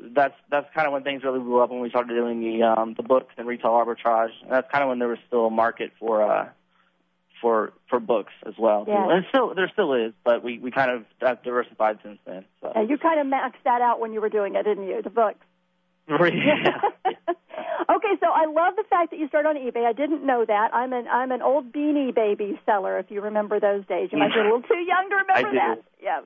that's 0.00 0.34
that's 0.50 0.66
kind 0.74 0.86
of 0.86 0.92
when 0.92 1.02
things 1.02 1.22
really 1.22 1.38
blew 1.40 1.60
up 1.60 1.70
when 1.70 1.80
we 1.80 1.90
started 1.90 2.14
doing 2.14 2.40
the 2.40 2.62
um, 2.62 2.94
the 2.94 3.02
books 3.02 3.34
and 3.36 3.46
retail 3.46 3.70
arbitrage. 3.70 4.32
And 4.42 4.50
that's 4.50 4.70
kind 4.70 4.82
of 4.82 4.88
when 4.88 4.98
there 4.98 5.08
was 5.08 5.18
still 5.26 5.46
a 5.46 5.50
market 5.50 5.92
for 5.98 6.22
uh, 6.22 6.48
for 7.40 7.72
for 7.88 8.00
books 8.00 8.32
as 8.46 8.54
well. 8.58 8.84
Yeah. 8.88 9.08
And 9.10 9.24
still 9.28 9.54
there 9.54 9.70
still 9.72 9.94
is, 9.94 10.12
but 10.24 10.42
we 10.42 10.58
we 10.58 10.70
kind 10.70 10.90
of 10.90 11.04
have 11.20 11.42
diversified 11.42 11.98
since 12.02 12.18
then. 12.24 12.44
So 12.60 12.72
And 12.74 12.88
you 12.88 12.98
kind 12.98 13.20
of 13.20 13.26
maxed 13.26 13.62
that 13.64 13.82
out 13.82 14.00
when 14.00 14.12
you 14.12 14.20
were 14.20 14.30
doing 14.30 14.54
it, 14.54 14.62
didn't 14.64 14.86
you? 14.86 15.02
The 15.02 15.10
books. 15.10 15.44
yeah. 16.08 16.80
okay, 17.96 18.14
so 18.20 18.26
I 18.26 18.46
love 18.46 18.74
the 18.76 18.84
fact 18.88 19.10
that 19.10 19.18
you 19.18 19.28
started 19.28 19.48
on 19.50 19.56
eBay. 19.56 19.84
I 19.86 19.92
didn't 19.92 20.24
know 20.24 20.44
that. 20.44 20.74
I'm 20.74 20.92
an 20.92 21.06
I'm 21.08 21.30
an 21.32 21.42
old 21.42 21.72
Beanie 21.72 22.14
Baby 22.14 22.58
seller. 22.66 22.98
If 22.98 23.10
you 23.10 23.20
remember 23.20 23.60
those 23.60 23.86
days, 23.86 24.10
you 24.12 24.18
might 24.18 24.32
be 24.32 24.40
a 24.40 24.44
little 24.44 24.62
too 24.62 24.78
young 24.78 25.08
to 25.10 25.16
remember 25.16 25.48
I 25.48 25.50
do. 25.50 25.58
that. 25.58 25.82
Yeah, 26.02 26.20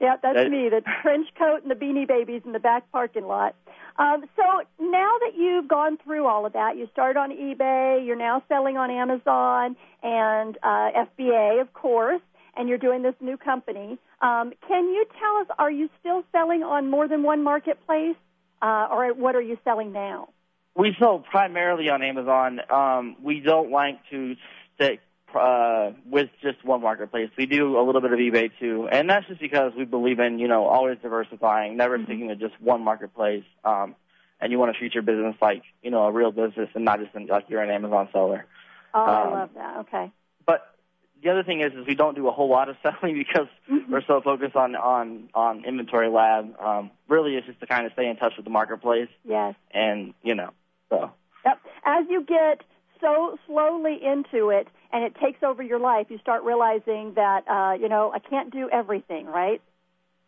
yeah, 0.00 0.16
that's 0.22 0.36
That- 0.36 0.50
me. 0.50 0.68
The 0.68 0.82
trench 1.02 1.28
coat 1.38 1.62
and 1.62 1.70
the 1.70 1.74
Beanie 1.74 2.06
Babies 2.06 2.42
in 2.44 2.52
the 2.52 2.58
back 2.60 2.90
parking 2.92 3.26
lot. 3.26 3.54
Um, 3.98 4.24
so 4.36 4.42
now 4.78 5.12
that 5.20 5.32
you've 5.36 5.68
gone 5.68 5.96
through 6.04 6.26
all 6.26 6.44
of 6.44 6.52
that, 6.52 6.76
you 6.76 6.86
started 6.92 7.18
on 7.18 7.30
eBay. 7.30 8.04
You're 8.06 8.16
now 8.16 8.42
selling 8.48 8.76
on 8.76 8.90
Amazon 8.90 9.74
and 10.02 10.58
uh, 10.62 10.90
FBA, 11.18 11.60
of 11.62 11.72
course, 11.72 12.20
and 12.56 12.68
you're 12.68 12.78
doing 12.78 13.02
this 13.02 13.14
new 13.20 13.36
company. 13.38 13.98
Um, 14.20 14.52
can 14.68 14.84
you 14.88 15.06
tell 15.18 15.36
us? 15.40 15.46
Are 15.58 15.70
you 15.70 15.88
still 16.00 16.24
selling 16.30 16.62
on 16.62 16.90
more 16.90 17.08
than 17.08 17.22
one 17.22 17.42
marketplace, 17.42 18.16
uh, 18.60 18.88
or 18.90 19.14
what 19.14 19.34
are 19.34 19.42
you 19.42 19.58
selling 19.64 19.92
now? 19.92 20.28
We 20.76 20.94
sell 20.98 21.20
primarily 21.20 21.88
on 21.88 22.02
Amazon. 22.02 22.60
Um, 22.70 23.16
we 23.22 23.40
don't 23.40 23.70
like 23.70 23.98
to 24.10 24.36
stick 24.74 25.00
uh, 25.34 25.92
with 26.08 26.28
just 26.42 26.62
one 26.64 26.82
marketplace. 26.82 27.30
We 27.38 27.46
do 27.46 27.78
a 27.78 27.82
little 27.82 28.00
bit 28.02 28.12
of 28.12 28.18
eBay 28.18 28.50
too, 28.60 28.88
and 28.90 29.08
that's 29.08 29.26
just 29.26 29.40
because 29.40 29.72
we 29.76 29.84
believe 29.84 30.18
in 30.20 30.38
you 30.38 30.48
know 30.48 30.66
always 30.66 30.98
diversifying, 31.02 31.76
never 31.76 31.98
sticking 32.04 32.28
to 32.28 32.36
just 32.36 32.60
one 32.60 32.82
marketplace. 32.82 33.44
Um, 33.64 33.94
and 34.38 34.52
you 34.52 34.58
want 34.58 34.72
to 34.74 34.78
treat 34.78 34.92
your 34.92 35.02
business 35.02 35.34
like 35.40 35.62
you 35.82 35.90
know 35.90 36.02
a 36.06 36.12
real 36.12 36.30
business 36.30 36.68
and 36.74 36.84
not 36.84 37.00
just 37.00 37.14
in, 37.14 37.26
like 37.26 37.46
you're 37.48 37.62
an 37.62 37.70
Amazon 37.70 38.08
seller. 38.12 38.44
Oh, 38.92 39.00
I 39.02 39.24
Um, 39.26 39.32
love 39.32 39.50
that. 39.54 39.76
Okay. 39.78 40.12
But 40.44 40.74
the 41.22 41.30
other 41.30 41.42
thing 41.42 41.60
is, 41.62 41.72
is 41.72 41.86
we 41.86 41.94
don't 41.94 42.14
do 42.14 42.28
a 42.28 42.32
whole 42.32 42.50
lot 42.50 42.68
of 42.68 42.76
selling 42.82 43.14
because 43.16 43.48
we're 43.88 44.04
so 44.06 44.20
focused 44.20 44.56
on 44.56 44.76
on 44.76 45.30
on 45.34 45.64
inventory 45.64 46.10
lab. 46.10 46.54
Um, 46.60 46.90
really, 47.08 47.34
it's 47.36 47.46
just 47.46 47.60
to 47.60 47.66
kind 47.66 47.86
of 47.86 47.92
stay 47.94 48.08
in 48.10 48.16
touch 48.16 48.34
with 48.36 48.44
the 48.44 48.50
marketplace, 48.50 49.08
Yes. 49.24 49.54
and 49.70 50.12
you 50.22 50.34
know, 50.34 50.50
so. 50.90 51.10
Yep. 51.44 51.60
As 51.84 52.06
you 52.08 52.24
get 52.24 52.62
so 53.00 53.38
slowly 53.46 53.98
into 54.02 54.50
it 54.50 54.68
and 54.92 55.04
it 55.04 55.14
takes 55.22 55.42
over 55.42 55.62
your 55.62 55.78
life, 55.78 56.06
you 56.08 56.18
start 56.18 56.42
realizing 56.42 57.14
that 57.14 57.44
uh, 57.48 57.74
you 57.80 57.88
know 57.88 58.12
I 58.14 58.18
can't 58.18 58.52
do 58.52 58.68
everything, 58.70 59.26
right? 59.26 59.60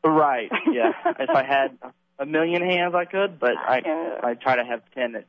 Right. 0.05 0.51
Yeah. 0.71 0.93
if 1.19 1.31
I 1.31 1.43
had 1.45 1.79
a 2.19 2.27
million 2.27 2.63
hands, 2.63 2.95
I 2.95 3.05
could, 3.05 3.39
but 3.39 3.57
I 3.57 3.83
I 4.23 4.35
try 4.35 4.57
to 4.57 4.65
have 4.65 4.83
ten. 4.95 5.17
At, 5.17 5.27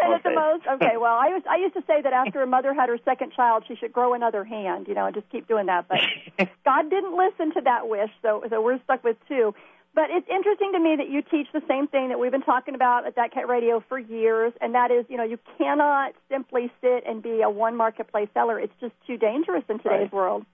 Ten 0.00 0.12
at 0.12 0.22
the 0.22 0.30
most. 0.30 0.64
Okay. 0.74 0.96
Well, 0.96 1.14
I 1.14 1.28
was 1.28 1.42
I 1.48 1.56
used 1.56 1.74
to 1.74 1.82
say 1.86 2.02
that 2.02 2.12
after 2.12 2.42
a 2.42 2.46
mother 2.46 2.74
had 2.74 2.88
her 2.88 2.98
second 3.04 3.32
child, 3.32 3.64
she 3.68 3.76
should 3.76 3.92
grow 3.92 4.14
another 4.14 4.42
hand, 4.42 4.88
you 4.88 4.94
know, 4.94 5.06
and 5.06 5.14
just 5.14 5.28
keep 5.30 5.46
doing 5.46 5.66
that. 5.66 5.86
But 5.88 6.00
God 6.64 6.90
didn't 6.90 7.16
listen 7.16 7.52
to 7.54 7.60
that 7.62 7.88
wish, 7.88 8.10
so 8.22 8.42
so 8.50 8.60
we're 8.60 8.82
stuck 8.82 9.04
with 9.04 9.16
two. 9.28 9.54
But 9.94 10.10
it's 10.10 10.26
interesting 10.28 10.72
to 10.72 10.80
me 10.80 10.96
that 10.96 11.08
you 11.08 11.22
teach 11.22 11.46
the 11.52 11.62
same 11.68 11.86
thing 11.86 12.08
that 12.08 12.18
we've 12.18 12.32
been 12.32 12.42
talking 12.42 12.74
about 12.74 13.06
at 13.06 13.14
That 13.14 13.32
Cat 13.32 13.48
Radio 13.48 13.82
for 13.88 13.96
years, 13.96 14.52
and 14.60 14.74
that 14.74 14.90
is, 14.90 15.04
you 15.08 15.16
know, 15.16 15.22
you 15.22 15.38
cannot 15.56 16.14
simply 16.28 16.72
sit 16.80 17.04
and 17.06 17.22
be 17.22 17.42
a 17.42 17.48
one 17.48 17.76
marketplace 17.76 18.28
seller. 18.34 18.58
It's 18.58 18.72
just 18.80 18.94
too 19.06 19.16
dangerous 19.16 19.62
in 19.68 19.78
today's 19.78 20.00
Right. 20.02 20.12
world. 20.12 20.46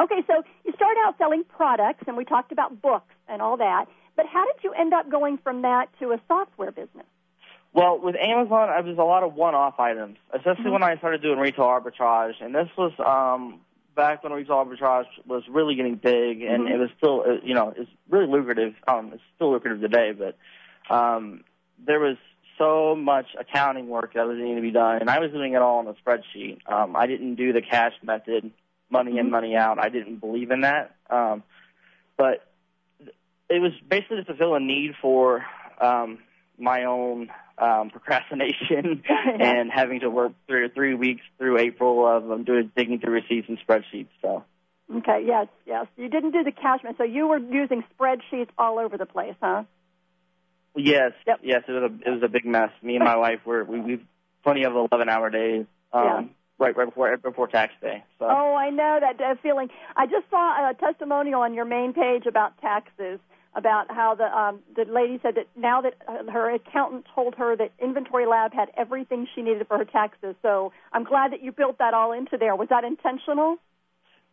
Okay, 0.00 0.22
so 0.26 0.42
you 0.64 0.72
start 0.72 0.96
out 1.04 1.18
selling 1.18 1.44
products, 1.44 2.04
and 2.06 2.16
we 2.16 2.24
talked 2.24 2.50
about 2.50 2.80
books 2.80 3.14
and 3.28 3.42
all 3.42 3.58
that. 3.58 3.86
But 4.16 4.26
how 4.26 4.46
did 4.46 4.64
you 4.64 4.72
end 4.72 4.94
up 4.94 5.10
going 5.10 5.36
from 5.38 5.62
that 5.62 5.90
to 5.98 6.12
a 6.12 6.20
software 6.26 6.70
business? 6.70 7.06
Well, 7.74 7.98
with 7.98 8.16
Amazon, 8.16 8.70
I 8.70 8.80
was 8.80 8.96
a 8.96 9.02
lot 9.02 9.22
of 9.22 9.34
one-off 9.34 9.78
items, 9.78 10.16
especially 10.32 10.70
when 10.70 10.82
I 10.82 10.96
started 10.96 11.20
doing 11.20 11.38
retail 11.38 11.66
arbitrage, 11.66 12.40
and 12.40 12.54
this 12.54 12.68
was 12.76 12.92
um, 12.98 13.60
back 13.98 14.22
when 14.22 14.32
retail 14.32 14.64
arbitrage 14.64 15.08
was 15.26 15.42
really 15.50 15.74
getting 15.74 15.96
big, 15.96 16.40
and 16.40 16.68
it 16.68 16.78
was 16.78 16.88
still, 16.96 17.24
uh, 17.26 17.40
you 17.42 17.52
know, 17.52 17.74
it's 17.76 17.90
really 18.08 18.28
lucrative. 18.28 18.74
Um, 18.86 19.10
it's 19.12 19.22
still 19.34 19.50
lucrative 19.50 19.80
today, 19.80 20.12
but 20.12 20.38
um, 20.94 21.42
there 21.84 21.98
was 21.98 22.16
so 22.56 22.94
much 22.94 23.26
accounting 23.38 23.88
work 23.88 24.14
that 24.14 24.26
was 24.26 24.38
needing 24.38 24.54
to 24.54 24.62
be 24.62 24.70
done, 24.70 25.00
and 25.00 25.10
I 25.10 25.18
was 25.18 25.32
doing 25.32 25.54
it 25.54 25.60
all 25.60 25.80
on 25.80 25.88
a 25.88 25.94
spreadsheet. 25.94 26.60
Um, 26.70 26.94
I 26.94 27.08
didn't 27.08 27.34
do 27.34 27.52
the 27.52 27.60
cash 27.60 27.92
method, 28.04 28.52
money 28.88 29.18
in, 29.18 29.30
money 29.30 29.56
out. 29.56 29.80
I 29.80 29.88
didn't 29.88 30.20
believe 30.20 30.52
in 30.52 30.60
that, 30.60 30.94
um, 31.10 31.42
but 32.16 32.46
it 33.50 33.60
was 33.60 33.72
basically 33.90 34.22
to 34.22 34.34
fill 34.34 34.54
a 34.54 34.60
need 34.60 34.92
for 35.02 35.44
um, 35.80 36.18
my 36.56 36.84
own 36.84 37.30
um, 37.60 37.90
procrastination 37.90 39.02
and 39.40 39.70
having 39.70 40.00
to 40.00 40.10
work 40.10 40.32
through 40.46 40.70
three 40.70 40.94
weeks 40.94 41.22
through 41.38 41.58
April 41.58 42.06
of 42.06 42.30
um, 42.30 42.44
doing 42.44 42.70
digging 42.76 43.00
through 43.00 43.12
receipts 43.14 43.48
and 43.48 43.58
spreadsheets. 43.66 44.08
So 44.22 44.44
Okay, 44.94 45.22
yes, 45.26 45.48
yes. 45.66 45.86
You 45.96 46.08
didn't 46.08 46.30
do 46.30 46.42
the 46.44 46.52
cash 46.52 46.80
so 46.96 47.04
you 47.04 47.26
were 47.28 47.38
using 47.38 47.84
spreadsheets 47.98 48.48
all 48.56 48.78
over 48.78 48.96
the 48.96 49.06
place, 49.06 49.34
huh? 49.40 49.64
Yes, 50.74 51.12
Yep. 51.26 51.40
yes, 51.42 51.62
it 51.68 51.72
was 51.72 51.90
a 51.90 52.08
it 52.08 52.12
was 52.14 52.22
a 52.22 52.28
big 52.28 52.44
mess. 52.44 52.70
Me 52.82 52.96
and 52.96 53.04
my 53.04 53.16
wife 53.24 53.40
were 53.44 53.64
we 53.64 53.80
we've 53.80 54.04
plenty 54.44 54.64
of 54.64 54.74
eleven 54.74 55.08
hour 55.08 55.28
days. 55.30 55.66
Um 55.92 56.04
Yeah. 56.04 56.20
right 56.58 56.76
right 56.76 56.86
before 56.86 57.10
right 57.10 57.22
before 57.22 57.48
tax 57.48 57.72
day. 57.82 58.04
So 58.18 58.26
Oh, 58.28 58.54
I 58.54 58.70
know 58.70 58.98
that 59.00 59.20
uh, 59.20 59.34
feeling. 59.42 59.68
I 59.96 60.06
just 60.06 60.28
saw 60.30 60.70
a 60.70 60.74
testimonial 60.74 61.42
on 61.42 61.52
your 61.54 61.64
main 61.64 61.92
page 61.92 62.26
about 62.26 62.58
taxes, 62.60 63.20
about 63.54 63.90
how 63.90 64.14
the 64.14 64.24
um, 64.24 64.60
the 64.76 64.84
lady 64.84 65.18
said 65.22 65.34
that 65.36 65.46
now 65.56 65.80
that 65.80 65.94
uh, 66.06 66.30
her 66.30 66.54
accountant 66.54 67.06
told 67.14 67.34
her 67.34 67.56
that 67.56 67.72
Inventory 67.80 68.26
Lab 68.26 68.52
had 68.52 68.68
everything 68.76 69.26
she 69.34 69.42
needed 69.42 69.66
for 69.66 69.78
her 69.78 69.84
taxes. 69.84 70.36
So 70.42 70.72
I'm 70.92 71.04
glad 71.04 71.32
that 71.32 71.42
you 71.42 71.52
built 71.52 71.78
that 71.78 71.94
all 71.94 72.12
into 72.12 72.36
there. 72.38 72.54
Was 72.54 72.68
that 72.68 72.84
intentional? 72.84 73.56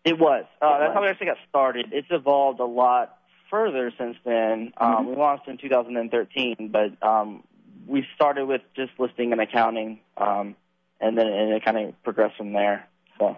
it 0.03 0.19
was. 0.19 0.45
Uh 0.61 0.75
It 0.75 0.79
that's 0.79 0.87
was. 0.89 0.93
how 0.95 1.01
we 1.01 1.07
actually 1.07 1.27
got 1.27 1.37
started. 1.49 1.87
It's 1.91 2.07
evolved 2.11 2.59
a 2.59 2.65
lot 2.65 3.17
further 3.49 3.91
since 3.97 4.17
then. 4.23 4.73
Um 4.77 5.05
Mhm. 5.05 5.09
we 5.09 5.15
launched 5.15 5.47
in 5.47 5.57
two 5.57 5.69
thousand 5.69 5.97
and 5.97 6.11
thirteen, 6.11 6.69
but 6.71 7.01
um 7.01 7.43
we 7.87 8.05
started 8.15 8.45
with 8.45 8.61
just 8.75 8.91
listing 8.99 9.31
and 9.31 9.41
accounting, 9.41 9.99
um 10.17 10.55
and 10.99 11.17
then 11.17 11.27
and 11.27 11.51
it 11.53 11.63
kinda 11.63 11.93
progressed 12.03 12.37
from 12.37 12.53
there. 12.53 12.87
So 13.17 13.37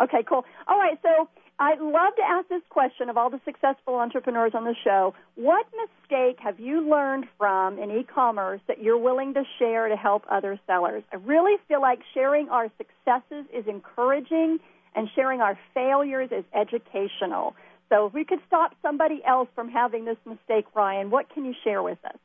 Okay, 0.00 0.22
cool. 0.22 0.44
All 0.68 0.78
right, 0.78 0.96
so 1.02 1.28
I'd 1.60 1.80
love 1.80 2.14
to 2.14 2.22
ask 2.22 2.48
this 2.48 2.62
question 2.68 3.08
of 3.08 3.16
all 3.16 3.30
the 3.30 3.40
successful 3.44 3.96
entrepreneurs 3.96 4.52
on 4.54 4.62
the 4.64 4.76
show. 4.84 5.14
What 5.34 5.66
mistake 5.74 6.38
have 6.38 6.60
you 6.60 6.88
learned 6.88 7.26
from 7.36 7.80
in 7.80 7.90
e-commerce 7.90 8.60
that 8.68 8.80
you're 8.80 8.98
willing 8.98 9.34
to 9.34 9.42
share 9.58 9.88
to 9.88 9.96
help 9.96 10.22
other 10.30 10.60
sellers? 10.68 11.02
I 11.12 11.16
really 11.16 11.56
feel 11.66 11.80
like 11.80 11.98
sharing 12.14 12.48
our 12.48 12.68
successes 12.78 13.46
is 13.52 13.66
encouraging 13.66 14.58
and 14.94 15.08
sharing 15.16 15.40
our 15.40 15.58
failures 15.74 16.28
is 16.30 16.44
educational. 16.54 17.56
So 17.88 18.06
if 18.06 18.14
we 18.14 18.24
could 18.24 18.40
stop 18.46 18.76
somebody 18.80 19.20
else 19.26 19.48
from 19.56 19.68
having 19.68 20.04
this 20.04 20.18
mistake, 20.24 20.66
Ryan, 20.76 21.10
what 21.10 21.28
can 21.34 21.44
you 21.44 21.54
share 21.64 21.82
with 21.82 21.98
us? 22.04 22.18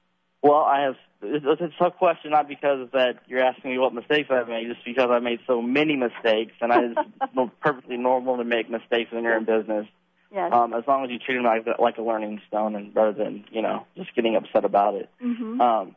Well, 0.43 0.59
I 0.59 0.81
have. 0.81 0.95
It's 1.25 1.61
a 1.61 1.69
tough 1.79 1.95
question, 1.95 2.31
not 2.31 2.49
because 2.49 2.89
that 2.91 3.21
you're 3.27 3.41
asking 3.41 3.71
me 3.71 3.77
what 3.77 3.93
mistakes 3.93 4.29
I've 4.29 4.49
made, 4.49 4.67
just 4.67 4.83
because 4.83 5.09
I've 5.09 5.23
made 5.23 5.39
so 5.47 5.61
many 5.61 5.95
mistakes, 5.95 6.51
and 6.59 6.73
I, 6.73 6.79
it's 6.81 7.51
perfectly 7.61 7.95
normal 7.95 8.35
to 8.35 8.43
make 8.43 8.69
mistakes 8.69 9.09
when 9.13 9.23
you're 9.23 9.37
in 9.37 9.45
business. 9.45 9.87
Yes. 10.33 10.51
Um, 10.51 10.73
as 10.73 10.83
long 10.85 11.05
as 11.05 11.11
you 11.11 11.19
treat 11.19 11.35
them 11.35 11.45
like 11.45 11.65
like 11.79 11.97
a 11.97 12.01
learning 12.01 12.41
stone, 12.49 12.75
and 12.75 12.93
rather 12.93 13.13
than 13.13 13.45
you 13.51 13.61
know 13.61 13.85
just 13.95 14.13
getting 14.15 14.35
upset 14.35 14.65
about 14.65 14.95
it. 14.95 15.09
mm-hmm. 15.23 15.61
Um, 15.61 15.95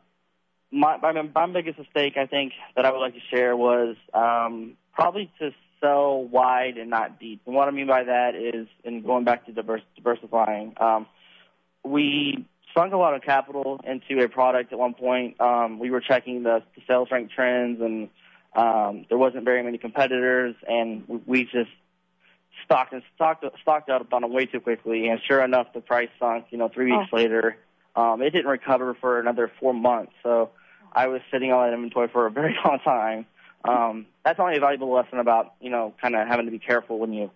my, 0.71 0.97
my 0.97 1.11
my 1.11 1.47
biggest 1.47 1.79
mistake, 1.79 2.13
I 2.17 2.25
think, 2.25 2.53
that 2.75 2.85
I 2.85 2.91
would 2.91 2.99
like 2.99 3.13
to 3.13 3.19
share 3.29 3.55
was 3.55 3.95
um, 4.13 4.77
probably 4.93 5.31
to 5.39 5.51
sell 5.81 6.23
wide 6.23 6.77
and 6.77 6.89
not 6.89 7.19
deep. 7.19 7.41
And 7.45 7.55
what 7.55 7.67
I 7.67 7.71
mean 7.71 7.87
by 7.87 8.03
that 8.03 8.35
is, 8.35 8.67
and 8.83 9.03
going 9.03 9.23
back 9.23 9.45
to 9.45 9.51
divers, 9.51 9.81
diversifying, 9.95 10.73
um, 10.79 11.07
we 11.83 12.45
sunk 12.77 12.93
a 12.93 12.97
lot 12.97 13.13
of 13.13 13.21
capital 13.21 13.79
into 13.85 14.23
a 14.23 14.29
product 14.29 14.71
at 14.71 14.79
one 14.79 14.93
point. 14.93 15.39
Um, 15.41 15.79
we 15.79 15.89
were 15.89 15.99
checking 16.01 16.43
the, 16.43 16.63
the 16.75 16.81
sales 16.87 17.09
rank 17.11 17.31
trends, 17.31 17.81
and 17.81 18.09
um, 18.55 19.05
there 19.09 19.17
wasn't 19.17 19.43
very 19.45 19.63
many 19.63 19.77
competitors, 19.77 20.55
and 20.67 21.03
we- 21.07 21.21
we 21.25 21.43
just 21.45 21.71
stocked 22.65 22.93
and 22.93 23.03
stocked 23.15 23.45
stocked 23.61 23.89
up 23.89 24.11
on 24.13 24.21
them 24.23 24.31
way 24.33 24.45
too 24.45 24.59
quickly. 24.59 25.07
And 25.09 25.21
sure 25.23 25.43
enough, 25.43 25.73
the 25.73 25.81
price 25.81 26.09
sunk. 26.19 26.45
You 26.51 26.57
know, 26.57 26.69
three 26.69 26.91
weeks 26.91 27.11
later, 27.13 27.57
um, 27.95 28.21
it 28.21 28.31
didn't 28.31 28.47
recover 28.49 28.93
for 28.95 29.19
another 29.19 29.51
four 29.59 29.73
months. 29.73 30.13
So 30.23 30.49
I 30.93 31.07
was 31.07 31.21
sitting 31.31 31.51
on 31.51 31.67
that 31.67 31.73
inventory 31.73 32.07
for 32.07 32.25
a 32.25 32.31
very 32.31 32.55
long 32.65 32.79
time. 32.79 33.25
Um, 33.63 34.05
that's 34.23 34.39
only 34.39 34.55
a 34.57 34.59
valuable 34.59 34.91
lesson 34.91 35.19
about 35.19 35.53
you 35.59 35.69
know 35.69 35.93
kind 36.01 36.15
of 36.15 36.27
having 36.27 36.45
to 36.45 36.51
be 36.51 36.59
careful 36.59 36.99
when 36.99 37.13
you 37.13 37.31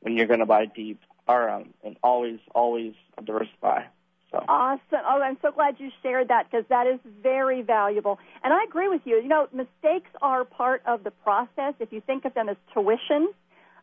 when 0.00 0.16
you're 0.16 0.26
going 0.26 0.40
to 0.40 0.46
buy 0.46 0.66
deep 0.66 1.00
or 1.26 1.48
um, 1.48 1.74
and 1.84 1.96
always 2.02 2.38
always 2.54 2.94
diversify. 3.24 3.84
So 4.32 4.42
Awesome. 4.48 4.80
Oh, 4.92 5.20
I'm 5.22 5.36
so 5.42 5.52
glad 5.52 5.76
you 5.78 5.90
shared 6.02 6.28
that 6.28 6.50
because 6.50 6.64
that 6.68 6.86
is 6.86 6.98
very 7.22 7.62
valuable. 7.62 8.18
And 8.42 8.52
I 8.52 8.64
agree 8.64 8.88
with 8.88 9.02
you. 9.04 9.16
You 9.16 9.28
know, 9.28 9.46
mistakes 9.52 10.10
are 10.20 10.44
part 10.44 10.82
of 10.86 11.04
the 11.04 11.10
process 11.10 11.74
if 11.78 11.92
you 11.92 12.00
think 12.00 12.24
of 12.24 12.34
them 12.34 12.48
as 12.48 12.56
tuition. 12.72 13.32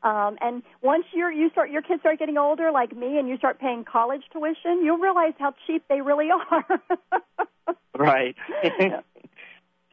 Um, 0.01 0.37
and 0.41 0.63
once 0.81 1.05
you're, 1.13 1.31
you 1.31 1.49
start, 1.49 1.71
your 1.71 1.81
kids 1.81 2.01
start 2.01 2.19
getting 2.19 2.37
older, 2.37 2.71
like 2.71 2.95
me, 2.95 3.19
and 3.19 3.27
you 3.27 3.37
start 3.37 3.59
paying 3.59 3.83
college 3.83 4.23
tuition, 4.31 4.83
you'll 4.83 4.97
realize 4.97 5.33
how 5.37 5.53
cheap 5.67 5.83
they 5.89 6.01
really 6.01 6.29
are. 6.51 6.81
right. 7.97 8.35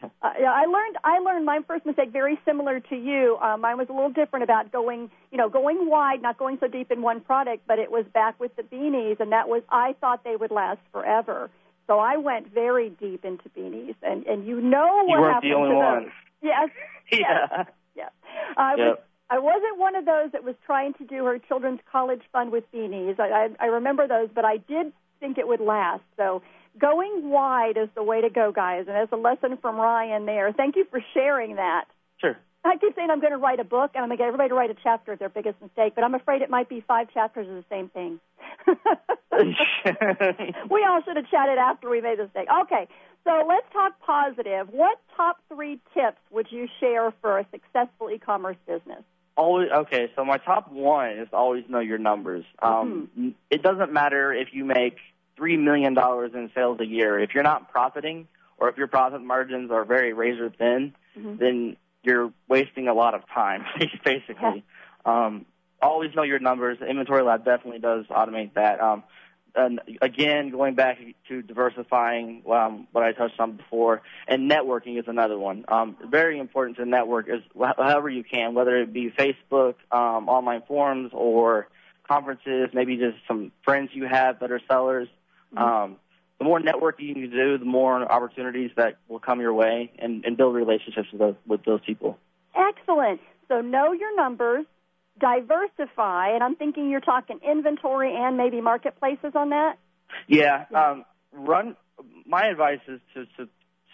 Uh, 0.02 0.08
yeah, 0.38 0.52
I 0.52 0.66
learned 0.66 0.96
I 1.04 1.18
learned 1.20 1.46
my 1.46 1.60
first 1.66 1.86
mistake 1.86 2.12
very 2.12 2.38
similar 2.44 2.80
to 2.80 2.96
you. 2.96 3.38
Um, 3.40 3.62
mine 3.62 3.78
was 3.78 3.88
a 3.88 3.92
little 3.92 4.10
different 4.10 4.42
about 4.42 4.70
going, 4.70 5.10
you 5.30 5.38
know, 5.38 5.48
going 5.48 5.88
wide, 5.88 6.20
not 6.20 6.38
going 6.38 6.58
so 6.60 6.68
deep 6.68 6.90
in 6.90 7.00
one 7.00 7.20
product, 7.20 7.66
but 7.66 7.78
it 7.78 7.90
was 7.90 8.04
back 8.12 8.38
with 8.38 8.54
the 8.56 8.62
beanies, 8.62 9.20
and 9.20 9.32
that 9.32 9.48
was 9.48 9.62
I 9.70 9.94
thought 10.00 10.22
they 10.22 10.36
would 10.36 10.50
last 10.50 10.80
forever. 10.92 11.50
So 11.86 11.98
I 11.98 12.16
went 12.16 12.52
very 12.52 12.90
deep 12.90 13.24
into 13.24 13.48
beanies, 13.56 13.94
and 14.02 14.26
and 14.26 14.46
you 14.46 14.60
know 14.60 15.04
what 15.04 15.14
you 15.14 15.20
weren't 15.20 15.34
happened 15.34 15.52
the 15.52 15.56
only 15.56 15.70
to 15.70 15.76
one. 15.76 16.02
those. 16.04 16.12
Yes, 16.42 16.68
yeah. 17.12 17.64
yes. 17.94 18.10
I 18.56 18.74
was. 18.76 18.98
I 19.28 19.38
wasn't 19.40 19.78
one 19.78 19.96
of 19.96 20.04
those 20.04 20.30
that 20.32 20.44
was 20.44 20.54
trying 20.64 20.94
to 20.94 21.04
do 21.04 21.24
her 21.24 21.38
children's 21.38 21.80
college 21.90 22.22
fund 22.32 22.52
with 22.52 22.70
beanies. 22.70 23.18
I, 23.18 23.28
I, 23.28 23.48
I 23.58 23.66
remember 23.66 24.06
those, 24.06 24.28
but 24.32 24.44
I 24.44 24.58
did 24.58 24.92
think 25.18 25.36
it 25.36 25.48
would 25.48 25.60
last. 25.60 26.04
So 26.16 26.42
going 26.78 27.30
wide 27.30 27.76
is 27.76 27.88
the 27.94 28.02
way 28.02 28.20
to 28.20 28.30
go, 28.30 28.52
guys. 28.52 28.86
And 28.88 28.96
as 28.96 29.08
a 29.12 29.16
lesson 29.16 29.58
from 29.60 29.76
Ryan 29.76 30.26
there, 30.26 30.52
thank 30.52 30.76
you 30.76 30.86
for 30.90 31.00
sharing 31.14 31.56
that. 31.56 31.84
Sure. 32.20 32.36
I 32.64 32.76
keep 32.78 32.94
saying 32.96 33.10
I'm 33.10 33.20
going 33.20 33.32
to 33.32 33.38
write 33.38 33.60
a 33.60 33.64
book 33.64 33.92
and 33.94 34.02
I'm 34.02 34.08
going 34.08 34.18
to 34.18 34.22
get 34.22 34.26
everybody 34.26 34.48
to 34.48 34.54
write 34.54 34.70
a 34.70 34.76
chapter 34.82 35.12
of 35.12 35.18
their 35.18 35.28
biggest 35.28 35.60
mistake, 35.62 35.94
but 35.94 36.02
I'm 36.02 36.14
afraid 36.14 36.42
it 36.42 36.50
might 36.50 36.68
be 36.68 36.82
five 36.86 37.08
chapters 37.14 37.48
of 37.48 37.54
the 37.54 37.64
same 37.70 37.88
thing. 37.90 38.18
we 40.70 40.84
all 40.84 41.00
should 41.04 41.16
have 41.16 41.30
chatted 41.30 41.58
after 41.58 41.88
we 41.88 42.00
made 42.00 42.18
the 42.18 42.24
mistake. 42.24 42.48
Okay, 42.64 42.88
so 43.22 43.44
let's 43.46 43.66
talk 43.72 44.00
positive. 44.00 44.68
What 44.70 44.98
top 45.16 45.38
three 45.48 45.78
tips 45.94 46.18
would 46.32 46.48
you 46.50 46.66
share 46.80 47.12
for 47.20 47.38
a 47.38 47.46
successful 47.52 48.10
e-commerce 48.10 48.56
business? 48.66 49.04
always 49.36 49.68
okay. 49.70 50.10
So 50.16 50.24
my 50.24 50.38
top 50.38 50.72
one 50.72 51.10
is 51.10 51.28
always 51.32 51.64
know 51.68 51.80
your 51.80 51.98
numbers. 51.98 52.44
Um, 52.62 53.34
It 53.50 53.62
doesn't 53.62 53.92
matter 53.92 54.32
if 54.32 54.48
you 54.52 54.64
make 54.64 54.96
three 55.36 55.56
million 55.56 55.94
dollars 55.94 56.32
in 56.34 56.50
sales 56.54 56.80
a 56.80 56.86
year. 56.86 57.18
If 57.18 57.34
you're 57.34 57.44
not 57.44 57.70
profiting, 57.70 58.26
or 58.58 58.68
if 58.68 58.76
your 58.76 58.86
profit 58.86 59.22
margins 59.22 59.70
are 59.70 59.84
very 59.84 60.12
razor 60.12 60.50
thin, 60.50 60.94
Mhm. 61.18 61.38
then 61.38 61.76
you're 62.02 62.32
wasting 62.48 62.88
a 62.88 62.94
lot 62.94 63.14
of 63.14 63.26
time, 63.28 63.64
basically. 64.04 64.64
Um, 65.04 65.44
always 65.82 66.14
know 66.14 66.22
your 66.22 66.38
numbers. 66.38 66.78
Inventory 66.80 67.22
Lab 67.22 67.44
definitely 67.44 67.80
does 67.80 68.06
automate 68.06 68.54
that. 68.54 68.80
Um, 68.80 69.02
and 69.54 69.80
again, 70.02 70.50
going 70.50 70.74
back 70.74 70.98
to 71.28 71.42
diversifying, 71.42 72.42
um, 72.50 72.86
what 72.92 73.02
I 73.04 73.12
touched 73.12 73.40
on 73.40 73.52
before, 73.52 74.02
and 74.28 74.50
networking 74.50 74.98
is 74.98 75.06
another 75.08 75.38
one. 75.38 75.64
Um, 75.68 75.96
very 76.10 76.38
important 76.38 76.76
to 76.76 76.84
network 76.84 77.28
is 77.28 77.42
wh- 77.58 77.74
however 77.76 78.08
you 78.10 78.22
can, 78.22 78.52
whether 78.54 78.76
it 78.76 78.92
be 78.92 79.10
Facebook, 79.10 79.74
um, 79.90 80.28
online 80.28 80.62
forums, 80.68 81.10
or 81.14 81.68
conferences, 82.06 82.68
maybe 82.74 82.96
just 82.98 83.16
some 83.26 83.50
friends 83.64 83.90
you 83.94 84.06
have 84.06 84.40
that 84.40 84.50
are 84.52 84.60
sellers. 84.68 85.08
Um, 85.56 85.96
the 86.38 86.44
more 86.44 86.60
networking 86.60 87.16
you 87.16 87.28
do, 87.28 87.58
the 87.58 87.64
more 87.64 88.10
opportunities 88.10 88.70
that 88.76 88.98
will 89.08 89.20
come 89.20 89.40
your 89.40 89.54
way, 89.54 89.90
and, 89.98 90.24
and 90.24 90.36
build 90.36 90.54
relationships 90.54 91.08
with 91.12 91.20
those 91.20 91.34
with 91.46 91.64
those 91.64 91.80
people. 91.86 92.18
Excellent. 92.54 93.20
So 93.48 93.60
know 93.60 93.92
your 93.92 94.14
numbers, 94.16 94.66
diversify, 95.18 96.30
and 96.30 96.42
I'm 96.42 96.56
thinking 96.56 96.90
you're 96.90 97.00
talking 97.00 97.40
inventory 97.48 98.14
and 98.14 98.36
maybe 98.36 98.60
marketplaces 98.60 99.32
on 99.34 99.50
that. 99.50 99.78
Yeah. 100.26 100.66
Um, 100.74 101.04
run. 101.32 101.76
My 102.26 102.48
advice 102.48 102.80
is 102.88 103.00
to 103.14 103.26
to 103.36 103.48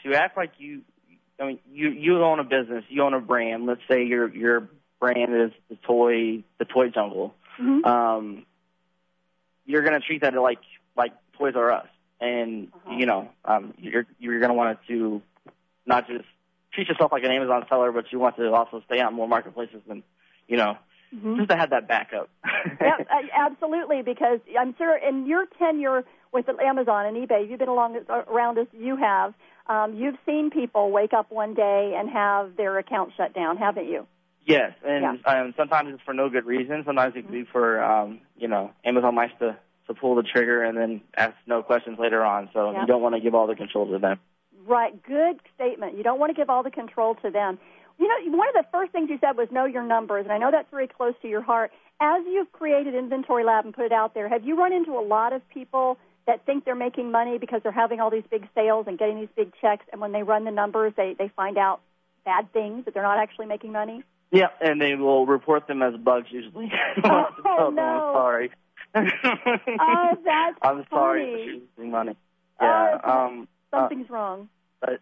to 0.04 0.14
act 0.16 0.36
like 0.36 0.52
you. 0.58 0.82
I 1.38 1.46
mean, 1.46 1.58
you 1.72 1.90
you 1.90 2.22
own 2.22 2.40
a 2.40 2.44
business. 2.44 2.84
You 2.88 3.02
own 3.02 3.14
a 3.14 3.20
brand. 3.20 3.66
Let's 3.66 3.80
say 3.88 4.04
your 4.04 4.28
your 4.34 4.68
brand 5.00 5.34
is 5.34 5.50
the 5.68 5.76
toy 5.76 6.44
the 6.58 6.64
toy 6.64 6.88
jungle. 6.88 7.34
Mhm. 7.60 7.86
Um, 7.86 8.46
you're 9.64 9.82
gonna 9.82 10.00
treat 10.00 10.22
that 10.22 10.34
like 10.34 10.60
like 10.96 11.12
Toys 11.38 11.54
R 11.56 11.72
Us, 11.72 11.86
and 12.20 12.68
Uh-huh. 12.74 12.96
you 12.98 13.06
know, 13.06 13.28
um, 13.44 13.74
you're 13.78 14.06
you're 14.18 14.40
gonna 14.40 14.54
want 14.54 14.78
to 14.88 15.22
not 15.86 16.06
just 16.06 16.24
treat 16.72 16.88
yourself 16.88 17.12
like 17.12 17.24
an 17.24 17.30
Amazon 17.30 17.66
seller, 17.68 17.92
but 17.92 18.10
you 18.12 18.18
want 18.18 18.36
to 18.36 18.52
also 18.52 18.82
stay 18.86 19.00
on 19.00 19.14
more 19.14 19.28
marketplaces 19.28 19.82
and 19.88 20.02
you 20.48 20.56
know 20.56 20.76
Mhm. 21.14 21.36
just 21.36 21.50
to 21.50 21.56
have 21.56 21.70
that 21.70 21.86
backup. 21.88 22.30
yep, 22.80 23.06
uh, 23.10 23.22
absolutely. 23.34 24.02
Because 24.02 24.40
I'm 24.58 24.74
sure 24.76 24.96
in 24.96 25.26
your 25.26 25.46
tenure 25.58 26.04
with 26.32 26.48
Amazon 26.48 27.06
and 27.06 27.16
eBay, 27.16 27.48
you've 27.48 27.58
been 27.58 27.68
along 27.68 27.98
around 28.08 28.58
as 28.58 28.66
you 28.72 28.96
have. 28.96 29.34
Um, 29.66 29.94
you've 29.94 30.16
seen 30.24 30.50
people 30.50 30.90
wake 30.90 31.12
up 31.12 31.30
one 31.30 31.54
day 31.54 31.94
and 31.96 32.08
have 32.08 32.56
their 32.56 32.78
account 32.78 33.12
shut 33.16 33.34
down, 33.34 33.58
haven't 33.58 33.86
you? 33.88 34.06
Yes, 34.44 34.72
and 34.84 35.20
um, 35.24 35.54
sometimes 35.56 35.90
it's 35.94 36.02
for 36.02 36.14
no 36.14 36.28
good 36.28 36.46
reason. 36.46 36.82
Sometimes 36.84 37.14
it 37.14 37.22
could 37.22 37.30
be 37.30 37.44
for, 37.44 37.80
um, 37.82 38.20
you 38.36 38.48
know, 38.48 38.72
Amazon 38.84 39.14
likes 39.14 39.34
to, 39.38 39.56
to 39.92 40.00
pull 40.00 40.14
the 40.14 40.22
trigger 40.22 40.62
and 40.62 40.76
then 40.76 41.00
ask 41.16 41.34
no 41.46 41.62
questions 41.62 41.98
later 41.98 42.24
on. 42.24 42.48
So 42.52 42.72
Yeah. 42.72 42.80
you 42.82 42.86
don't 42.86 43.02
want 43.02 43.14
to 43.14 43.20
give 43.20 43.34
all 43.34 43.46
the 43.46 43.54
control 43.56 43.86
to 43.90 43.98
them. 43.98 44.18
Right. 44.66 45.00
Good 45.02 45.40
statement. 45.54 45.96
You 45.96 46.02
don't 46.02 46.18
want 46.18 46.30
to 46.30 46.34
give 46.34 46.48
all 46.50 46.62
the 46.62 46.70
control 46.70 47.14
to 47.16 47.30
them. 47.30 47.58
you 47.98 48.08
know, 48.08 48.36
one 48.36 48.48
of 48.48 48.54
the 48.54 48.64
first 48.72 48.90
things 48.90 49.10
you 49.10 49.18
said 49.20 49.36
was 49.36 49.48
know 49.52 49.64
your 49.64 49.82
numbers, 49.84 50.24
and 50.24 50.32
I 50.32 50.38
know 50.38 50.50
that's 50.50 50.70
very 50.70 50.88
close 50.88 51.14
to 51.22 51.28
your 51.28 51.42
heart. 51.42 51.70
As 52.00 52.22
you've 52.26 52.50
created 52.50 52.94
Inventory 52.96 53.44
Lab 53.44 53.64
and 53.64 53.72
put 53.74 53.84
it 53.84 53.92
out 53.92 54.14
there, 54.14 54.28
have 54.28 54.44
you 54.44 54.56
run 54.56 54.72
into 54.72 54.92
a 54.98 55.04
lot 55.04 55.32
of 55.32 55.46
people 55.50 55.98
that 56.26 56.44
think 56.46 56.64
they're 56.64 56.74
making 56.74 57.10
money 57.12 57.38
because 57.38 57.60
they're 57.62 57.70
having 57.70 58.00
all 58.00 58.10
these 58.10 58.24
big 58.30 58.48
sales 58.56 58.86
and 58.88 58.98
getting 58.98 59.20
these 59.20 59.28
big 59.36 59.52
checks, 59.60 59.84
and 59.92 60.00
when 60.00 60.10
they 60.12 60.22
run 60.24 60.44
the 60.44 60.50
numbers, 60.50 60.94
they 60.96 61.14
they 61.16 61.28
find 61.36 61.58
out 61.58 61.80
bad 62.24 62.52
things 62.52 62.86
that 62.86 62.94
they're 62.94 63.02
not 63.04 63.18
actually 63.18 63.46
making 63.46 63.70
money? 63.72 64.02
Yeah, 64.32 64.48
and 64.60 64.80
they 64.80 64.94
will 64.94 65.26
report 65.26 65.66
them 65.68 65.82
as 65.82 65.94
bugs 65.96 66.28
usually. 66.30 66.72
Oh, 67.04 67.70
no. 67.74 67.82
I'm 67.82 68.14
sorry. 68.14 68.50
Oh, 68.94 70.18
that's 70.24 70.58
I'm 70.62 70.84
sorry 70.90 71.24
funny. 71.24 71.60
for 71.76 71.82
losing 71.82 71.90
money. 71.90 72.16
Yeah. 72.60 72.98
Oh, 73.04 73.10
um. 73.10 73.48
uh, 73.72 73.80
Something's 73.80 74.10
wrong. 74.10 74.48
But 74.80 75.00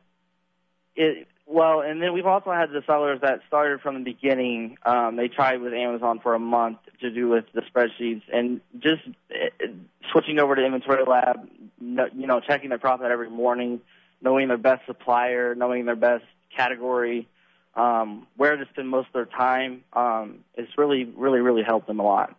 it 0.97 1.27
well, 1.47 1.81
and 1.81 2.01
then 2.01 2.13
we've 2.13 2.27
also 2.27 2.53
had 2.53 2.71
the 2.71 2.83
sellers 2.87 3.21
that 3.23 3.41
started 3.49 3.81
from 3.81 3.95
the 3.95 4.05
beginning. 4.05 4.79
Um, 4.87 5.17
they 5.17 5.27
tried 5.27 5.61
with 5.61 5.73
Amazon 5.75 6.21
for 6.21 6.35
a 6.35 6.39
month 6.39 6.79
to 7.01 7.11
do 7.11 7.29
with 7.29 7.45
the 7.53 7.63
spreadsheets, 7.63 8.23
and 8.33 8.61
just 8.79 9.03
uh, 9.35 9.67
switching 10.13 10.39
over 10.39 10.55
to 10.55 10.65
Inventory 10.65 11.03
Lab, 11.05 11.49
you 11.81 12.27
know, 12.29 12.39
checking 12.39 12.69
their 12.69 12.79
profit 12.79 13.11
every 13.11 13.31
morning, 13.31 13.81
knowing 14.23 14.47
their 14.47 14.59
best 14.59 14.87
supplier, 14.87 15.57
knowing 15.57 15.87
their 15.87 15.97
best 15.97 16.25
category, 16.57 17.27
um, 17.75 18.29
where 18.37 18.57
to 18.57 18.65
spend 18.71 18.89
most 18.89 19.09
of 19.09 19.13
their 19.15 19.27
time. 19.27 19.83
Um, 19.93 20.45
it's 20.55 20.79
really, 20.79 21.05
really, 21.05 21.41
really 21.41 21.65
helped 21.65 21.89
them 21.89 21.99
a 21.99 22.05
lot. 22.05 22.37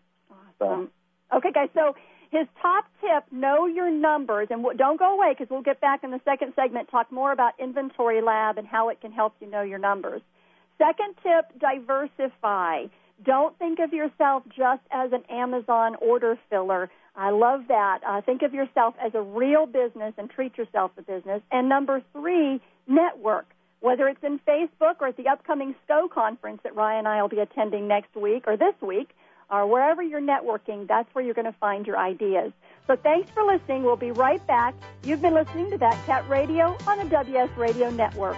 So. 0.59 0.89
Okay, 1.33 1.51
guys. 1.51 1.69
So 1.73 1.95
his 2.31 2.47
top 2.61 2.85
tip: 3.01 3.25
know 3.31 3.65
your 3.65 3.91
numbers, 3.91 4.47
and 4.49 4.65
don't 4.77 4.99
go 4.99 5.15
away 5.15 5.33
because 5.37 5.49
we'll 5.49 5.61
get 5.61 5.81
back 5.81 6.03
in 6.03 6.11
the 6.11 6.21
second 6.25 6.53
segment 6.55 6.89
talk 6.89 7.11
more 7.11 7.31
about 7.31 7.53
Inventory 7.59 8.21
Lab 8.21 8.57
and 8.57 8.67
how 8.67 8.89
it 8.89 9.01
can 9.01 9.11
help 9.11 9.33
you 9.39 9.49
know 9.49 9.61
your 9.61 9.79
numbers. 9.79 10.21
Second 10.77 11.15
tip: 11.23 11.59
diversify. 11.59 12.85
Don't 13.23 13.57
think 13.59 13.79
of 13.79 13.93
yourself 13.93 14.43
just 14.47 14.81
as 14.91 15.11
an 15.11 15.23
Amazon 15.29 15.95
order 16.01 16.39
filler. 16.49 16.89
I 17.15 17.29
love 17.29 17.61
that. 17.67 17.99
Uh, 18.07 18.21
think 18.21 18.41
of 18.41 18.53
yourself 18.53 18.95
as 18.99 19.13
a 19.13 19.21
real 19.21 19.65
business 19.65 20.13
and 20.17 20.29
treat 20.29 20.57
yourself 20.57 20.91
a 20.97 21.01
business. 21.01 21.41
And 21.51 21.67
number 21.69 22.01
three, 22.13 22.61
network. 22.87 23.45
Whether 23.81 24.07
it's 24.07 24.23
in 24.23 24.39
Facebook 24.47 25.01
or 25.01 25.07
at 25.07 25.17
the 25.17 25.27
upcoming 25.27 25.75
SCO 25.85 26.07
conference 26.07 26.61
that 26.63 26.75
Ryan 26.75 26.99
and 26.99 27.07
I 27.07 27.21
will 27.21 27.29
be 27.29 27.39
attending 27.39 27.87
next 27.87 28.15
week 28.15 28.43
or 28.47 28.55
this 28.55 28.75
week, 28.81 29.09
or 29.51 29.67
wherever 29.67 30.01
you're 30.01 30.21
networking, 30.21 30.87
that's 30.87 31.13
where 31.13 31.23
you're 31.23 31.33
going 31.33 31.45
to 31.45 31.57
find 31.59 31.85
your 31.85 31.97
ideas. 31.97 32.53
So 32.87 32.95
thanks 32.95 33.29
for 33.31 33.43
listening. 33.43 33.83
We'll 33.83 33.97
be 33.97 34.11
right 34.11 34.45
back. 34.47 34.73
You've 35.03 35.21
been 35.21 35.33
listening 35.33 35.69
to 35.71 35.77
That 35.77 36.03
Cat 36.05 36.27
Radio 36.29 36.77
on 36.87 36.97
the 36.97 37.05
WS 37.05 37.49
Radio 37.57 37.89
Network. 37.89 38.37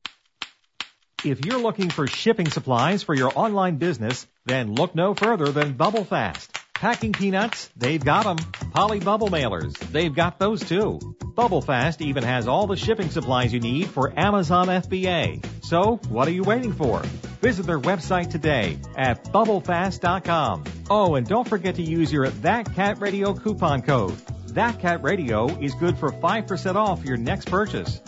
If 1.23 1.45
you're 1.45 1.59
looking 1.59 1.91
for 1.91 2.07
shipping 2.07 2.49
supplies 2.49 3.03
for 3.03 3.13
your 3.13 3.31
online 3.35 3.75
business, 3.75 4.25
then 4.45 4.73
look 4.73 4.95
no 4.95 5.13
further 5.13 5.51
than 5.51 5.73
Bubble 5.73 6.03
Fast. 6.03 6.57
Packing 6.73 7.11
peanuts, 7.13 7.69
they've 7.77 8.03
got 8.03 8.25
'em. 8.25 8.37
Poly 8.73 8.99
bubble 8.99 9.27
mailers, 9.27 9.77
they've 9.91 10.15
got 10.15 10.39
those 10.39 10.67
too. 10.67 10.99
Bubble 11.35 11.61
Fast 11.61 12.01
even 12.01 12.23
has 12.23 12.47
all 12.47 12.65
the 12.65 12.75
shipping 12.75 13.11
supplies 13.11 13.53
you 13.53 13.59
need 13.59 13.87
for 13.87 14.11
Amazon 14.17 14.67
FBA. 14.69 15.43
So, 15.61 15.99
what 16.09 16.27
are 16.27 16.31
you 16.31 16.41
waiting 16.41 16.73
for? 16.73 17.03
Visit 17.39 17.67
their 17.67 17.79
website 17.79 18.31
today 18.31 18.79
at 18.97 19.23
bubblefast.com. 19.25 20.63
Oh, 20.89 21.13
and 21.13 21.27
don't 21.27 21.47
forget 21.47 21.75
to 21.75 21.83
use 21.83 22.11
your 22.11 22.29
That 22.29 22.73
Cat 22.73 22.99
Radio 22.99 23.35
coupon 23.35 23.83
code. 23.83 24.17
That 24.55 24.79
Cat 24.79 25.03
Radio 25.03 25.45
is 25.59 25.75
good 25.75 25.99
for 25.99 26.11
5% 26.11 26.77
off 26.77 27.05
your 27.05 27.17
next 27.17 27.47
purchase. 27.47 28.01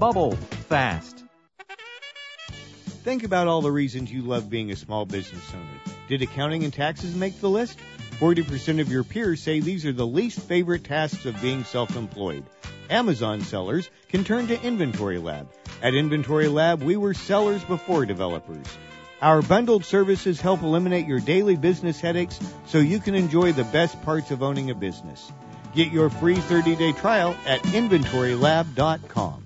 Bubble 0.00 0.32
Fast. 0.68 1.25
Think 3.06 3.22
about 3.22 3.46
all 3.46 3.62
the 3.62 3.70
reasons 3.70 4.10
you 4.10 4.22
love 4.22 4.50
being 4.50 4.72
a 4.72 4.76
small 4.76 5.06
business 5.06 5.54
owner. 5.54 5.94
Did 6.08 6.22
accounting 6.22 6.64
and 6.64 6.72
taxes 6.72 7.14
make 7.14 7.38
the 7.40 7.48
list? 7.48 7.78
40% 8.18 8.80
of 8.80 8.90
your 8.90 9.04
peers 9.04 9.40
say 9.40 9.60
these 9.60 9.86
are 9.86 9.92
the 9.92 10.04
least 10.04 10.40
favorite 10.40 10.82
tasks 10.82 11.24
of 11.24 11.40
being 11.40 11.62
self-employed. 11.62 12.42
Amazon 12.90 13.42
sellers 13.42 13.90
can 14.08 14.24
turn 14.24 14.48
to 14.48 14.60
Inventory 14.60 15.18
Lab. 15.18 15.48
At 15.82 15.94
Inventory 15.94 16.48
Lab, 16.48 16.82
we 16.82 16.96
were 16.96 17.14
sellers 17.14 17.62
before 17.62 18.06
developers. 18.06 18.66
Our 19.22 19.40
bundled 19.40 19.84
services 19.84 20.40
help 20.40 20.62
eliminate 20.62 21.06
your 21.06 21.20
daily 21.20 21.54
business 21.54 22.00
headaches 22.00 22.40
so 22.66 22.78
you 22.78 22.98
can 22.98 23.14
enjoy 23.14 23.52
the 23.52 23.62
best 23.62 24.02
parts 24.02 24.32
of 24.32 24.42
owning 24.42 24.70
a 24.70 24.74
business. 24.74 25.30
Get 25.76 25.92
your 25.92 26.10
free 26.10 26.34
30-day 26.34 26.94
trial 26.94 27.36
at 27.46 27.62
inventorylab.com. 27.66 29.45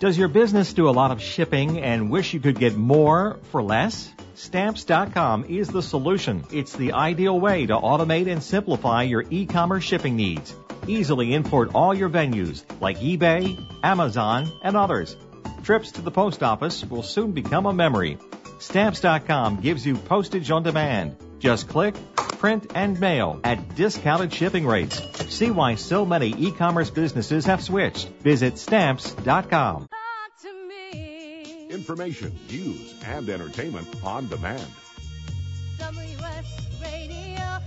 Does 0.00 0.16
your 0.16 0.28
business 0.28 0.74
do 0.74 0.88
a 0.88 0.94
lot 0.94 1.10
of 1.10 1.20
shipping 1.20 1.80
and 1.80 2.08
wish 2.08 2.32
you 2.32 2.38
could 2.38 2.56
get 2.56 2.76
more 2.76 3.36
for 3.50 3.60
less? 3.60 4.08
Stamps.com 4.36 5.46
is 5.48 5.66
the 5.66 5.82
solution. 5.82 6.44
It's 6.52 6.72
the 6.72 6.92
ideal 6.92 7.40
way 7.40 7.66
to 7.66 7.74
automate 7.74 8.30
and 8.30 8.40
simplify 8.40 9.02
your 9.02 9.24
e-commerce 9.28 9.82
shipping 9.82 10.14
needs. 10.14 10.54
Easily 10.86 11.34
import 11.34 11.72
all 11.74 11.92
your 11.92 12.08
venues 12.08 12.62
like 12.80 13.00
eBay, 13.00 13.58
Amazon, 13.82 14.48
and 14.62 14.76
others. 14.76 15.16
Trips 15.64 15.90
to 15.90 16.00
the 16.00 16.12
post 16.12 16.44
office 16.44 16.84
will 16.84 17.02
soon 17.02 17.32
become 17.32 17.66
a 17.66 17.72
memory. 17.72 18.18
Stamps.com 18.60 19.60
gives 19.60 19.84
you 19.84 19.96
postage 19.96 20.52
on 20.52 20.62
demand. 20.62 21.16
Just 21.40 21.68
click, 21.68 21.96
print, 22.38 22.72
and 22.74 22.98
mail 23.00 23.40
at 23.44 23.74
discounted 23.74 24.32
shipping 24.32 24.66
rates. 24.66 25.00
See 25.34 25.50
why 25.50 25.74
so 25.74 26.06
many 26.06 26.34
e-commerce 26.38 26.90
businesses 26.90 27.44
have 27.46 27.62
switched. 27.62 28.08
Visit 28.22 28.58
stamps.com. 28.58 29.88
Information, 31.70 32.38
news, 32.50 32.94
and 33.04 33.28
entertainment 33.28 33.86
on 34.02 34.26
demand. 34.28 34.66
WSRadio.com. 35.78 37.58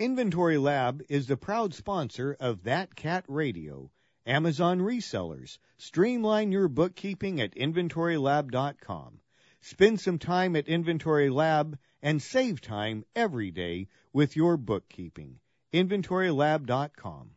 Inventory 0.00 0.58
Lab 0.58 1.02
is 1.08 1.28
the 1.28 1.36
proud 1.36 1.72
sponsor 1.74 2.36
of 2.40 2.64
That 2.64 2.96
Cat 2.96 3.24
Radio. 3.28 3.92
Amazon 4.26 4.80
resellers, 4.80 5.58
streamline 5.78 6.50
your 6.52 6.68
bookkeeping 6.68 7.40
at 7.40 7.54
inventorylab.com. 7.54 9.20
Spend 9.60 10.00
some 10.00 10.18
time 10.18 10.56
at 10.56 10.68
Inventory 10.68 11.30
Lab 11.30 11.78
and 12.02 12.22
save 12.22 12.60
time 12.60 13.04
every 13.14 13.50
day 13.50 13.88
with 14.12 14.36
your 14.36 14.56
bookkeeping. 14.56 15.38
inventorylab.com. 15.72 17.30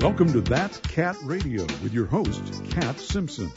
Welcome 0.00 0.32
to 0.32 0.40
That 0.42 0.80
Cat 0.82 1.16
Radio 1.22 1.62
with 1.82 1.94
your 1.94 2.06
host, 2.06 2.42
Cat 2.70 2.98
Simpson. 2.98 3.50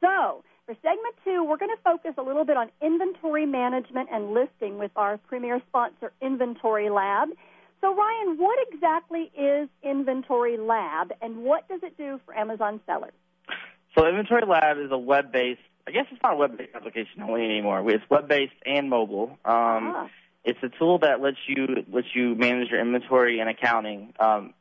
So, 0.00 0.44
for 0.66 0.74
segment 0.82 1.14
two, 1.24 1.42
we're 1.44 1.56
going 1.56 1.74
to 1.74 1.82
focus 1.82 2.12
a 2.18 2.22
little 2.22 2.44
bit 2.44 2.56
on 2.56 2.70
inventory 2.82 3.46
management 3.46 4.08
and 4.12 4.32
listing 4.34 4.78
with 4.78 4.90
our 4.96 5.16
premier 5.16 5.60
sponsor, 5.68 6.12
Inventory 6.20 6.90
Lab. 6.90 7.30
So, 7.80 7.94
Ryan, 7.94 8.36
what 8.38 8.58
exactly 8.70 9.30
is 9.36 9.68
Inventory 9.82 10.58
Lab 10.58 11.12
and 11.22 11.38
what 11.38 11.66
does 11.68 11.80
it 11.82 11.96
do 11.96 12.20
for 12.26 12.36
Amazon 12.36 12.80
sellers? 12.86 13.14
So, 13.96 14.06
Inventory 14.06 14.42
Lab 14.46 14.78
is 14.78 14.90
a 14.90 14.98
web 14.98 15.32
based, 15.32 15.60
I 15.86 15.92
guess 15.92 16.04
it's 16.12 16.22
not 16.22 16.34
a 16.34 16.36
web 16.36 16.58
based 16.58 16.74
application 16.74 17.22
only 17.22 17.44
anymore. 17.44 17.82
It's 17.90 18.04
web 18.10 18.28
based 18.28 18.52
and 18.66 18.90
mobile. 18.90 19.38
Um, 19.44 19.94
Ah. 19.96 20.08
It's 20.44 20.62
a 20.62 20.70
tool 20.78 20.98
that 21.00 21.20
lets 21.20 21.36
you 21.46 21.66
lets 21.92 22.06
you 22.14 22.34
manage 22.34 22.70
your 22.70 22.80
inventory 22.80 23.38
and 23.40 23.50
accounting 23.50 24.14
um, 24.18 24.54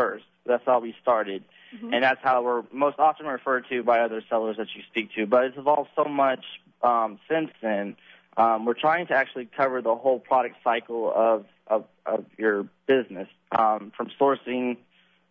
first. 0.00 0.24
That's 0.46 0.64
how 0.64 0.80
we 0.80 0.94
started, 1.02 1.44
Mhm. 1.74 1.94
and 1.94 2.02
that's 2.02 2.22
how 2.22 2.42
we're 2.42 2.64
most 2.72 2.98
often 2.98 3.26
referred 3.26 3.66
to 3.68 3.82
by 3.82 4.00
other 4.00 4.22
sellers 4.28 4.56
that 4.56 4.74
you 4.74 4.82
speak 4.90 5.12
to. 5.14 5.26
But 5.26 5.44
it's 5.44 5.58
evolved 5.58 5.90
so 5.94 6.04
much 6.04 6.44
um, 6.82 7.18
since 7.28 7.50
then. 7.60 7.96
Um, 8.36 8.64
we're 8.64 8.74
trying 8.74 9.06
to 9.08 9.14
actually 9.14 9.46
cover 9.46 9.82
the 9.82 9.94
whole 9.94 10.18
product 10.18 10.56
cycle 10.64 11.12
of 11.14 11.46
of, 11.66 11.84
of 12.06 12.24
your 12.38 12.66
business, 12.86 13.28
um, 13.52 13.92
from 13.96 14.10
sourcing 14.20 14.78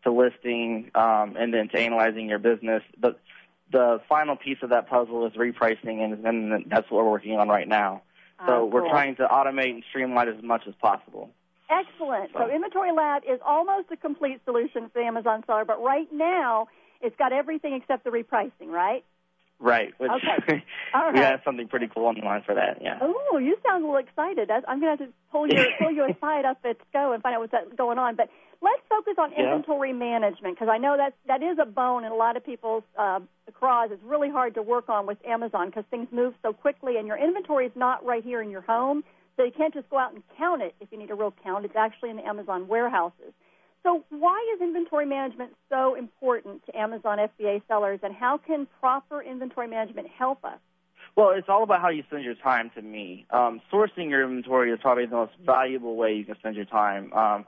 to 0.03 0.11
listing, 0.11 0.91
um, 0.95 1.35
and 1.37 1.53
then 1.53 1.67
to 1.69 1.77
analyzing 1.77 2.29
your 2.29 2.39
business. 2.39 2.83
But 2.97 3.19
the 3.71 4.01
final 4.07 4.35
piece 4.35 4.59
of 4.61 4.69
that 4.69 4.87
puzzle 4.87 5.25
is 5.27 5.33
repricing, 5.33 6.01
and, 6.03 6.25
and 6.25 6.65
that's 6.67 6.89
what 6.89 7.03
we're 7.03 7.11
working 7.11 7.37
on 7.37 7.49
right 7.49 7.67
now. 7.67 8.03
So 8.45 8.53
Ah, 8.53 8.63
we're 8.63 8.87
trying 8.89 9.17
to 9.17 9.27
automate 9.27 9.71
and 9.71 9.83
streamline 9.89 10.29
as 10.29 10.41
much 10.41 10.65
as 10.65 10.73
possible. 10.75 11.31
Excellent. 11.69 12.31
So 12.33 12.49
Inventory 12.49 12.91
Lab 12.91 13.23
is 13.23 13.39
almost 13.45 13.87
a 13.91 13.97
complete 13.97 14.41
solution 14.45 14.89
for 14.89 15.01
the 15.01 15.05
Amazon 15.05 15.43
seller, 15.45 15.65
but 15.65 15.81
right 15.83 16.07
now 16.11 16.67
it's 17.01 17.15
got 17.17 17.31
everything 17.31 17.73
except 17.73 18.03
the 18.03 18.09
repricing, 18.09 18.67
right? 18.67 19.03
Right. 19.59 19.93
Which 19.97 20.09
Okay. 20.09 20.63
All 20.93 21.11
we 21.11 21.19
have 21.19 21.41
something 21.43 21.67
pretty 21.67 21.87
cool 21.93 22.05
on 22.05 22.15
the 22.15 22.21
line 22.21 22.43
for 22.45 22.55
that. 22.55 22.81
Yeah. 22.81 22.97
Oh, 23.01 23.37
you 23.37 23.57
sound 23.67 23.83
a 23.83 23.87
little 23.87 23.99
excited. 24.01 24.49
I'm 24.49 24.79
going 24.79 24.97
to 24.97 25.03
have 25.03 25.09
to 25.09 25.13
pull 25.31 25.47
you 25.47 25.65
pull 25.79 25.91
you 25.91 26.05
aside 26.09 26.45
up 26.45 26.59
at 26.63 26.77
SCO 26.89 27.11
and 27.11 27.21
find 27.21 27.35
out 27.35 27.41
what's 27.41 27.75
going 27.75 27.97
on. 27.97 28.15
But 28.15 28.29
let's 28.61 28.81
focus 28.87 29.15
on 29.17 29.31
Yeah. 29.33 29.43
inventory 29.43 29.91
management 29.91 30.55
because 30.55 30.69
I 30.71 30.77
know 30.77 30.95
that 30.97 31.13
that 31.27 31.43
is 31.43 31.57
a 31.61 31.65
bone 31.65 32.05
in 32.05 32.11
a 32.11 32.15
lot 32.15 32.37
of 32.37 32.45
people's 32.45 32.83
uh, 32.97 33.19
craws. 33.53 33.89
It's 33.91 34.03
really 34.03 34.29
hard 34.29 34.55
to 34.55 34.61
work 34.61 34.87
on 34.87 35.05
with 35.05 35.17
Amazon 35.27 35.67
because 35.67 35.83
things 35.91 36.07
move 36.11 36.33
so 36.41 36.53
quickly, 36.53 36.95
and 36.97 37.05
your 37.05 37.17
inventory 37.17 37.65
is 37.65 37.73
not 37.75 38.03
right 38.05 38.23
here 38.23 38.41
in 38.41 38.49
your 38.49 38.61
home, 38.61 39.03
so 39.39 39.45
you 39.45 39.51
can't 39.53 39.73
just 39.73 39.89
go 39.89 39.97
out 39.97 40.13
and 40.13 40.21
count 40.37 40.61
it 40.61 40.75
if 40.81 40.89
you 40.91 40.99
need 40.99 41.11
a 41.11 41.15
real 41.15 41.33
count. 41.43 41.63
It's 41.63 41.75
actually 41.77 42.09
in 42.09 42.17
the 42.17 42.27
Amazon 42.27 42.67
warehouses. 42.67 43.31
So 43.83 44.03
why 44.09 44.53
is 44.53 44.61
inventory 44.61 45.05
management 45.05 45.55
so 45.69 45.95
important 45.95 46.65
to 46.65 46.77
Amazon 46.77 47.19
FBA 47.19 47.61
sellers, 47.65 48.01
and 48.03 48.13
how 48.13 48.37
can 48.37 48.67
proper 48.81 49.21
inventory 49.21 49.67
management 49.67 50.09
help 50.09 50.43
us? 50.43 50.59
Well, 51.15 51.29
it's 51.29 51.47
all 51.47 51.63
about 51.63 51.79
how 51.79 51.87
you 51.87 52.03
spend 52.03 52.25
your 52.25 52.35
time. 52.35 52.69
To 52.75 52.81
me, 52.81 53.25
um, 53.29 53.61
sourcing 53.71 54.09
your 54.09 54.23
inventory 54.23 54.73
is 54.73 54.79
probably 54.81 55.05
the 55.05 55.15
most 55.15 55.31
valuable 55.45 55.95
way 55.95 56.15
you 56.15 56.25
can 56.25 56.35
spend 56.39 56.57
your 56.57 56.65
time. 56.65 57.13
Um, 57.13 57.45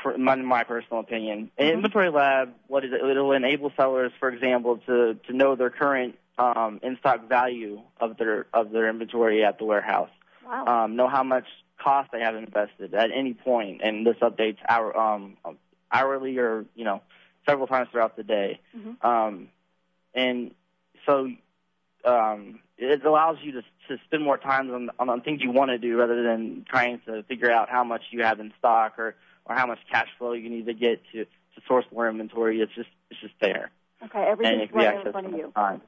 for 0.00 0.16
my, 0.16 0.36
my 0.36 0.62
personal 0.62 1.00
opinion, 1.00 1.50
Mm-hmm. 1.58 1.74
Inventory 1.74 2.10
Lab, 2.10 2.54
what 2.68 2.84
is 2.84 2.92
it? 2.92 3.04
It'll 3.04 3.32
enable 3.32 3.72
sellers, 3.76 4.12
for 4.20 4.28
example, 4.28 4.78
to 4.86 5.14
to 5.26 5.32
know 5.32 5.56
their 5.56 5.70
current 5.70 6.16
um, 6.38 6.78
in 6.84 6.96
stock 7.00 7.28
value 7.28 7.82
of 8.00 8.16
their 8.16 8.46
of 8.54 8.70
their 8.70 8.88
inventory 8.88 9.44
at 9.44 9.58
the 9.58 9.64
warehouse. 9.64 10.10
Wow. 10.48 10.84
um, 10.84 10.96
know 10.96 11.08
how 11.08 11.22
much 11.22 11.44
cost 11.78 12.10
they 12.10 12.20
have 12.20 12.34
invested 12.34 12.94
at 12.94 13.10
any 13.14 13.34
point, 13.34 13.82
and 13.82 14.06
this 14.06 14.16
updates 14.22 14.56
hour, 14.68 14.96
um, 14.96 15.36
hourly 15.92 16.38
or 16.38 16.64
you 16.74 16.84
know 16.84 17.02
several 17.46 17.66
times 17.66 17.88
throughout 17.92 18.16
the 18.16 18.22
day. 18.22 18.60
Mhm. 18.76 19.04
Um, 19.04 19.48
and 20.14 20.54
so 21.06 21.30
um, 22.04 22.60
it 22.78 23.04
allows 23.04 23.36
you 23.42 23.52
to 23.52 23.62
to 23.88 23.98
spend 24.06 24.22
more 24.24 24.38
time 24.38 24.72
on, 24.72 24.90
on 24.98 25.10
on 25.10 25.20
things 25.20 25.42
you 25.42 25.50
want 25.50 25.70
to 25.70 25.78
do 25.78 25.96
rather 25.98 26.22
than 26.22 26.64
trying 26.68 27.00
to 27.06 27.22
figure 27.24 27.50
out 27.50 27.68
how 27.68 27.84
much 27.84 28.02
you 28.10 28.22
have 28.22 28.40
in 28.40 28.52
stock 28.58 28.98
or 28.98 29.14
or 29.44 29.54
how 29.54 29.66
much 29.66 29.78
cash 29.90 30.08
flow 30.18 30.32
you 30.32 30.48
need 30.48 30.66
to 30.66 30.74
get 30.74 31.02
to 31.12 31.24
to 31.24 31.60
source 31.66 31.84
more 31.92 32.08
inventory. 32.08 32.60
It's 32.60 32.74
just 32.74 32.88
it's 33.10 33.20
just 33.20 33.34
there, 33.40 33.70
Okay, 34.02 34.24
everything's 34.26 34.62
it 34.62 34.68
can 34.70 34.78
be 34.78 34.84
right 34.86 35.06
in 35.06 35.12
front 35.12 35.26
of 35.26 35.32
you. 35.34 35.52
time. 35.54 35.82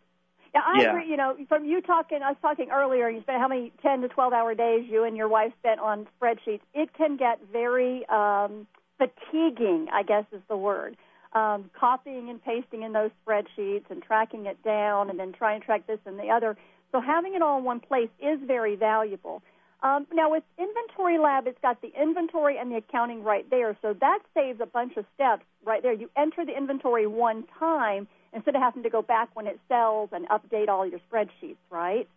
Yeah, 0.55 0.63
I 0.67 0.81
Yeah. 0.81 0.91
agree. 0.91 1.07
You 1.09 1.17
know, 1.17 1.37
from 1.49 1.65
you 1.65 1.81
talking, 1.81 2.23
I 2.23 2.31
was 2.31 2.39
talking 2.43 2.71
earlier. 2.71 3.09
You 3.09 3.21
spent 3.23 3.41
how 3.41 3.49
many 3.49 3.73
ten 3.83 4.01
to 4.03 4.09
twelve 4.09 4.33
hour 4.33 4.55
days 4.55 4.89
you 4.89 5.05
and 5.05 5.17
your 5.17 5.29
wife 5.29 5.53
spent 5.59 5.81
on 5.81 6.07
spreadsheets. 6.21 6.63
It 6.75 6.93
can 6.95 7.17
get 7.17 7.41
very 7.53 8.07
um, 8.09 8.67
fatiguing. 8.99 9.89
I 9.93 10.03
guess 10.03 10.25
is 10.33 10.43
the 10.49 10.57
word. 10.57 10.97
Um, 11.33 11.71
copying 11.79 12.29
and 12.29 12.43
pasting 12.43 12.83
in 12.83 12.93
those 12.93 13.11
spreadsheets 13.25 13.89
and 13.91 14.03
tracking 14.03 14.47
it 14.47 14.61
down, 14.65 15.11
and 15.11 15.19
then 15.19 15.33
trying 15.33 15.61
to 15.61 15.67
track 15.67 15.87
this 15.87 16.01
and 16.05 16.19
the 16.19 16.31
other. 16.31 16.57
So 16.91 17.01
having 17.01 17.35
it 17.35 17.43
all 17.43 17.59
in 17.59 17.65
one 17.65 17.79
place 17.79 18.11
is 18.19 18.41
very 18.45 18.75
valuable. 18.75 19.43
Um, 19.83 20.07
now 20.13 20.31
with 20.31 20.43
Inventory 20.59 21.19
Lab, 21.19 21.47
it's 21.47 21.61
got 21.63 21.81
the 21.81 21.93
inventory 21.99 22.59
and 22.59 22.71
the 22.71 22.77
accounting 22.77 23.23
right 23.23 23.49
there, 23.49 23.77
so 23.81 23.95
that 23.95 24.19
saves 24.35 24.61
a 24.61 24.67
bunch 24.67 24.97
of 24.97 25.07
steps 25.15 25.45
right 25.65 25.83
there. 25.83 25.93
You 25.93 26.11
enter 26.17 26.45
the 26.45 26.55
inventory 26.55 27.07
one 27.07 27.45
time 27.59 28.09
instead 28.33 28.55
of 28.55 28.63
having 28.63 28.83
to 28.83 28.91
go 28.91 29.03
back 29.03 29.29
when 29.35 29.47
it 29.47 29.59
sells 29.69 30.11
and 30.13 30.29
update 30.29 30.69
all 30.69 30.87
your 30.87 31.01
spreadsheets, 31.11 31.57
right? 31.71 32.09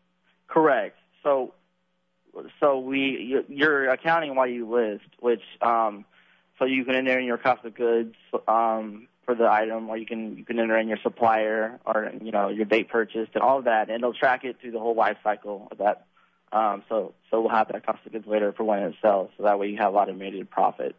Correct. 0.48 0.98
So, 1.24 1.54
so 2.60 2.80
we 2.80 3.00
you- 3.00 3.46
you're 3.48 3.90
accounting 3.90 4.36
while 4.36 4.48
you 4.48 4.70
list, 4.70 5.06
which 5.20 5.44
um, 5.62 6.06
so 6.60 6.66
you 6.66 6.86
can 6.86 6.96
enter 6.96 7.18
in 7.18 7.26
your 7.26 7.38
cost 7.38 7.66
of 7.66 7.74
goods 7.74 8.16
um, 8.48 9.08
for 9.26 9.36
the 9.36 9.50
item, 9.50 9.90
or 9.90 9.98
you 9.98 10.06
can 10.06 10.38
you 10.38 10.46
can 10.46 10.60
enter 10.60 10.78
in 10.78 10.88
your 10.88 11.00
supplier 11.02 11.80
or 11.86 12.12
you 12.22 12.32
know 12.32 12.50
your 12.50 12.66
date 12.66 12.90
purchased 12.90 13.32
and 13.34 13.44
all 13.44 13.58
of 13.60 13.66
that, 13.66 13.90
and 13.90 13.98
it'll 13.98 14.14
track 14.14 14.44
it 14.44 14.58
through 14.62 14.72
the 14.72 14.80
whole 14.80 14.96
life 14.96 15.18
cycle 15.24 15.68
of 15.72 15.78
that. 15.80 16.06
Um, 16.52 16.84
so 16.90 17.14
so 17.32 17.42
we'll 17.42 17.50
have 17.50 17.70
that 17.70 17.86
cost 17.86 18.06
of 18.06 18.12
goods 18.12 18.28
later 18.28 18.52
for 18.52 18.64
when 18.64 18.80
it 18.80 18.96
sells, 19.02 19.32
so 19.38 19.44
that 19.44 19.58
way 19.58 19.70
you 19.70 19.78
have 19.78 19.96
automated 19.96 20.50
profit, 20.50 20.96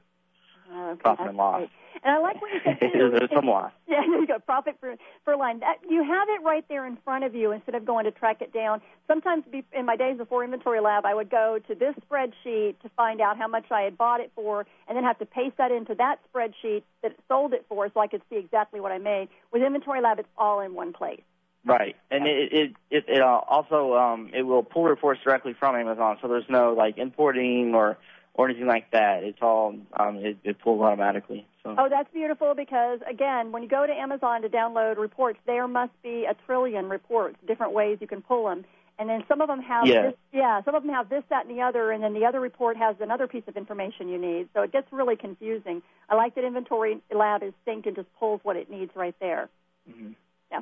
Okay, 0.70 1.00
profit 1.00 1.18
that's 1.18 1.28
and 1.28 1.36
loss. 1.36 1.58
great. 1.58 1.70
And 2.02 2.14
I 2.14 2.18
like 2.18 2.40
what 2.42 2.52
you 2.52 2.60
said 2.64 2.80
too. 2.92 3.10
There's 3.10 3.30
some 3.34 3.46
loss. 3.46 3.72
Yeah, 3.86 4.00
there 4.00 4.20
you 4.20 4.26
go. 4.26 4.38
Profit 4.40 4.80
per, 4.80 4.96
per 5.24 5.36
line. 5.36 5.60
That, 5.60 5.76
you 5.88 6.02
have 6.02 6.28
it 6.28 6.42
right 6.42 6.64
there 6.68 6.86
in 6.86 6.96
front 7.04 7.22
of 7.22 7.34
you 7.34 7.52
instead 7.52 7.76
of 7.76 7.84
going 7.84 8.06
to 8.06 8.10
track 8.10 8.42
it 8.42 8.52
down. 8.52 8.80
Sometimes 9.06 9.44
be, 9.50 9.64
in 9.72 9.86
my 9.86 9.94
days 9.94 10.18
before 10.18 10.42
Inventory 10.42 10.80
Lab, 10.80 11.06
I 11.06 11.14
would 11.14 11.30
go 11.30 11.60
to 11.68 11.74
this 11.74 11.94
spreadsheet 12.10 12.80
to 12.80 12.88
find 12.96 13.20
out 13.20 13.36
how 13.36 13.46
much 13.46 13.66
I 13.70 13.82
had 13.82 13.96
bought 13.96 14.20
it 14.20 14.32
for 14.34 14.66
and 14.88 14.96
then 14.96 15.04
have 15.04 15.18
to 15.20 15.26
paste 15.26 15.58
that 15.58 15.70
into 15.70 15.94
that 15.96 16.18
spreadsheet 16.34 16.82
that 17.02 17.12
it 17.12 17.20
sold 17.28 17.52
it 17.52 17.66
for 17.68 17.88
so 17.92 18.00
I 18.00 18.06
could 18.08 18.22
see 18.28 18.36
exactly 18.36 18.80
what 18.80 18.90
I 18.90 18.98
made. 18.98 19.28
With 19.52 19.62
Inventory 19.62 20.00
Lab, 20.00 20.18
it's 20.18 20.28
all 20.36 20.60
in 20.60 20.74
one 20.74 20.92
place. 20.92 21.22
Right, 21.66 21.96
and 22.10 22.26
it 22.26 22.52
it 22.52 22.72
it, 22.90 23.04
it 23.08 23.22
uh, 23.22 23.40
also 23.48 23.94
um, 23.94 24.30
it 24.34 24.42
will 24.42 24.62
pull 24.62 24.84
reports 24.84 25.20
directly 25.24 25.54
from 25.54 25.74
Amazon, 25.76 26.18
so 26.20 26.28
there's 26.28 26.48
no 26.50 26.74
like 26.74 26.98
importing 26.98 27.74
or 27.74 27.96
or 28.34 28.48
anything 28.48 28.66
like 28.66 28.90
that. 28.90 29.22
It's 29.22 29.38
all 29.40 29.74
um, 29.98 30.16
it, 30.16 30.36
it 30.44 30.58
pulls 30.60 30.80
automatically. 30.82 31.46
So 31.62 31.74
Oh, 31.78 31.88
that's 31.88 32.12
beautiful 32.12 32.54
because, 32.54 33.00
again, 33.08 33.52
when 33.52 33.62
you 33.62 33.68
go 33.68 33.86
to 33.86 33.92
Amazon 33.92 34.42
to 34.42 34.48
download 34.48 34.98
reports, 34.98 35.38
there 35.46 35.66
must 35.66 35.92
be 36.02 36.26
a 36.28 36.34
trillion 36.46 36.88
reports, 36.88 37.36
different 37.46 37.72
ways 37.72 37.98
you 38.00 38.06
can 38.06 38.20
pull 38.22 38.46
them. 38.46 38.64
And 38.98 39.08
then 39.08 39.24
some 39.26 39.40
of 39.40 39.48
them 39.48 39.60
have 39.62 39.86
Yeah. 39.86 40.02
this, 40.02 40.14
yeah, 40.32 40.62
some 40.62 40.74
of 40.76 40.82
them 40.84 40.92
have 40.92 41.08
this, 41.08 41.24
that, 41.30 41.46
and 41.46 41.56
the 41.56 41.62
other, 41.62 41.90
and 41.90 42.02
then 42.02 42.12
the 42.14 42.24
other 42.26 42.40
report 42.40 42.76
has 42.76 42.94
another 43.00 43.26
piece 43.26 43.42
of 43.48 43.56
information 43.56 44.08
you 44.08 44.18
need. 44.18 44.48
So 44.54 44.62
it 44.62 44.70
gets 44.72 44.86
really 44.92 45.16
confusing. 45.16 45.82
I 46.08 46.14
like 46.14 46.34
that 46.36 46.44
Inventory 46.44 47.00
Lab 47.12 47.42
is 47.42 47.52
synced 47.66 47.86
and 47.86 47.96
just 47.96 48.08
pulls 48.20 48.40
what 48.44 48.56
it 48.56 48.70
needs 48.70 48.94
right 48.94 49.14
there. 49.20 49.48
mhm. 49.90 50.14
Yeah. 50.52 50.60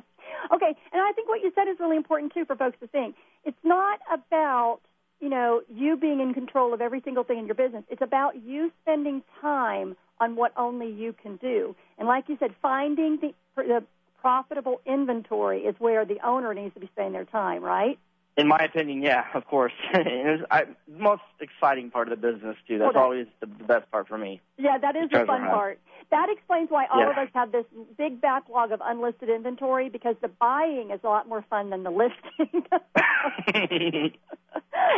Okay, 0.51 0.75
and 0.91 1.01
I 1.01 1.11
think 1.13 1.27
what 1.29 1.41
you 1.41 1.51
said 1.53 1.67
is 1.67 1.79
really 1.79 1.97
important 1.97 2.33
too 2.33 2.45
for 2.45 2.55
folks 2.55 2.77
to 2.79 2.87
think. 2.87 3.15
It's 3.45 3.63
not 3.63 3.99
about 4.11 4.79
you 5.23 5.29
know 5.29 5.61
you 5.73 5.95
being 5.95 6.19
in 6.19 6.33
control 6.33 6.73
of 6.73 6.81
every 6.81 7.01
single 7.01 7.23
thing 7.23 7.39
in 7.39 7.45
your 7.45 7.55
business. 7.55 7.83
It's 7.89 8.01
about 8.01 8.43
you 8.43 8.71
spending 8.81 9.23
time 9.39 9.95
on 10.19 10.35
what 10.35 10.51
only 10.57 10.91
you 10.91 11.13
can 11.13 11.37
do. 11.37 11.75
And 11.97 12.07
like 12.07 12.25
you 12.27 12.35
said, 12.39 12.51
finding 12.61 13.17
the, 13.21 13.33
the 13.55 13.83
profitable 14.19 14.81
inventory 14.85 15.61
is 15.61 15.75
where 15.79 16.05
the 16.05 16.17
owner 16.25 16.53
needs 16.53 16.73
to 16.73 16.81
be 16.81 16.89
spending 16.93 17.13
their 17.13 17.25
time, 17.25 17.63
right? 17.63 17.97
In 18.35 18.47
my 18.47 18.57
opinion, 18.57 19.03
yeah, 19.03 19.25
of 19.35 19.45
course. 19.45 19.73
it 19.93 20.39
was 20.39 20.47
I, 20.49 20.63
most 20.87 21.21
exciting 21.39 21.91
part 21.91 22.11
of 22.11 22.19
the 22.19 22.31
business 22.31 22.57
too. 22.67 22.79
That's 22.79 22.95
Well, 22.95 23.03
always 23.03 23.27
the, 23.39 23.45
the 23.45 23.63
best 23.63 23.91
part 23.91 24.07
for 24.07 24.17
me. 24.17 24.41
Yeah, 24.57 24.79
that 24.79 24.95
is 24.95 25.09
the 25.11 25.25
fun 25.25 25.41
hunt. 25.41 25.51
part. 25.51 25.79
That 26.09 26.29
explains 26.31 26.71
why 26.71 26.87
all 26.91 27.01
Yeah. 27.01 27.11
of 27.11 27.17
us 27.17 27.29
have 27.35 27.51
this 27.51 27.65
big 27.97 28.21
backlog 28.21 28.71
of 28.71 28.81
unlisted 28.83 29.29
inventory 29.29 29.89
because 29.89 30.15
the 30.21 30.29
buying 30.29 30.89
is 30.91 30.99
a 31.03 31.07
lot 31.07 31.27
more 31.27 31.43
fun 31.49 31.69
than 31.69 31.83
the 31.83 31.91
listing. 31.91 32.65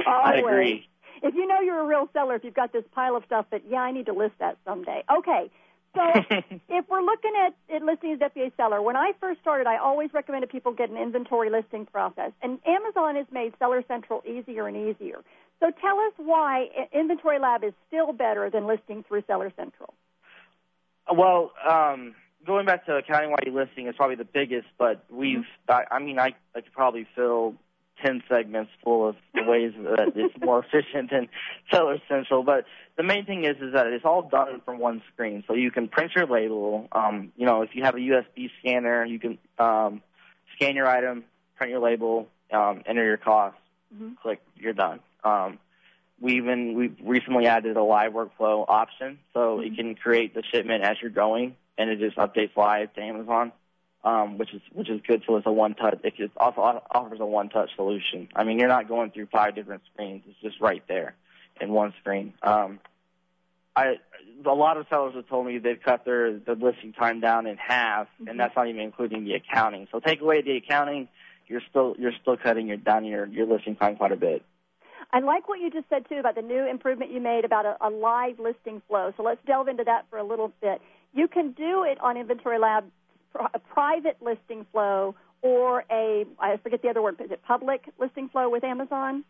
I 0.07 0.35
agree. 0.37 0.87
If 1.21 1.35
you 1.35 1.47
know 1.47 1.59
you're 1.59 1.79
a 1.79 1.85
real 1.85 2.09
seller, 2.13 2.35
if 2.35 2.43
you've 2.43 2.53
got 2.53 2.71
this 2.71 2.83
pile 2.93 3.15
of 3.15 3.23
stuff 3.25 3.47
that, 3.51 3.63
yeah, 3.69 3.79
I 3.79 3.91
need 3.91 4.05
to 4.07 4.13
list 4.13 4.35
that 4.39 4.57
someday. 4.65 5.03
Okay. 5.17 5.49
So 5.95 6.01
if 6.69 6.89
we're 6.89 7.01
looking 7.01 7.31
at, 7.45 7.55
at 7.73 7.81
listing 7.81 8.13
as 8.13 8.19
FBA 8.19 8.51
seller, 8.57 8.81
when 8.81 8.95
I 8.95 9.13
first 9.19 9.41
started, 9.41 9.67
I 9.67 9.77
always 9.77 10.13
recommended 10.13 10.49
people 10.49 10.73
get 10.73 10.89
an 10.89 10.97
inventory 10.97 11.49
listing 11.49 11.85
process. 11.85 12.31
And 12.41 12.59
Amazon 12.65 13.15
has 13.15 13.25
made 13.31 13.53
Seller 13.57 13.83
Central 13.87 14.21
easier 14.27 14.67
and 14.67 14.75
easier. 14.75 15.21
So 15.59 15.71
tell 15.81 15.99
us 15.99 16.13
why 16.17 16.67
Inventory 16.93 17.39
Lab 17.39 17.63
is 17.63 17.73
still 17.87 18.11
better 18.11 18.49
than 18.49 18.67
listing 18.67 19.03
through 19.07 19.23
Seller 19.25 19.51
Central. 19.55 19.93
Well, 21.11 21.53
um, 21.67 22.15
going 22.45 22.65
back 22.65 22.85
to 22.87 22.97
accounting 22.97 23.29
while 23.29 23.39
you're 23.45 23.55
listing 23.55 23.87
is 23.87 23.95
probably 23.95 24.17
the 24.17 24.25
biggest, 24.25 24.67
but 24.77 25.05
we've, 25.09 25.45
I, 25.69 25.83
I 25.91 25.99
mean, 25.99 26.19
I, 26.19 26.33
I 26.55 26.61
could 26.61 26.73
probably 26.73 27.07
fill 27.15 27.55
10 28.03 28.23
segments 28.29 28.71
full 28.83 29.09
of 29.09 29.15
ways 29.35 29.73
that 29.77 30.13
it's 30.15 30.35
more 30.41 30.59
efficient 30.63 31.11
than 31.11 31.27
Seller 31.71 31.97
Central. 32.07 32.43
But 32.43 32.65
the 32.97 33.03
main 33.03 33.25
thing 33.25 33.43
is, 33.43 33.57
is 33.61 33.73
that 33.73 33.87
it's 33.87 34.05
all 34.05 34.23
done 34.23 34.61
from 34.65 34.79
one 34.79 35.01
screen. 35.13 35.43
So 35.47 35.53
you 35.53 35.71
can 35.71 35.87
print 35.87 36.11
your 36.15 36.25
label. 36.25 36.87
Um, 36.91 37.31
you 37.37 37.45
know, 37.45 37.61
if 37.61 37.69
you 37.73 37.83
have 37.83 37.95
a 37.95 37.99
USB 37.99 38.49
scanner, 38.59 39.05
you 39.05 39.19
can, 39.19 39.37
um, 39.59 40.01
scan 40.55 40.75
your 40.75 40.87
item, 40.87 41.23
print 41.57 41.71
your 41.71 41.81
label, 41.81 42.27
um, 42.51 42.83
enter 42.85 43.03
your 43.03 43.17
cost, 43.17 43.57
click, 44.21 44.41
you're 44.55 44.73
done. 44.73 44.99
Um, 45.23 45.59
we 46.19 46.37
even 46.37 46.75
we 46.75 46.95
recently 47.03 47.45
added 47.47 47.75
a 47.75 47.83
live 47.83 48.13
workflow 48.13 48.65
option, 48.67 49.19
so 49.33 49.59
you 49.61 49.75
can 49.75 49.95
create 49.95 50.33
the 50.33 50.43
shipment 50.51 50.83
as 50.83 50.97
you're 51.01 51.11
going, 51.11 51.55
and 51.77 51.89
it 51.89 51.99
just 51.99 52.17
updates 52.17 52.55
live 52.55 52.93
to 52.93 53.01
Amazon, 53.01 53.51
um, 54.05 54.37
which 54.37 54.53
is 54.53 54.61
which 54.71 54.89
is 54.89 55.01
good. 55.05 55.23
So 55.27 55.35
it's 55.35 55.47
a 55.47 55.51
one 55.51 55.73
touch. 55.73 55.99
It 56.03 56.15
just 56.15 56.31
also 56.37 56.61
offers 56.61 57.19
a 57.19 57.25
one 57.25 57.49
touch 57.49 57.75
solution. 57.75 58.29
I 58.35 58.43
mean, 58.43 58.59
you're 58.59 58.69
not 58.69 58.87
going 58.87 59.11
through 59.11 59.27
five 59.31 59.55
different 59.55 59.81
screens. 59.91 60.23
It's 60.27 60.39
just 60.41 60.61
right 60.61 60.83
there 60.87 61.15
in 61.59 61.71
one 61.71 61.93
screen. 61.99 62.33
Um, 62.43 62.79
I 63.75 63.95
a 64.45 64.53
lot 64.53 64.77
of 64.77 64.85
sellers 64.89 65.15
have 65.15 65.27
told 65.27 65.47
me 65.47 65.57
they've 65.57 65.81
cut 65.81 66.05
their 66.05 66.37
the 66.37 66.53
listing 66.53 66.93
time 66.93 67.19
down 67.19 67.47
in 67.47 67.57
half, 67.57 68.07
and 68.27 68.39
that's 68.39 68.55
not 68.55 68.67
even 68.67 68.81
including 68.81 69.25
the 69.25 69.33
accounting. 69.33 69.87
So 69.91 69.99
take 69.99 70.21
away 70.21 70.41
the 70.43 70.55
accounting, 70.57 71.07
you're 71.47 71.63
still 71.67 71.95
you're 71.97 72.13
still 72.21 72.37
cutting 72.37 72.67
your 72.67 72.77
down 72.77 73.05
your 73.05 73.25
your 73.25 73.47
listing 73.47 73.75
time 73.75 73.95
quite 73.95 74.11
a 74.11 74.15
bit. 74.15 74.43
I 75.11 75.19
like 75.19 75.47
what 75.47 75.59
you 75.59 75.71
just 75.71 75.89
said 75.89 76.07
too 76.09 76.17
about 76.17 76.35
the 76.35 76.41
new 76.41 76.67
improvement 76.67 77.11
you 77.11 77.21
made 77.21 77.45
about 77.45 77.65
a, 77.65 77.77
a 77.81 77.89
live 77.89 78.39
listing 78.39 78.81
flow. 78.87 79.13
So 79.17 79.23
let's 79.23 79.39
delve 79.47 79.67
into 79.67 79.83
that 79.85 80.05
for 80.09 80.17
a 80.17 80.23
little 80.23 80.51
bit. 80.61 80.81
You 81.13 81.27
can 81.27 81.51
do 81.51 81.83
it 81.83 81.99
on 82.01 82.17
Inventory 82.17 82.59
Lab, 82.59 82.85
a 83.53 83.59
private 83.59 84.17
listing 84.21 84.65
flow 84.71 85.15
or 85.41 85.83
a 85.91 86.25
I 86.39 86.57
forget 86.57 86.81
the 86.81 86.89
other 86.89 87.01
word. 87.01 87.19
Is 87.23 87.31
it 87.31 87.41
public 87.43 87.85
listing 87.99 88.29
flow 88.29 88.49
with 88.49 88.63
Amazon? 88.63 89.23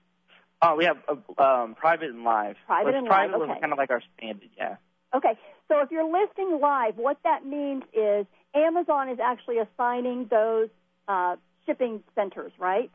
Oh, 0.62 0.76
we 0.76 0.86
have 0.86 0.98
uh, 1.08 1.42
um, 1.42 1.76
private 1.76 2.10
and 2.10 2.24
live. 2.24 2.56
Private 2.66 2.96
and 2.96 3.08
private 3.08 3.38
live, 3.38 3.50
okay. 3.50 3.60
kind 3.60 3.74
of 3.74 3.78
like 3.78 3.92
our 3.92 4.02
standard, 4.18 4.50
yeah. 4.58 4.78
Okay, 5.14 5.38
so 5.68 5.82
if 5.82 5.92
you're 5.92 6.10
listing 6.10 6.60
live, 6.62 6.98
what 6.98 7.18
that 7.24 7.46
means 7.46 7.84
is 7.94 8.26
Amazon 8.54 9.10
is 9.10 9.20
actually 9.20 9.58
assigning 9.60 10.28
those 10.30 10.70
uh, 11.08 11.36
shipping 11.66 12.04
centers, 12.16 12.52
right? 12.58 12.90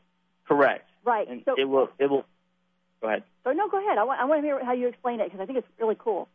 Correct. 0.47 0.89
Right. 1.05 1.29
And 1.29 1.43
so, 1.45 1.55
it 1.57 1.65
will 1.65 1.89
it 1.99 2.11
will. 2.11 2.25
Go 3.01 3.09
ahead. 3.09 3.23
so 3.45 3.53
no, 3.53 3.69
go 3.69 3.79
ahead. 3.79 3.97
I 3.97 4.05
want, 4.05 4.21
I 4.21 4.25
want 4.27 4.43
to 4.43 4.47
hear 4.47 4.63
how 4.63 4.73
you 4.73 4.89
explain 4.89 5.21
it 5.21 5.25
because 5.25 5.41
I 5.41 5.47
think 5.47 5.59
it's 5.59 5.69
really 5.79 5.97
cool. 5.99 6.29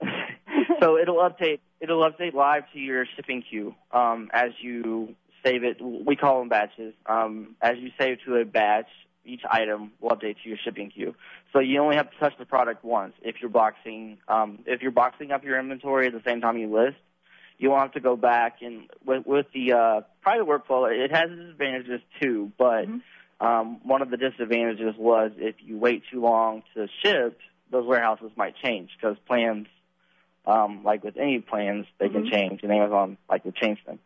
so 0.80 0.96
it'll 0.96 1.16
update 1.16 1.58
it'll 1.80 2.08
update 2.08 2.34
live 2.34 2.64
to 2.72 2.78
your 2.78 3.06
shipping 3.16 3.42
queue 3.48 3.74
um, 3.92 4.30
as 4.32 4.50
you 4.60 5.14
save 5.44 5.64
it. 5.64 5.78
We 5.80 6.16
call 6.16 6.40
them 6.40 6.48
batches. 6.48 6.94
Um, 7.06 7.56
as 7.60 7.76
you 7.78 7.90
save 7.98 8.18
to 8.26 8.36
a 8.36 8.44
batch, 8.44 8.88
each 9.24 9.42
item 9.48 9.92
will 10.00 10.10
update 10.10 10.36
to 10.42 10.48
your 10.48 10.58
shipping 10.64 10.90
queue. 10.90 11.14
So 11.52 11.60
you 11.60 11.80
only 11.80 11.96
have 11.96 12.10
to 12.10 12.18
touch 12.18 12.34
the 12.38 12.46
product 12.46 12.84
once. 12.84 13.14
If 13.22 13.36
you're 13.40 13.50
boxing, 13.50 14.18
um, 14.26 14.60
if 14.66 14.82
you're 14.82 14.90
boxing 14.90 15.30
up 15.30 15.44
your 15.44 15.58
inventory 15.58 16.06
at 16.06 16.12
the 16.12 16.22
same 16.24 16.40
time 16.40 16.58
you 16.58 16.74
list, 16.74 16.96
you 17.58 17.70
won't 17.70 17.82
have 17.82 17.92
to 17.92 18.00
go 18.00 18.16
back 18.16 18.58
and 18.62 18.88
with, 19.04 19.26
with 19.26 19.46
the 19.52 19.72
uh, 19.72 20.00
private 20.22 20.46
workflow, 20.46 20.90
it 20.90 21.10
has 21.10 21.30
its 21.30 21.50
advantages 21.50 22.00
too. 22.20 22.52
But 22.56 22.86
um, 23.40 23.80
one 23.82 24.02
of 24.02 24.10
the 24.10 24.16
disadvantages 24.16 24.94
was 24.96 25.32
if 25.36 25.56
you 25.58 25.76
wait 25.78 26.04
too 26.10 26.20
long 26.20 26.62
to 26.74 26.86
ship, 27.02 27.38
those 27.70 27.86
warehouses 27.86 28.30
might 28.36 28.54
change 28.62 28.90
because 28.98 29.16
plans, 29.26 29.66
um, 30.48 30.82
like 30.82 31.04
with 31.04 31.16
any 31.16 31.40
plans, 31.40 31.86
they 31.98 32.08
can 32.08 32.28
change, 32.28 32.62
and 32.62 32.72
Amazon 32.72 33.18
like 33.28 33.44
to 33.44 33.52
change 33.52 33.78
them. 33.86 33.98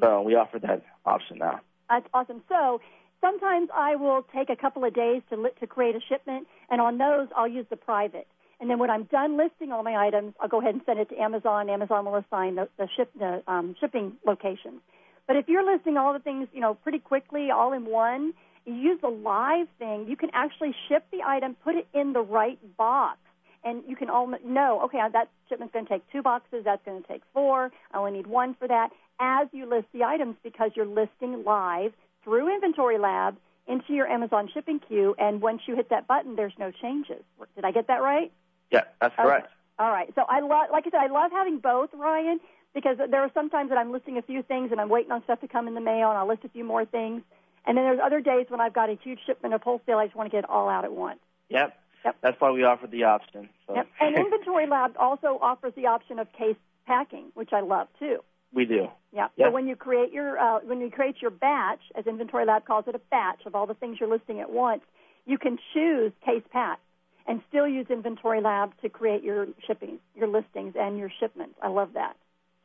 So 0.00 0.22
we 0.22 0.34
offer 0.34 0.58
that 0.60 0.82
option 1.04 1.38
now. 1.38 1.60
That's 1.88 2.06
awesome. 2.12 2.42
So 2.48 2.80
sometimes 3.20 3.70
I 3.74 3.96
will 3.96 4.26
take 4.34 4.50
a 4.50 4.56
couple 4.56 4.84
of 4.84 4.92
days 4.92 5.22
to 5.30 5.36
li- 5.36 5.50
to 5.60 5.66
create 5.66 5.96
a 5.96 6.00
shipment, 6.08 6.46
and 6.70 6.80
on 6.80 6.98
those 6.98 7.28
I'll 7.34 7.48
use 7.48 7.66
the 7.70 7.76
private. 7.76 8.26
And 8.60 8.70
then 8.70 8.78
when 8.78 8.90
I'm 8.90 9.04
done 9.04 9.36
listing 9.36 9.70
all 9.70 9.82
my 9.82 9.96
items, 10.06 10.34
I'll 10.40 10.48
go 10.48 10.60
ahead 10.60 10.74
and 10.74 10.82
send 10.86 10.98
it 10.98 11.08
to 11.10 11.16
Amazon. 11.20 11.68
Amazon 11.68 12.04
will 12.06 12.16
assign 12.16 12.54
the, 12.56 12.68
the 12.78 12.88
ship 12.96 13.10
the 13.18 13.42
um, 13.46 13.74
shipping 13.80 14.12
locations. 14.26 14.80
But 15.26 15.36
if 15.36 15.48
you're 15.48 15.64
listing 15.64 15.96
all 15.96 16.12
the 16.12 16.20
things, 16.20 16.48
you 16.52 16.60
know, 16.60 16.74
pretty 16.74 16.98
quickly, 16.98 17.50
all 17.50 17.72
in 17.72 17.84
one, 17.84 18.32
you 18.64 18.74
use 18.74 19.00
the 19.00 19.08
live 19.08 19.68
thing. 19.78 20.06
You 20.08 20.16
can 20.16 20.30
actually 20.32 20.74
ship 20.88 21.04
the 21.10 21.22
item, 21.26 21.56
put 21.62 21.74
it 21.74 21.86
in 21.92 22.12
the 22.12 22.20
right 22.20 22.58
box, 22.76 23.18
and 23.66 23.82
you 23.86 23.96
can 23.96 24.08
all 24.08 24.32
know, 24.44 24.80
okay, 24.84 25.00
uh, 25.00 25.08
that 25.08 25.28
shipment's 25.48 25.72
going 25.72 25.84
to 25.86 25.92
take 25.92 26.10
two 26.12 26.22
boxes. 26.22 26.62
That's 26.64 26.82
going 26.84 27.02
to 27.02 27.08
take 27.08 27.22
four. 27.34 27.72
I 27.92 27.98
only 27.98 28.12
need 28.12 28.28
one 28.28 28.54
for 28.54 28.68
that. 28.68 28.90
As 29.18 29.48
you 29.52 29.68
list 29.68 29.86
the 29.92 30.04
items, 30.04 30.36
because 30.42 30.70
you're 30.76 30.86
listing 30.86 31.42
live 31.44 31.92
through 32.22 32.54
Inventory 32.54 32.98
Lab 32.98 33.36
into 33.66 33.92
your 33.92 34.06
Amazon 34.06 34.48
shipping 34.54 34.78
queue, 34.78 35.16
and 35.18 35.40
once 35.40 35.62
you 35.66 35.74
hit 35.74 35.90
that 35.90 36.06
button, 36.06 36.36
there's 36.36 36.52
no 36.58 36.70
changes. 36.70 37.22
Did 37.56 37.64
I 37.64 37.72
get 37.72 37.88
that 37.88 38.00
right? 38.02 38.30
Yeah, 38.70 38.84
that's 39.00 39.16
correct. 39.16 39.48
All 39.78 39.90
right. 39.90 40.12
So 40.14 40.22
I 40.28 40.40
love, 40.40 40.68
like 40.70 40.86
I 40.86 40.90
said, 40.90 41.00
I 41.00 41.08
love 41.08 41.32
having 41.32 41.58
both, 41.58 41.90
Ryan, 41.92 42.38
because 42.72 42.96
there 43.10 43.22
are 43.22 43.30
some 43.34 43.50
times 43.50 43.70
that 43.70 43.78
I'm 43.78 43.90
listing 43.90 44.16
a 44.16 44.22
few 44.22 44.42
things 44.42 44.70
and 44.70 44.80
I'm 44.80 44.88
waiting 44.88 45.10
on 45.10 45.24
stuff 45.24 45.40
to 45.40 45.48
come 45.48 45.66
in 45.66 45.74
the 45.74 45.80
mail, 45.80 46.10
and 46.10 46.18
I'll 46.18 46.28
list 46.28 46.44
a 46.44 46.48
few 46.48 46.64
more 46.64 46.84
things. 46.84 47.22
And 47.66 47.76
then 47.76 47.84
there's 47.84 48.00
other 48.02 48.20
days 48.20 48.46
when 48.48 48.60
I've 48.60 48.74
got 48.74 48.90
a 48.90 48.98
huge 49.02 49.18
shipment 49.26 49.54
of 49.54 49.62
wholesale. 49.62 49.98
I 49.98 50.06
just 50.06 50.16
want 50.16 50.30
to 50.30 50.36
get 50.36 50.44
it 50.44 50.50
all 50.50 50.68
out 50.68 50.84
at 50.84 50.92
once. 50.92 51.18
Yep. 51.48 51.76
That's 52.22 52.40
why 52.40 52.50
we 52.50 52.64
offer 52.64 52.86
the 52.86 53.04
option. 53.04 53.48
So 53.66 53.74
Yep. 53.74 53.88
And 54.00 54.16
Inventory 54.24 54.66
Lab 54.66 54.96
also 54.98 55.38
offers 55.40 55.72
the 55.76 55.86
option 55.86 56.18
of 56.18 56.32
case 56.32 56.56
packing, 56.86 57.26
which 57.34 57.52
I 57.52 57.60
love 57.60 57.88
too. 57.98 58.18
we 58.52 58.64
do. 58.64 58.88
Yeah. 59.12 59.28
Yeah. 59.36 59.46
So 59.46 59.52
when 59.52 59.66
you 59.66 59.76
create 59.76 60.12
your 60.12 60.38
uh, 60.38 60.60
when 60.60 60.80
you 60.80 60.90
create 60.90 61.16
your 61.20 61.30
batch, 61.30 61.80
as 61.96 62.06
Inventory 62.06 62.44
Lab 62.44 62.64
calls 62.64 62.84
it, 62.86 62.94
a 62.94 63.00
batch 63.10 63.40
of 63.46 63.54
all 63.54 63.66
the 63.66 63.74
things 63.74 63.98
you're 64.00 64.08
listing 64.08 64.40
at 64.40 64.50
once, 64.50 64.82
you 65.26 65.38
can 65.38 65.58
choose 65.72 66.12
case 66.24 66.42
pack 66.52 66.78
and 67.26 67.42
still 67.48 67.66
use 67.66 67.86
Inventory 67.90 68.40
Lab 68.40 68.72
to 68.82 68.88
create 68.88 69.22
your 69.22 69.48
shipping, 69.66 69.98
your 70.14 70.28
listings, 70.28 70.74
and 70.78 70.98
your 70.98 71.10
shipments. 71.20 71.54
I 71.62 71.68
love 71.68 71.94
that. 71.94 72.16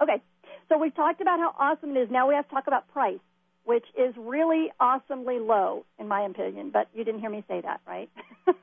Okay. 0.02 0.22
So 0.70 0.78
we've 0.78 0.96
talked 0.96 1.20
about 1.20 1.40
how 1.40 1.54
awesome 1.58 1.96
it 1.96 2.00
is. 2.00 2.10
Now 2.12 2.28
we 2.28 2.36
have 2.36 2.48
to 2.48 2.54
talk 2.54 2.68
about 2.68 2.88
price, 2.94 3.20
which 3.66 3.86
is 3.98 4.14
really 4.18 4.72
awesomely 4.80 5.40
low, 5.40 5.86
in 6.00 6.08
my 6.08 6.22
opinion. 6.22 6.72
But 6.72 6.88
you 6.94 7.04
didn't 7.04 7.22
hear 7.22 7.30
me 7.30 7.44
say 7.48 7.62
that, 7.62 7.82
right? 7.88 8.10
so 8.48 8.54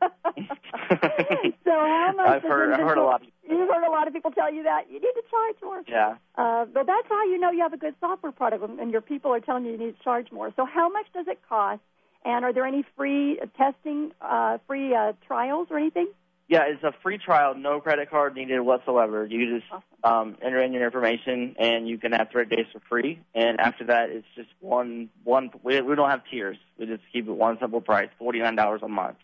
how 1.67 2.13
much? 2.17 2.29
I've 2.29 2.43
heard 2.43 2.73
I've 2.73 2.81
heard 2.81 2.99
a 2.99 3.03
lot. 3.03 3.23
Of, 3.23 3.29
You've 3.49 3.69
heard 3.69 3.87
a 3.87 3.91
lot 3.91 4.07
of 4.07 4.13
people 4.13 4.31
tell 4.31 4.53
you 4.53 4.65
that 4.65 4.87
you 4.89 5.01
need 5.01 5.13
to 5.15 5.23
charge 5.31 5.57
more. 5.63 5.83
yeah. 5.87 6.17
Uh, 6.37 6.65
but 6.67 6.87
that's 6.87 7.09
how 7.09 7.25
you 7.25 7.39
know 7.39 7.51
you 7.51 7.61
have 7.61 7.73
a 7.73 7.79
good 7.79 7.95
software 8.01 8.33
product, 8.33 8.65
and 8.81 8.91
your 8.91 9.01
people 9.01 9.33
are 9.33 9.41
telling 9.41 9.65
you 9.65 9.73
you 9.73 9.79
need 9.79 9.97
to 9.97 10.05
charge 10.05 10.31
more. 10.33 10.53
So, 10.57 10.65
how 10.67 10.89
much 10.89 11.07
does 11.15 11.27
it 11.29 11.41
cost? 11.49 11.81
And 12.25 12.45
are 12.45 12.53
there 12.53 12.67
any 12.67 12.85
free 12.97 13.39
testing, 13.57 14.11
uh, 14.21 14.59
free 14.67 14.95
uh, 14.95 15.13
trials, 15.27 15.69
or 15.71 15.79
anything? 15.79 16.09
Yeah, 16.49 16.63
it's 16.67 16.83
a 16.83 16.95
free 17.03 17.19
trial, 17.19 17.55
no 17.55 17.79
credit 17.79 18.09
card 18.09 18.35
needed 18.35 18.61
whatsoever. 18.61 19.27
You 19.27 19.61
just 19.61 19.71
um, 20.03 20.37
enter 20.41 20.63
in 20.63 20.73
your 20.73 20.83
information, 20.83 21.55
and 21.59 21.87
you 21.87 21.99
can 21.99 22.13
have 22.13 22.31
30 22.33 22.57
days 22.57 22.67
for 22.73 22.81
free. 22.89 23.21
And 23.35 23.61
after 23.61 23.85
that, 23.85 24.09
it's 24.09 24.27
just 24.35 24.49
one 24.61 25.11
one. 25.25 25.51
We, 25.63 25.79
we 25.83 25.95
don't 25.95 26.09
have 26.09 26.23
tiers. 26.31 26.57
We 26.79 26.87
just 26.87 27.03
keep 27.13 27.29
it 27.29 27.33
one 27.33 27.59
simple 27.61 27.83
price, 27.83 28.09
forty 28.19 28.39
nine 28.39 28.57
dollars 28.57 28.81
a 28.83 28.89
month. 28.89 29.19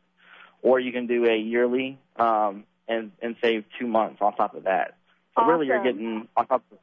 Or 0.60 0.78
you 0.78 0.92
can 0.92 1.06
do 1.06 1.24
a 1.24 1.36
yearly 1.36 1.98
um, 2.16 2.64
and 2.88 3.10
and 3.22 3.36
save 3.42 3.64
two 3.78 3.86
months 3.86 4.18
on 4.20 4.36
top 4.36 4.54
of 4.54 4.64
that. 4.64 4.98
So 5.34 5.44
really, 5.46 5.66
you're 5.66 5.82
getting 5.82 6.28
on 6.36 6.46
top 6.46 6.62
of 6.70 6.78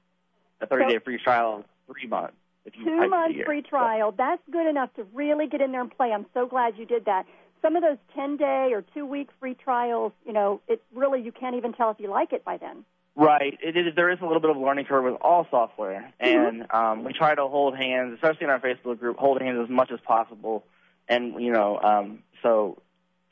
a 0.59 0.65
30 0.65 0.91
day 0.91 0.99
free 0.99 1.19
trial, 1.19 1.65
three 1.85 2.07
months. 2.07 2.33
If 2.65 2.75
you 2.77 2.85
Two 2.85 3.09
months 3.09 3.37
free 3.45 3.61
trial. 3.61 4.13
That's 4.15 4.41
good 4.51 4.67
enough 4.67 4.93
to 4.95 5.03
really 5.13 5.47
get 5.47 5.61
in 5.61 5.71
there 5.71 5.81
and 5.81 5.95
play. 5.95 6.11
I'm 6.11 6.25
so 6.33 6.45
glad 6.45 6.77
you 6.77 6.85
did 6.85 7.05
that. 7.05 7.25
Some 7.61 7.75
of 7.75 7.83
those 7.83 7.97
10 8.15 8.37
day 8.37 8.71
or 8.73 8.83
two 8.93 9.05
week 9.05 9.29
free 9.39 9.53
trials, 9.53 10.13
you 10.25 10.33
know, 10.33 10.61
it 10.67 10.81
really, 10.95 11.21
you 11.21 11.31
can't 11.31 11.55
even 11.55 11.73
tell 11.73 11.91
if 11.91 11.99
you 11.99 12.09
like 12.09 12.33
it 12.33 12.43
by 12.43 12.57
then. 12.57 12.85
Right. 13.15 13.57
It 13.61 13.75
is, 13.75 13.93
there 13.95 14.09
is 14.09 14.19
a 14.21 14.25
little 14.25 14.39
bit 14.39 14.49
of 14.49 14.55
a 14.55 14.59
learning 14.59 14.85
curve 14.85 15.03
with 15.03 15.15
all 15.21 15.45
software, 15.51 16.11
and 16.19 16.65
um, 16.71 17.03
we 17.03 17.13
try 17.13 17.35
to 17.35 17.47
hold 17.47 17.75
hands, 17.75 18.13
especially 18.15 18.45
in 18.45 18.49
our 18.49 18.59
Facebook 18.59 18.99
group, 18.99 19.17
hold 19.17 19.41
hands 19.41 19.59
as 19.61 19.69
much 19.69 19.91
as 19.91 19.99
possible. 19.99 20.63
And 21.09 21.41
you 21.41 21.51
know, 21.51 21.77
um, 21.79 22.19
so 22.41 22.81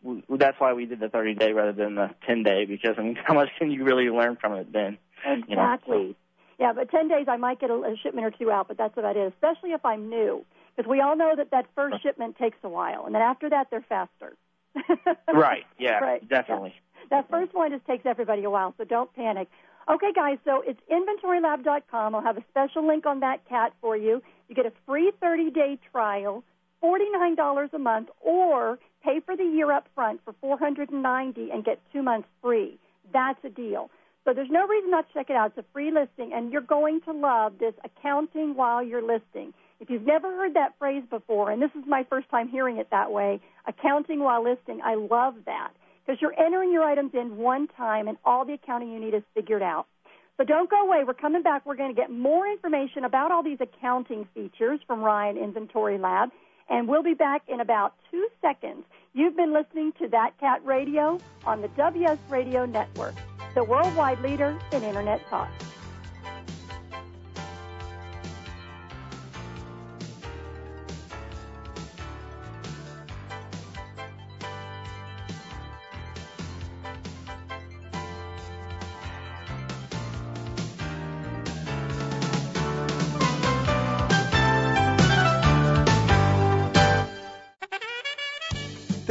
w- 0.03 0.21
that's 0.29 0.59
why 0.59 0.73
we 0.73 0.85
did 0.85 0.99
the 0.99 1.07
30 1.07 1.35
day 1.35 1.53
rather 1.53 1.71
than 1.71 1.95
the 1.95 2.09
10 2.27 2.43
day 2.43 2.65
because 2.65 2.95
I 2.97 3.03
mean, 3.03 3.15
how 3.23 3.33
much 3.33 3.49
can 3.57 3.71
you 3.71 3.85
really 3.85 4.09
learn 4.09 4.35
from 4.35 4.53
it 4.55 4.71
then? 4.73 4.97
You 5.25 5.55
know, 5.55 5.73
Exactly. 5.73 6.15
Yeah, 6.59 6.73
but 6.73 6.91
10 6.91 7.07
days 7.07 7.27
I 7.29 7.37
might 7.37 7.61
get 7.61 7.69
a, 7.69 7.75
a 7.75 7.95
shipment 8.03 8.27
or 8.27 8.31
two 8.31 8.51
out, 8.51 8.67
but 8.67 8.77
that's 8.77 8.97
about 8.97 9.15
it, 9.15 9.31
especially 9.33 9.71
if 9.71 9.85
I'm 9.85 10.09
new. 10.09 10.45
Because 10.75 10.89
we 10.89 11.01
all 11.01 11.15
know 11.15 11.33
that 11.35 11.51
that 11.51 11.65
first 11.75 12.01
shipment 12.01 12.37
takes 12.37 12.57
a 12.63 12.69
while, 12.69 13.05
and 13.05 13.13
then 13.13 13.21
after 13.21 13.49
that, 13.49 13.67
they're 13.69 13.85
faster. 13.87 14.35
right. 15.33 15.65
Yeah. 15.77 15.99
Right, 15.99 16.27
Definitely. 16.27 16.73
That 17.09 17.29
first 17.29 17.53
one 17.53 17.71
just 17.71 17.85
takes 17.85 18.05
everybody 18.05 18.43
a 18.43 18.49
while, 18.49 18.73
so 18.77 18.83
don't 18.83 19.11
panic. 19.15 19.47
Okay, 19.91 20.13
guys, 20.13 20.37
so 20.45 20.63
it's 20.65 20.79
inventorylab.com. 20.91 22.13
I'll 22.13 22.21
have 22.21 22.37
a 22.37 22.43
special 22.49 22.85
link 22.85 23.07
on 23.07 23.21
that 23.21 23.47
cat 23.49 23.73
for 23.81 23.97
you. 23.97 24.21
You 24.47 24.55
get 24.55 24.67
a 24.67 24.73
free 24.85 25.11
30 25.19 25.49
day 25.49 25.79
trial, 25.91 26.43
$49 26.83 27.73
a 27.73 27.79
month, 27.79 28.09
or 28.21 28.77
pay 29.03 29.19
for 29.25 29.35
the 29.35 29.43
year 29.43 29.71
up 29.71 29.87
front 29.95 30.21
for 30.23 30.33
490 30.41 31.49
and 31.51 31.65
get 31.65 31.79
two 31.91 32.03
months 32.03 32.27
free. 32.41 32.77
That's 33.11 33.43
a 33.43 33.49
deal. 33.49 33.89
So 34.25 34.33
there's 34.33 34.51
no 34.51 34.67
reason 34.67 34.91
not 34.91 35.07
to 35.07 35.13
check 35.13 35.31
it 35.31 35.35
out. 35.35 35.53
It's 35.57 35.67
a 35.67 35.73
free 35.73 35.91
listing, 35.91 36.33
and 36.33 36.51
you're 36.51 36.61
going 36.61 37.01
to 37.01 37.11
love 37.11 37.53
this 37.59 37.73
accounting 37.83 38.55
while 38.55 38.83
you're 38.83 39.01
listing. 39.01 39.53
If 39.79 39.89
you've 39.89 40.05
never 40.05 40.27
heard 40.35 40.55
that 40.55 40.77
phrase 40.77 41.03
before, 41.09 41.51
and 41.51 41.61
this 41.61 41.71
is 41.73 41.83
my 41.87 42.03
first 42.09 42.29
time 42.29 42.49
hearing 42.49 42.77
it 42.77 42.89
that 42.91 43.11
way, 43.11 43.39
accounting 43.65 44.19
while 44.19 44.43
listing, 44.43 44.81
I 44.83 44.95
love 44.95 45.35
that 45.45 45.71
because 46.05 46.21
you're 46.21 46.37
entering 46.37 46.73
your 46.73 46.83
items 46.83 47.11
in 47.13 47.37
one 47.37 47.67
time 47.67 48.07
and 48.07 48.17
all 48.25 48.43
the 48.43 48.53
accounting 48.53 48.91
you 48.91 48.99
need 48.99 49.13
is 49.13 49.23
figured 49.33 49.61
out. 49.61 49.87
So 50.35 50.43
don't 50.43 50.69
go 50.69 50.81
away. 50.81 51.03
We're 51.05 51.13
coming 51.13 51.43
back. 51.43 51.65
We're 51.65 51.75
going 51.75 51.93
to 51.93 51.99
get 51.99 52.11
more 52.11 52.47
information 52.47 53.05
about 53.05 53.31
all 53.31 53.43
these 53.43 53.59
accounting 53.61 54.27
features 54.33 54.79
from 54.85 55.01
Ryan 55.01 55.37
Inventory 55.37 55.97
Lab, 55.97 56.29
and 56.69 56.87
we'll 56.87 57.03
be 57.03 57.13
back 57.13 57.43
in 57.47 57.61
about 57.61 57.93
two 58.11 58.27
seconds. 58.41 58.83
You've 59.13 59.35
been 59.37 59.53
listening 59.53 59.93
to 60.01 60.07
That 60.09 60.37
Cat 60.39 60.65
Radio 60.65 61.19
on 61.45 61.61
the 61.61 61.67
WS 61.69 62.17
Radio 62.29 62.65
Network, 62.65 63.15
the 63.55 63.63
worldwide 63.63 64.19
leader 64.21 64.57
in 64.71 64.83
Internet 64.83 65.25
talk. 65.29 65.49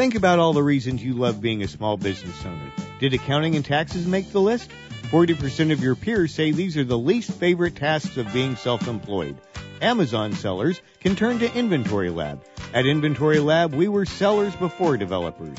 Think 0.08 0.16
about 0.16 0.38
all 0.38 0.54
the 0.54 0.62
reasons 0.62 1.04
you 1.04 1.12
love 1.12 1.38
being 1.42 1.62
a 1.62 1.68
small 1.68 1.98
business 1.98 2.42
owner. 2.46 2.72
Did 2.98 3.12
accounting 3.12 3.56
and 3.56 3.62
taxes 3.62 4.06
make 4.06 4.32
the 4.32 4.40
list? 4.40 4.70
40% 5.10 5.70
of 5.70 5.82
your 5.82 5.96
peers 5.96 6.32
say 6.32 6.50
these 6.50 6.78
are 6.78 6.84
the 6.84 6.96
least 6.96 7.30
favorite 7.30 7.76
tasks 7.76 8.16
of 8.16 8.32
being 8.32 8.56
self-employed. 8.56 9.36
Amazon 9.82 10.32
sellers 10.32 10.80
can 11.00 11.14
turn 11.14 11.40
to 11.40 11.54
Inventory 11.54 12.08
Lab. 12.08 12.42
At 12.72 12.86
Inventory 12.86 13.38
Lab, 13.38 13.74
we 13.74 13.86
were 13.86 14.06
sellers 14.06 14.56
before 14.56 14.96
developers. 14.96 15.58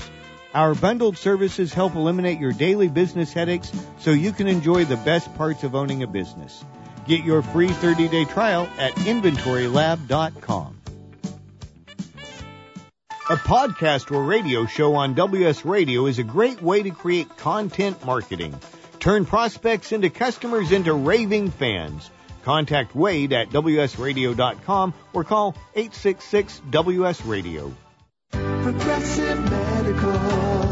Our 0.55 0.73
bundled 0.73 1.19
services 1.19 1.71
help 1.71 1.93
eliminate 1.93 2.39
your 2.39 2.51
daily 2.51 2.87
business 2.87 3.31
headaches 3.31 3.71
so 3.99 4.09
you 4.09 4.31
can 4.31 4.47
enjoy 4.47 4.83
the 4.83 4.97
best 4.97 5.31
parts 5.35 5.63
of 5.63 5.75
owning 5.75 6.01
a 6.01 6.07
business. 6.07 6.65
Get 7.05 7.23
your 7.23 7.43
free 7.43 7.69
30-day 7.69 8.25
trial 8.25 8.67
at 8.79 8.95
inventorylab.com. 8.95 10.78
A 13.31 13.35
podcast 13.35 14.11
or 14.11 14.23
radio 14.23 14.65
show 14.65 14.95
on 14.95 15.13
WS 15.13 15.63
Radio 15.63 16.07
is 16.07 16.17
a 16.17 16.23
great 16.23 16.63
way 16.63 16.81
to 16.81 16.89
create 16.89 17.37
content 17.37 18.03
marketing. 18.03 18.59
Turn 18.99 19.23
prospects 19.27 19.91
into 19.91 20.09
customers 20.09 20.71
into 20.71 20.95
raving 20.95 21.51
fans. 21.51 22.09
Contact 22.41 22.95
Wade 22.95 23.31
at 23.33 23.51
WSRadio.com 23.51 24.95
or 25.13 25.23
call 25.23 25.55
866 25.75 26.59
WS 26.71 27.23
Radio. 27.25 27.71
Progressive 28.31 29.51
Medical. 29.51 30.68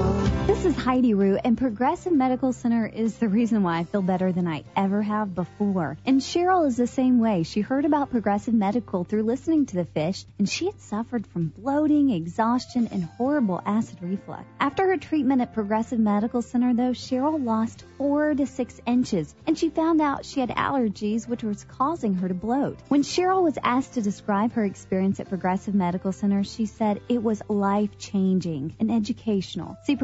This 0.57 0.75
is 0.75 0.83
Heidi 0.83 1.13
Rue, 1.13 1.37
and 1.37 1.55
Progressive 1.55 2.11
Medical 2.11 2.51
Center 2.51 2.87
is 2.87 3.15
the 3.17 3.29
reason 3.29 3.61
why 3.61 3.77
I 3.77 3.83
feel 3.83 4.01
better 4.01 4.31
than 4.31 4.47
I 4.47 4.63
ever 4.75 5.03
have 5.03 5.35
before. 5.35 5.99
And 6.03 6.19
Cheryl 6.19 6.65
is 6.65 6.75
the 6.75 6.87
same 6.87 7.19
way. 7.19 7.43
She 7.43 7.61
heard 7.61 7.85
about 7.85 8.09
Progressive 8.09 8.55
Medical 8.55 9.03
through 9.03 9.21
listening 9.21 9.67
to 9.67 9.75
the 9.75 9.85
fish, 9.85 10.25
and 10.39 10.49
she 10.49 10.65
had 10.65 10.81
suffered 10.81 11.27
from 11.27 11.53
bloating, 11.55 12.09
exhaustion, 12.09 12.89
and 12.91 13.03
horrible 13.03 13.61
acid 13.67 13.99
reflux. 14.01 14.45
After 14.59 14.87
her 14.87 14.97
treatment 14.97 15.43
at 15.43 15.53
Progressive 15.53 15.99
Medical 15.99 16.41
Center, 16.41 16.73
though, 16.73 16.91
Cheryl 16.91 17.45
lost 17.45 17.85
four 17.99 18.33
to 18.33 18.47
six 18.47 18.81
inches, 18.87 19.35
and 19.45 19.55
she 19.55 19.69
found 19.69 20.01
out 20.01 20.25
she 20.25 20.39
had 20.39 20.49
allergies, 20.49 21.27
which 21.27 21.43
was 21.43 21.65
causing 21.65 22.15
her 22.15 22.27
to 22.27 22.33
bloat. 22.33 22.79
When 22.87 23.03
Cheryl 23.03 23.43
was 23.43 23.59
asked 23.63 23.93
to 23.93 24.01
describe 24.01 24.53
her 24.53 24.65
experience 24.65 25.19
at 25.19 25.29
Progressive 25.29 25.75
Medical 25.75 26.13
Center, 26.13 26.43
she 26.43 26.65
said 26.65 26.99
it 27.07 27.21
was 27.21 27.43
life 27.47 27.95
changing 27.99 28.75
and 28.79 28.91
educational. 28.91 29.77
See, 29.83 29.95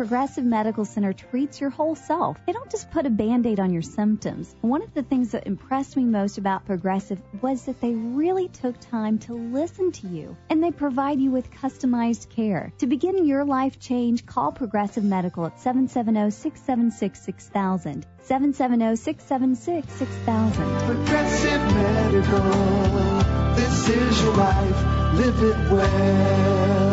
Progressive 0.43 0.65
Medical 0.65 0.85
Center 0.85 1.13
treats 1.13 1.61
your 1.61 1.69
whole 1.69 1.95
self. 1.95 2.37
They 2.45 2.51
don't 2.51 2.69
just 2.69 2.91
put 2.91 3.05
a 3.05 3.09
band 3.09 3.45
aid 3.45 3.61
on 3.61 3.71
your 3.71 3.81
symptoms. 3.81 4.53
One 4.59 4.81
of 4.81 4.93
the 4.93 5.03
things 5.03 5.31
that 5.31 5.47
impressed 5.47 5.95
me 5.95 6.03
most 6.03 6.37
about 6.37 6.65
Progressive 6.65 7.21
was 7.41 7.63
that 7.65 7.79
they 7.79 7.93
really 7.93 8.49
took 8.49 8.77
time 8.79 9.19
to 9.19 9.33
listen 9.33 9.93
to 9.93 10.07
you 10.07 10.35
and 10.49 10.61
they 10.61 10.71
provide 10.71 11.21
you 11.21 11.31
with 11.31 11.49
customized 11.49 12.29
care. 12.29 12.73
To 12.79 12.87
begin 12.87 13.25
your 13.25 13.45
life 13.45 13.79
change, 13.79 14.25
call 14.25 14.51
Progressive 14.51 15.05
Medical 15.05 15.45
at 15.45 15.61
770 15.61 16.31
676 16.31 17.21
6000. 17.21 18.05
770 18.23 18.95
676 18.97 19.93
6000. 19.93 20.79
Progressive 20.85 21.61
Medical. 21.73 23.55
This 23.55 23.89
is 23.89 24.23
your 24.23 24.35
life. 24.35 25.13
Live 25.13 25.43
it 25.43 25.71
well. 25.71 26.92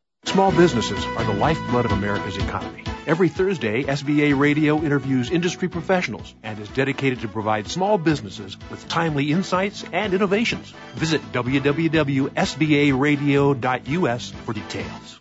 Small 0.25 0.51
businesses 0.51 1.03
are 1.17 1.23
the 1.23 1.33
lifeblood 1.33 1.85
of 1.85 1.91
America's 1.91 2.37
economy. 2.37 2.83
Every 3.07 3.27
Thursday, 3.27 3.81
SBA 3.83 4.37
Radio 4.37 4.77
interviews 4.77 5.31
industry 5.31 5.67
professionals 5.67 6.35
and 6.43 6.59
is 6.59 6.69
dedicated 6.69 7.21
to 7.21 7.27
provide 7.27 7.67
small 7.67 7.97
businesses 7.97 8.55
with 8.69 8.87
timely 8.87 9.31
insights 9.31 9.83
and 9.91 10.13
innovations. 10.13 10.71
Visit 10.93 11.21
www.sbaradio.us 11.33 14.29
for 14.45 14.53
details. 14.53 15.19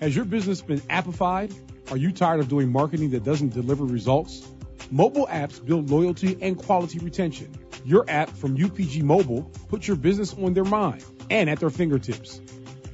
Has 0.00 0.16
your 0.16 0.24
business 0.24 0.60
been 0.60 0.80
appified? 0.80 1.54
Are 1.92 1.96
you 1.96 2.10
tired 2.12 2.40
of 2.40 2.48
doing 2.48 2.72
marketing 2.72 3.10
that 3.10 3.22
doesn't 3.22 3.54
deliver 3.54 3.84
results? 3.84 4.44
Mobile 4.90 5.28
apps 5.28 5.64
build 5.64 5.88
loyalty 5.88 6.36
and 6.42 6.58
quality 6.58 6.98
retention. 6.98 7.54
Your 7.84 8.04
app 8.08 8.30
from 8.30 8.58
UPG 8.58 9.02
Mobile 9.02 9.42
puts 9.68 9.86
your 9.86 9.96
business 9.96 10.34
on 10.34 10.52
their 10.52 10.64
mind 10.64 11.04
and 11.30 11.48
at 11.48 11.60
their 11.60 11.70
fingertips. 11.70 12.40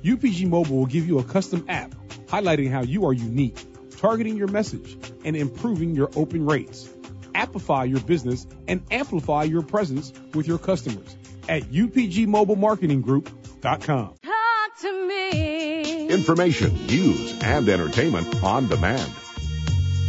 UPG 0.05 0.47
Mobile 0.47 0.77
will 0.77 0.87
give 0.87 1.09
you 1.09 1.19
a 1.19 1.25
custom 1.25 1.64
app 1.67 1.95
highlighting 2.27 2.71
how 2.71 2.83
you 2.83 3.07
are 3.07 3.12
unique, 3.14 3.57
targeting 3.97 4.37
your 4.37 4.49
message, 4.49 4.99
and 5.25 5.35
improving 5.35 5.95
your 5.95 6.11
open 6.14 6.45
rates. 6.45 6.90
Appify 7.35 7.88
your 7.88 8.01
business 8.01 8.47
and 8.69 8.83
amplify 8.90 9.45
your 9.45 9.62
presence 9.62 10.12
with 10.35 10.47
your 10.47 10.59
customers 10.59 11.17
at 11.49 11.62
upgmobilemarketinggroup.com. 11.62 14.14
Talk 14.23 14.79
to 14.83 15.09
me. 15.09 16.09
Information, 16.09 16.87
news, 16.87 17.43
and 17.43 17.67
entertainment 17.67 18.45
on 18.45 18.69
demand. 18.69 19.11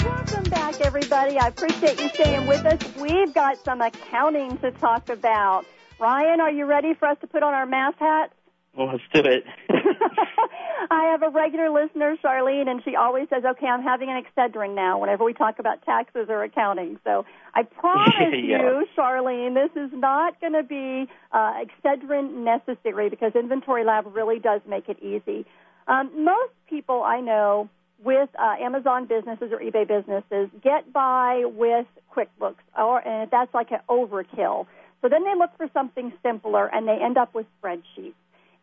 Welcome 0.00 0.44
back, 0.44 0.80
everybody. 0.80 1.38
I 1.38 1.48
appreciate 1.48 2.00
you 2.00 2.08
staying 2.10 2.46
with 2.46 2.64
us. 2.64 2.80
We've 2.96 3.34
got 3.34 3.58
some 3.64 3.80
accounting 3.80 4.58
to 4.58 4.70
talk 4.70 5.08
about. 5.08 5.66
Ryan, 5.98 6.40
are 6.40 6.52
you 6.52 6.66
ready 6.66 6.94
for 6.94 7.08
us 7.08 7.18
to 7.20 7.26
put 7.26 7.42
on 7.42 7.52
our 7.52 7.66
math 7.66 7.98
hats? 7.98 8.32
Well, 8.76 8.92
let's 8.92 9.02
do 9.12 9.28
it. 9.28 9.44
I 10.90 11.04
have 11.12 11.22
a 11.22 11.28
regular 11.30 11.70
listener, 11.70 12.16
Charlene, 12.24 12.68
and 12.68 12.82
she 12.84 12.96
always 12.96 13.28
says, 13.28 13.44
"Okay, 13.44 13.66
I'm 13.66 13.82
having 13.82 14.08
an 14.10 14.22
Excedrin 14.22 14.74
now." 14.74 14.98
Whenever 15.00 15.24
we 15.24 15.32
talk 15.34 15.58
about 15.58 15.82
taxes 15.84 16.26
or 16.28 16.42
accounting, 16.42 16.98
so 17.04 17.24
I 17.54 17.62
promise 17.80 18.32
Yeah. 18.32 18.58
you, 18.62 18.86
Charlene, 18.96 19.54
this 19.54 19.70
is 19.80 19.90
not 19.92 20.40
going 20.40 20.54
to 20.54 20.62
be 20.62 21.10
uh, 21.32 21.52
Excedrin 21.64 22.44
necessary 22.44 23.08
because 23.10 23.32
Inventory 23.34 23.84
Lab 23.84 24.14
really 24.14 24.38
does 24.38 24.60
make 24.68 24.88
it 24.88 24.98
easy. 25.02 25.44
Um, 25.86 26.24
most 26.24 26.52
people 26.68 27.02
I 27.02 27.20
know 27.20 27.68
with 28.02 28.30
uh, 28.38 28.54
Amazon 28.62 29.06
businesses 29.06 29.52
or 29.52 29.58
eBay 29.60 29.86
businesses 29.86 30.48
get 30.62 30.92
by 30.92 31.44
with 31.44 31.86
QuickBooks, 32.16 32.64
or 32.78 33.06
and 33.06 33.30
that's 33.30 33.52
like 33.52 33.70
an 33.72 33.80
overkill. 33.88 34.66
So 35.02 35.08
then 35.08 35.24
they 35.24 35.34
look 35.36 35.50
for 35.56 35.66
something 35.72 36.12
simpler, 36.22 36.66
and 36.66 36.86
they 36.86 36.98
end 37.02 37.16
up 37.18 37.34
with 37.34 37.46
spreadsheets. 37.62 38.14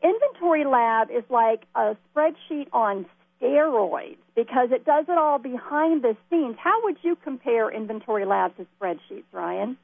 Inventory 0.04 0.66
Lab 0.66 1.10
is 1.10 1.24
like 1.30 1.64
a 1.76 1.96
spreadsheet 2.16 2.68
on 2.74 3.06
steroids 3.42 4.18
because 4.36 4.70
it 4.72 4.86
does 4.86 5.06
it 5.08 5.18
all 5.18 5.40
behind 5.40 6.04
the 6.04 6.16
scenes. 6.30 6.56
How 6.60 6.84
would 6.84 6.98
you 7.02 7.16
compare 7.24 7.70
Inventory 7.72 8.26
Lab 8.26 8.56
to 8.58 8.68
spreadsheets, 8.80 9.24
Ryan? 9.32 9.78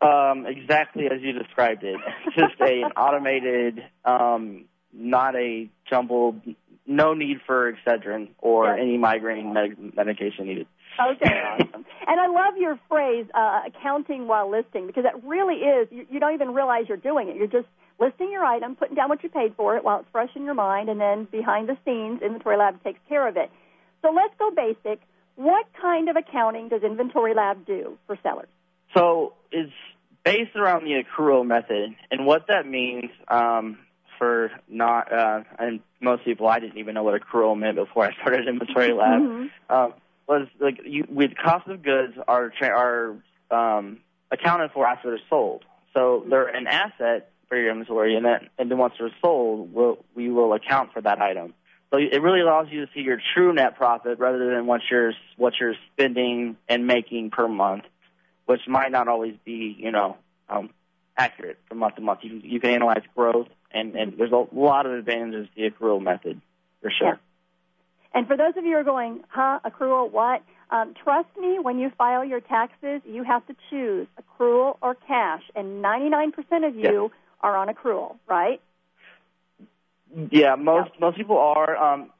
Um, 0.00 0.44
exactly 0.46 1.06
as 1.06 1.22
you 1.22 1.32
described 1.32 1.82
it. 1.84 1.98
Just 2.38 2.60
a 2.60 2.82
an 2.82 2.92
automated, 2.96 3.82
um, 4.04 4.64
not 4.92 5.34
a 5.36 5.70
jumbled. 5.88 6.40
No 6.86 7.14
need 7.14 7.38
for 7.46 7.72
Excedrin 7.72 8.28
or 8.38 8.66
Yes. 8.66 8.78
any 8.80 8.98
migraine 8.98 9.52
med- 9.52 9.96
medication 9.96 10.46
needed. 10.46 10.66
Okay, 11.00 11.24
awesome. 11.60 11.84
And 12.06 12.20
I 12.20 12.26
love 12.28 12.56
your 12.58 12.78
phrase, 12.88 13.26
uh, 13.34 13.62
accounting 13.66 14.28
while 14.28 14.48
listing, 14.50 14.86
because 14.86 15.04
it 15.04 15.24
really 15.24 15.56
is, 15.56 15.88
you, 15.90 16.06
you 16.10 16.20
don't 16.20 16.34
even 16.34 16.54
realize 16.54 16.84
you're 16.88 16.96
doing 16.96 17.28
it. 17.28 17.36
You're 17.36 17.48
just 17.48 17.66
listing 17.98 18.30
your 18.30 18.44
item, 18.44 18.76
putting 18.76 18.94
down 18.94 19.08
what 19.08 19.22
you 19.22 19.28
paid 19.28 19.54
for 19.56 19.76
it 19.76 19.84
while 19.84 20.00
it's 20.00 20.08
fresh 20.12 20.30
in 20.34 20.44
your 20.44 20.54
mind, 20.54 20.88
and 20.88 21.00
then 21.00 21.24
behind 21.30 21.68
the 21.68 21.76
scenes, 21.84 22.22
Inventory 22.22 22.56
Lab 22.56 22.82
takes 22.82 23.00
care 23.08 23.26
of 23.26 23.36
it. 23.36 23.50
So 24.02 24.10
let's 24.12 24.34
go 24.38 24.50
basic. 24.50 25.00
What 25.36 25.66
kind 25.80 26.08
of 26.08 26.16
accounting 26.16 26.68
does 26.68 26.82
Inventory 26.82 27.34
Lab 27.34 27.66
do 27.66 27.98
for 28.06 28.18
sellers? 28.22 28.48
So 28.94 29.34
it's 29.50 29.72
based 30.24 30.56
around 30.56 30.84
the 30.84 31.02
accrual 31.02 31.46
method, 31.46 31.94
and 32.10 32.26
what 32.26 32.46
that 32.48 32.66
means 32.66 33.10
um, 33.28 33.78
for 34.18 34.50
not 34.68 35.12
uh, 35.12 35.42
and 35.58 35.80
most 36.00 36.24
people, 36.24 36.46
I 36.46 36.60
didn't 36.60 36.78
even 36.78 36.94
know 36.94 37.02
what 37.02 37.20
accrual 37.20 37.58
meant 37.58 37.76
before 37.76 38.04
I 38.06 38.12
started 38.14 38.48
Inventory 38.48 38.92
Lab. 38.92 39.20
Mhm. 39.22 39.50
um, 39.70 39.94
was 40.28 40.48
like 40.58 40.80
you, 40.84 41.04
with 41.08 41.30
cost 41.36 41.68
of 41.68 41.82
goods 41.82 42.14
are 42.26 42.50
tra- 42.50 42.68
are 42.68 43.16
um, 43.50 43.98
accounted 44.30 44.72
for 44.72 44.86
after 44.86 45.10
they're 45.10 45.20
sold. 45.30 45.64
So 45.94 46.24
they're 46.28 46.48
an 46.48 46.66
asset 46.66 47.30
for 47.48 47.56
your 47.56 47.70
inventory, 47.70 48.16
and 48.16 48.24
then 48.24 48.48
and 48.58 48.70
then 48.70 48.78
once 48.78 48.94
they're 48.98 49.10
sold, 49.22 49.72
we'll, 49.72 50.04
we 50.14 50.30
will 50.30 50.52
account 50.52 50.92
for 50.92 51.00
that 51.00 51.20
item. 51.20 51.54
So 51.90 51.98
it 51.98 52.20
really 52.20 52.40
allows 52.40 52.66
you 52.70 52.84
to 52.84 52.92
see 52.92 53.00
your 53.00 53.18
true 53.34 53.52
net 53.52 53.76
profit 53.76 54.18
rather 54.18 54.54
than 54.54 54.66
what 54.66 54.80
you're 54.90 55.12
what 55.36 55.54
you're 55.60 55.74
spending 55.92 56.56
and 56.68 56.86
making 56.86 57.30
per 57.30 57.46
month, 57.46 57.84
which 58.46 58.62
might 58.66 58.90
not 58.90 59.08
always 59.08 59.34
be 59.44 59.76
you 59.78 59.92
know 59.92 60.16
um, 60.48 60.70
accurate 61.16 61.58
from 61.68 61.78
month 61.78 61.96
to 61.96 62.00
month. 62.00 62.20
You 62.22 62.40
can, 62.40 62.50
you 62.50 62.60
can 62.60 62.70
analyze 62.70 63.02
growth, 63.14 63.48
and, 63.70 63.94
and 63.94 64.18
there's 64.18 64.32
a 64.32 64.46
lot 64.52 64.86
of 64.86 64.92
advantages 64.92 65.48
to 65.56 65.62
the 65.62 65.70
accrual 65.70 66.02
method 66.02 66.40
for 66.82 66.90
sure. 66.90 67.20
And 68.14 68.26
for 68.26 68.36
those 68.36 68.56
of 68.56 68.64
you 68.64 68.70
who 68.70 68.76
are 68.78 68.84
going, 68.84 69.22
huh, 69.28 69.60
accrual, 69.64 70.10
what? 70.10 70.42
Um, 70.70 70.94
trust 71.02 71.28
me, 71.38 71.58
when 71.58 71.78
you 71.78 71.90
file 71.96 72.24
your 72.24 72.40
taxes, 72.40 73.02
you 73.04 73.22
have 73.22 73.46
to 73.46 73.54
choose 73.70 74.06
accrual 74.20 74.78
or 74.80 74.94
cash, 74.94 75.42
and 75.54 75.84
99% 75.84 76.32
of 76.66 76.74
you 76.74 77.12
are 77.40 77.56
on 77.56 77.68
accrual, 77.68 78.16
right? 78.26 78.60
Yeah, 80.30 80.54
most 80.56 80.90
most 81.00 81.16
people 81.16 81.38
are. 81.38 81.76
Um, 81.76 82.10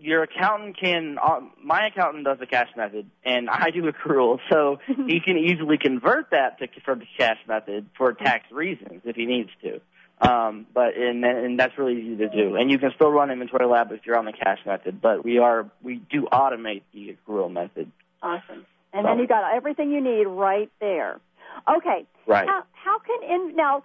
your 0.00 0.22
accountant 0.22 0.78
can. 0.78 1.18
Um, 1.22 1.52
my 1.62 1.86
accountant 1.86 2.24
does 2.24 2.38
the 2.38 2.46
cash 2.46 2.68
method, 2.76 3.10
and 3.24 3.48
I 3.48 3.70
do 3.70 3.90
accrual, 3.90 4.38
so 4.50 4.78
he 4.86 5.20
can 5.24 5.38
easily 5.38 5.78
convert 5.78 6.30
that 6.30 6.58
to 6.58 6.68
from 6.84 7.00
the 7.00 7.06
cash 7.16 7.38
method 7.46 7.86
for 7.96 8.12
tax 8.12 8.50
reasons 8.50 9.02
if 9.04 9.16
he 9.16 9.26
needs 9.26 9.50
to. 9.62 9.80
Um, 10.20 10.66
but 10.74 10.96
and 10.96 11.24
and 11.24 11.58
that's 11.58 11.78
really 11.78 12.00
easy 12.00 12.16
to 12.16 12.28
do, 12.28 12.56
and 12.56 12.70
you 12.70 12.78
can 12.78 12.90
still 12.94 13.10
run 13.10 13.30
inventory 13.30 13.66
lab 13.66 13.92
if 13.92 14.04
you're 14.04 14.18
on 14.18 14.24
the 14.24 14.32
cash 14.32 14.58
method. 14.66 15.00
But 15.00 15.24
we 15.24 15.38
are 15.38 15.70
we 15.82 15.96
do 16.10 16.26
automate 16.32 16.82
the 16.92 17.16
accrual 17.16 17.50
method. 17.50 17.90
Awesome. 18.22 18.66
And 18.92 19.06
then 19.06 19.18
you 19.18 19.26
got 19.26 19.54
everything 19.54 19.92
you 19.92 20.00
need 20.00 20.24
right 20.24 20.70
there. 20.80 21.20
Okay. 21.68 22.06
Right. 22.26 22.48
How, 22.48 22.62
how 22.72 22.98
can 22.98 23.30
in 23.30 23.56
now? 23.56 23.82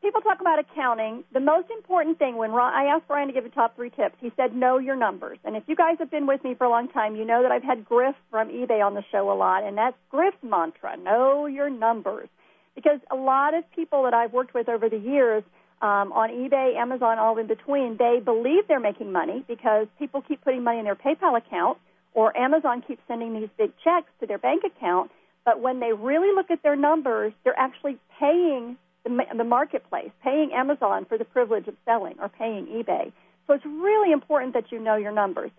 People 0.00 0.20
talk 0.20 0.40
about 0.40 0.60
accounting. 0.60 1.24
The 1.32 1.40
most 1.40 1.68
important 1.70 2.18
thing 2.18 2.36
when 2.36 2.52
Ron, 2.52 2.72
I 2.72 2.84
asked 2.84 3.08
Brian 3.08 3.26
to 3.26 3.34
give 3.34 3.42
the 3.42 3.50
top 3.50 3.74
three 3.74 3.90
tips, 3.90 4.14
he 4.20 4.30
said 4.36 4.54
know 4.54 4.78
your 4.78 4.94
numbers. 4.94 5.38
And 5.44 5.56
if 5.56 5.64
you 5.66 5.74
guys 5.74 5.96
have 5.98 6.10
been 6.10 6.26
with 6.26 6.42
me 6.44 6.54
for 6.54 6.64
a 6.64 6.70
long 6.70 6.88
time, 6.88 7.16
you 7.16 7.24
know 7.24 7.42
that 7.42 7.50
I've 7.50 7.64
had 7.64 7.84
Griff 7.84 8.14
from 8.30 8.48
eBay 8.48 8.84
on 8.84 8.94
the 8.94 9.02
show 9.10 9.30
a 9.32 9.34
lot, 9.34 9.64
and 9.64 9.76
that's 9.76 9.96
Griff's 10.08 10.36
mantra: 10.42 10.96
know 10.96 11.46
your 11.46 11.68
numbers. 11.68 12.28
Because 12.76 13.00
a 13.10 13.16
lot 13.16 13.54
of 13.54 13.64
people 13.74 14.04
that 14.04 14.14
I've 14.14 14.32
worked 14.32 14.54
with 14.54 14.68
over 14.68 14.88
the 14.88 14.98
years 14.98 15.42
um, 15.82 16.12
on 16.12 16.30
eBay, 16.30 16.76
Amazon, 16.76 17.18
all 17.18 17.36
in 17.38 17.48
between, 17.48 17.96
they 17.96 18.20
believe 18.24 18.68
they're 18.68 18.78
making 18.78 19.10
money 19.10 19.44
because 19.48 19.88
people 19.98 20.22
keep 20.22 20.44
putting 20.44 20.62
money 20.62 20.78
in 20.78 20.84
their 20.84 20.94
PayPal 20.94 21.36
account, 21.36 21.78
or 22.14 22.36
Amazon 22.36 22.82
keeps 22.86 23.02
sending 23.08 23.34
these 23.34 23.48
big 23.58 23.72
checks 23.82 24.10
to 24.20 24.26
their 24.26 24.38
bank 24.38 24.62
account. 24.64 25.10
But 25.44 25.60
when 25.60 25.80
they 25.80 25.92
really 25.92 26.32
look 26.32 26.52
at 26.52 26.62
their 26.62 26.76
numbers, 26.76 27.32
they're 27.42 27.58
actually 27.58 27.98
paying 28.20 28.76
the, 29.04 29.10
the 29.36 29.44
marketplace, 29.44 30.10
paying 30.22 30.52
Amazon 30.52 31.04
for 31.04 31.18
the 31.18 31.24
privilege 31.24 31.68
of 31.68 31.74
selling, 31.84 32.16
or 32.20 32.28
paying 32.28 32.66
eBay. 32.66 33.12
So 33.46 33.54
it's 33.54 33.64
really 33.64 34.12
important 34.12 34.54
that 34.54 34.70
you 34.70 34.78
know 34.78 34.96
your 34.96 35.12
numbers. 35.12 35.50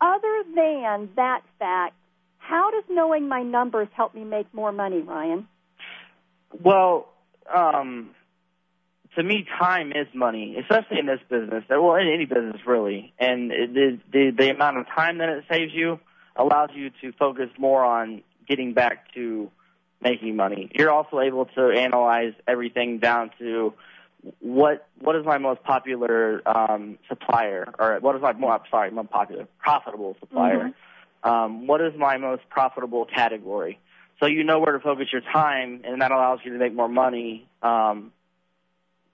Other 0.00 0.42
than 0.54 1.10
that 1.16 1.42
fact, 1.58 1.94
how 2.38 2.70
does 2.70 2.84
knowing 2.88 3.28
my 3.28 3.42
numbers 3.42 3.88
help 3.96 4.14
me 4.14 4.24
make 4.24 4.52
more 4.52 4.72
money, 4.72 5.00
Ryan? 5.00 5.48
Well, 6.62 7.08
um, 7.52 8.10
to 9.16 9.22
me, 9.22 9.46
time 9.58 9.92
is 9.92 10.06
money, 10.14 10.56
especially 10.60 10.98
in 10.98 11.06
this 11.06 11.20
business. 11.28 11.64
Well, 11.68 11.94
in 11.96 12.08
any 12.12 12.26
business 12.26 12.60
really, 12.66 13.12
and 13.18 13.50
the, 13.50 13.98
the 14.12 14.30
the 14.36 14.50
amount 14.50 14.78
of 14.78 14.86
time 14.86 15.18
that 15.18 15.28
it 15.30 15.44
saves 15.50 15.72
you 15.74 15.98
allows 16.36 16.70
you 16.74 16.90
to 17.00 17.12
focus 17.18 17.48
more 17.58 17.84
on 17.84 18.22
getting 18.46 18.74
back 18.74 19.12
to 19.14 19.50
making 20.00 20.36
money. 20.36 20.70
You're 20.74 20.90
also 20.90 21.20
able 21.20 21.46
to 21.46 21.70
analyze 21.70 22.34
everything 22.46 22.98
down 22.98 23.30
to 23.38 23.74
what 24.40 24.88
what 25.00 25.16
is 25.16 25.24
my 25.24 25.38
most 25.38 25.62
popular 25.62 26.42
um, 26.46 26.98
supplier, 27.08 27.72
or 27.78 27.98
what 28.00 28.16
is 28.16 28.22
my 28.22 28.32
more 28.32 28.60
sorry, 28.70 28.90
more 28.90 29.04
popular 29.04 29.46
profitable 29.58 30.16
supplier. 30.20 30.72
Um, 31.22 31.66
what 31.66 31.80
is 31.80 31.92
my 31.96 32.18
most 32.18 32.42
profitable 32.48 33.04
category? 33.04 33.78
So 34.20 34.26
you 34.26 34.44
know 34.44 34.58
where 34.60 34.72
to 34.72 34.80
focus 34.80 35.08
your 35.12 35.20
time, 35.20 35.82
and 35.84 36.00
that 36.00 36.10
allows 36.10 36.40
you 36.44 36.52
to 36.52 36.58
make 36.58 36.74
more 36.74 36.88
money. 36.88 37.48
Um, 37.62 38.12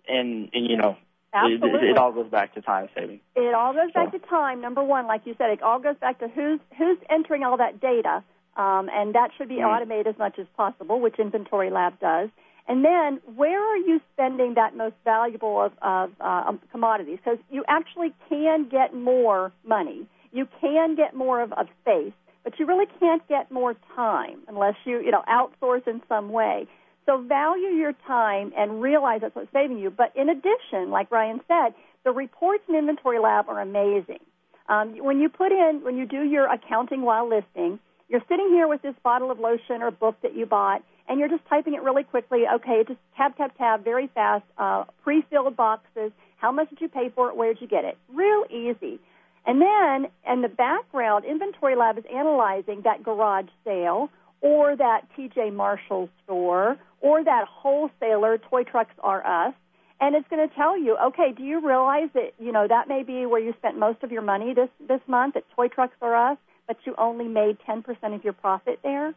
and 0.09 0.51
and 0.53 0.67
you 0.67 0.77
know, 0.77 0.97
it, 1.35 1.63
it, 1.63 1.85
it 1.91 1.99
all 1.99 2.13
goes 2.13 2.31
back 2.31 2.55
to 2.55 2.63
time 2.63 2.89
saving. 2.95 3.21
It 3.35 3.55
all 3.55 3.73
goes 3.73 3.93
back 3.93 4.13
to 4.13 4.19
time. 4.19 4.61
Number 4.61 4.83
one, 4.83 5.07
like 5.07 5.23
you 5.25 5.35
said, 5.39 5.51
it 5.51 5.63
all 5.63 5.79
goes 5.79 5.97
back 6.01 6.21
to 6.21 6.29
who's 6.29 6.61
who's 6.79 6.99
entering 7.11 7.43
all 7.43 7.57
that 7.57 7.81
data, 7.81 8.23
um, 8.57 8.91
and 8.93 9.15
that 9.15 9.31
should 9.37 9.49
be 9.49 9.57
Mhm. 9.57 9.69
automated 9.69 10.07
as 10.09 10.19
much 10.19 10.39
as 10.39 10.47
possible, 10.57 11.01
which 11.01 11.19
Inventory 11.19 11.71
Lab 11.71 11.99
does. 12.01 12.31
And 12.69 12.85
then, 12.85 13.21
where 13.35 13.61
are 13.61 13.77
you 13.77 14.01
spending 14.13 14.55
that 14.55 14.77
most 14.77 14.95
valuable 15.05 15.61
of, 15.61 15.73
of 15.83 16.13
uh, 16.21 16.45
um, 16.47 16.61
commodities? 16.71 17.19
Because 17.23 17.39
you 17.51 17.65
actually 17.67 18.15
can 18.29 18.69
get 18.69 18.95
more 18.95 19.53
money, 19.65 20.07
you 20.33 20.47
can 20.61 20.95
get 20.95 21.15
more 21.15 21.41
of, 21.41 21.53
of 21.55 21.67
space, 21.81 22.13
but 22.45 22.59
you 22.59 22.67
really 22.67 22.87
can't 23.01 23.27
get 23.29 23.51
more 23.51 23.75
time 23.97 24.43
unless 24.49 24.75
you 24.85 25.01
you 25.01 25.11
know 25.11 25.25
outsource 25.29 25.87
in 25.89 26.03
some 26.09 26.31
way. 26.31 26.67
So 27.05 27.19
value 27.19 27.71
your 27.71 27.95
time 28.07 28.53
and 28.57 28.81
realize 28.81 29.23
that's 29.23 29.35
what's 29.35 29.51
saving 29.53 29.79
you. 29.79 29.91
But 29.91 30.13
in 30.15 30.29
addition, 30.29 30.91
like 30.91 31.11
Ryan 31.11 31.41
said, 31.49 31.75
the 32.05 32.13
reports 32.13 32.63
in 32.69 32.77
Inventory 32.77 33.19
Lab 33.19 33.49
are 33.49 33.61
amazing. 33.61 34.21
Um, 34.69 34.97
when 34.99 35.19
you 35.21 35.29
put 35.29 35.51
in, 35.51 35.81
when 35.83 35.97
you 35.97 36.07
do 36.07 36.23
your 36.23 36.47
accounting 36.47 37.03
while 37.03 37.29
listing, 37.29 37.81
you're 38.13 38.23
sitting 38.29 38.51
here 38.51 38.69
with 38.69 38.83
this 38.83 38.95
bottle 39.03 39.31
of 39.31 39.41
lotion 39.41 39.81
or 39.81 39.91
book 39.91 40.17
that 40.23 40.37
you 40.37 40.45
bought, 40.45 40.85
and 41.09 41.19
you're 41.19 41.31
just 41.31 41.47
typing 41.49 41.73
it 41.73 41.83
really 41.83 42.05
quickly. 42.05 42.43
Okay, 42.57 42.85
just 42.87 43.01
tab, 43.17 43.35
tab, 43.39 43.57
tab, 43.57 43.83
very 43.83 44.09
fast, 44.15 44.45
uh, 44.59 44.85
pre-filled 45.03 45.57
boxes. 45.57 46.13
How 46.37 46.53
much 46.53 46.69
did 46.69 46.83
you 46.83 46.89
pay 46.91 47.09
for 47.09 47.31
it? 47.31 47.37
Where 47.37 47.55
did 47.55 47.63
you 47.63 47.69
get 47.69 47.87
it? 47.87 47.97
Real 48.13 48.45
easy. 48.51 49.01
And 49.47 49.63
then 49.63 50.11
in 50.31 50.43
the 50.43 50.49
background, 50.49 51.25
Inventory 51.25 51.75
Lab 51.75 51.97
is 51.97 52.05
analyzing 52.15 52.83
that 52.85 53.03
garage 53.03 53.49
sale 53.65 54.11
or 54.43 54.77
that 54.77 55.07
TJ 55.17 55.55
Marshall 55.55 56.11
store 56.25 56.77
or 57.01 57.25
that 57.25 57.47
wholesaler, 57.49 58.37
Toy 58.39 58.65
Trucks 58.65 58.95
R 59.03 59.27
Us, 59.27 59.55
and 60.03 60.15
it's 60.15 60.29
going 60.29 60.47
to 60.47 60.55
tell 60.55 60.79
you, 60.79 60.99
okay, 60.99 61.33
do 61.35 61.45
you 61.45 61.67
realize 61.67 62.11
that 62.13 62.35
you 62.39 62.53
know 62.53 62.69
that 62.69 62.89
may 62.89 63.05
be 63.05 63.25
where 63.25 63.41
you 63.41 63.55
spent 63.57 63.79
most 63.79 64.03
of 64.03 64.13
your 64.13 64.23
money 64.23 64.53
this 64.53 64.69
this 64.87 65.01
month 65.07 65.37
at 65.37 65.45
Toy 65.57 65.69
Trucks 65.69 65.95
R 66.03 66.33
Us, 66.33 66.39
but 66.67 66.77
you 66.85 66.95
only 66.99 67.29
made 67.29 67.59
10% 67.69 67.85
of 68.15 68.25
your 68.25 68.33
profit 68.33 68.81
there? 68.83 69.15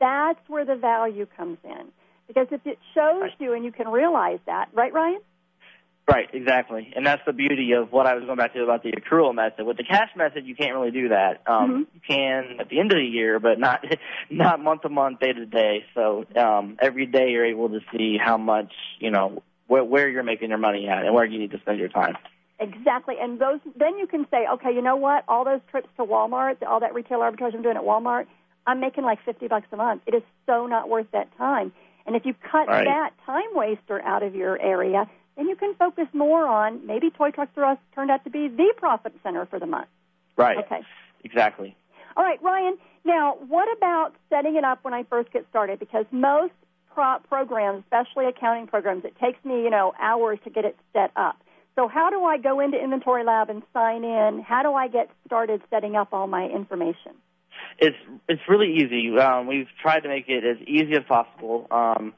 That's 0.00 0.40
where 0.48 0.64
the 0.64 0.76
value 0.76 1.26
comes 1.36 1.58
in. 1.64 1.88
Because 2.26 2.46
if 2.52 2.64
it 2.64 2.78
shows 2.94 3.30
you 3.38 3.54
and 3.54 3.64
you 3.64 3.72
can 3.72 3.88
realize 3.88 4.38
that, 4.46 4.68
right, 4.72 4.92
Ryan? 4.92 5.20
Right, 6.08 6.28
exactly. 6.32 6.92
And 6.96 7.06
that's 7.06 7.22
the 7.24 7.32
beauty 7.32 7.72
of 7.72 7.92
what 7.92 8.06
I 8.06 8.14
was 8.14 8.24
going 8.24 8.36
back 8.36 8.54
to 8.54 8.62
about 8.62 8.82
the 8.82 8.92
accrual 8.92 9.34
method. 9.34 9.64
With 9.64 9.76
the 9.76 9.84
cash 9.84 10.10
method, 10.16 10.44
you 10.44 10.56
can't 10.56 10.74
really 10.74 10.90
do 10.90 11.08
that. 11.10 11.42
Um, 11.46 11.70
Mm-hmm. 11.70 11.82
You 11.94 12.00
can 12.06 12.60
at 12.60 12.68
the 12.68 12.80
end 12.80 12.90
of 12.92 12.98
the 12.98 13.04
year, 13.04 13.38
but 13.38 13.58
not 13.60 13.84
not 14.30 14.60
month 14.60 14.82
to 14.82 14.88
month, 14.88 15.20
day 15.20 15.32
to 15.32 15.46
day. 15.46 15.84
So 15.94 16.24
um, 16.36 16.78
every 16.80 17.06
day 17.06 17.30
you're 17.30 17.46
able 17.46 17.68
to 17.68 17.80
see 17.92 18.16
how 18.16 18.38
much, 18.38 18.72
you 18.98 19.10
know, 19.10 19.42
where, 19.68 19.84
where 19.84 20.08
you're 20.08 20.24
making 20.24 20.48
your 20.48 20.58
money 20.58 20.88
at 20.88 21.04
and 21.04 21.14
where 21.14 21.24
you 21.24 21.38
need 21.38 21.52
to 21.52 21.60
spend 21.60 21.78
your 21.78 21.88
time. 21.88 22.16
Exactly. 22.60 23.16
And 23.18 23.40
those 23.40 23.58
then 23.74 23.98
you 23.98 24.06
can 24.06 24.26
say, 24.30 24.46
okay, 24.54 24.72
you 24.72 24.82
know 24.82 24.96
what? 24.96 25.24
All 25.26 25.44
those 25.44 25.60
trips 25.70 25.88
to 25.96 26.04
Walmart, 26.04 26.62
all 26.62 26.80
that 26.80 26.94
retail 26.94 27.20
arbitrage 27.20 27.54
I'm 27.54 27.62
doing 27.62 27.76
at 27.76 27.82
Walmart, 27.82 28.26
I'm 28.66 28.80
making 28.80 29.04
like 29.04 29.18
50 29.24 29.48
bucks 29.48 29.66
a 29.72 29.76
month. 29.76 30.02
It 30.06 30.14
is 30.14 30.22
so 30.46 30.66
not 30.66 30.88
worth 30.88 31.06
that 31.12 31.34
time. 31.38 31.72
And 32.06 32.16
if 32.16 32.26
you 32.26 32.34
cut 32.34 32.68
Right. 32.68 32.84
that 32.84 33.12
time 33.24 33.48
waster 33.54 34.02
out 34.02 34.22
of 34.22 34.34
your 34.34 34.60
area, 34.60 35.08
then 35.36 35.48
you 35.48 35.56
can 35.56 35.74
focus 35.74 36.06
more 36.12 36.46
on 36.46 36.86
maybe 36.86 37.10
Toy 37.10 37.30
Trucks 37.30 37.52
R 37.56 37.64
Us 37.64 37.78
turned 37.94 38.10
out 38.10 38.24
to 38.24 38.30
be 38.30 38.48
the 38.48 38.74
profit 38.76 39.14
center 39.22 39.46
for 39.46 39.58
the 39.58 39.66
month. 39.66 39.88
Right. 40.36 40.58
Okay. 40.58 40.82
Exactly. 41.24 41.74
All 42.16 42.24
right, 42.24 42.42
Ryan. 42.42 42.76
Now, 43.04 43.36
what 43.48 43.74
about 43.74 44.14
setting 44.28 44.56
it 44.56 44.64
up 44.64 44.84
when 44.84 44.92
I 44.92 45.04
first 45.04 45.32
get 45.32 45.46
started? 45.48 45.78
Because 45.78 46.04
most 46.10 46.52
prop 46.92 47.26
programs, 47.28 47.84
especially 47.84 48.26
accounting 48.26 48.66
programs, 48.66 49.04
it 49.04 49.16
takes 49.18 49.42
me, 49.44 49.62
you 49.62 49.70
know, 49.70 49.94
hours 49.98 50.38
to 50.44 50.50
get 50.50 50.64
it 50.66 50.76
set 50.92 51.10
up. 51.16 51.36
So, 51.76 51.88
how 51.88 52.10
do 52.10 52.24
I 52.24 52.38
go 52.38 52.60
into 52.60 52.78
Inventory 52.82 53.24
Lab 53.24 53.48
and 53.50 53.62
sign 53.72 54.04
in? 54.04 54.42
How 54.46 54.62
do 54.62 54.72
I 54.74 54.88
get 54.88 55.10
started 55.26 55.62
setting 55.70 55.96
up 55.96 56.08
all 56.12 56.26
my 56.26 56.46
information? 56.46 57.12
It's 57.78 57.96
it's 58.28 58.42
really 58.48 58.74
easy. 58.76 59.16
Um, 59.18 59.46
we've 59.46 59.68
tried 59.80 60.00
to 60.00 60.08
make 60.08 60.28
it 60.28 60.44
as 60.44 60.56
easy 60.66 60.94
as 60.94 61.04
possible. 61.08 61.66
Um, 61.70 62.14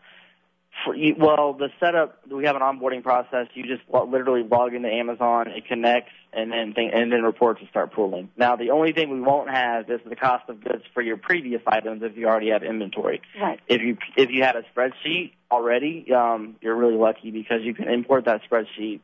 for 0.85 0.97
well, 1.19 1.53
the 1.53 1.69
setup 1.79 2.21
we 2.31 2.45
have 2.47 2.57
an 2.57 2.63
onboarding 2.63 3.03
process. 3.03 3.47
You 3.55 3.65
just 3.65 3.83
literally 3.91 4.43
log 4.43 4.75
into 4.75 4.89
Amazon, 4.89 5.49
it 5.49 5.67
connects, 5.67 6.13
and 6.33 6.51
then 6.51 6.73
th- 6.75 6.91
and 6.93 7.13
then 7.13 7.23
reports 7.23 7.61
will 7.61 7.69
start 7.69 7.93
pooling. 7.93 8.31
Now, 8.37 8.57
the 8.57 8.71
only 8.71 8.93
thing 8.93 9.11
we 9.11 9.21
won't 9.21 9.51
have 9.51 9.91
is 9.91 10.01
the 10.09 10.17
cost 10.17 10.49
of 10.49 10.65
goods 10.65 10.83
for 10.95 11.03
your 11.03 11.19
previous 11.19 11.63
items 11.67 12.03
if 12.03 12.17
you 12.17 12.27
already 12.27 12.51
have 12.51 12.63
inventory. 12.63 13.21
Right. 13.41 13.61
If 13.69 13.83
you 13.83 13.99
if 14.17 14.31
you 14.31 14.43
had 14.43 14.57
a 14.57 14.65
spreadsheet 14.75 15.33
already, 15.51 16.13
um, 16.13 16.57
you're 16.61 16.77
really 16.77 16.97
lucky 16.97 17.31
because 17.31 17.61
you 17.63 17.75
can 17.75 17.89
import 17.89 18.25
that 18.25 18.41
spreadsheet, 18.51 19.01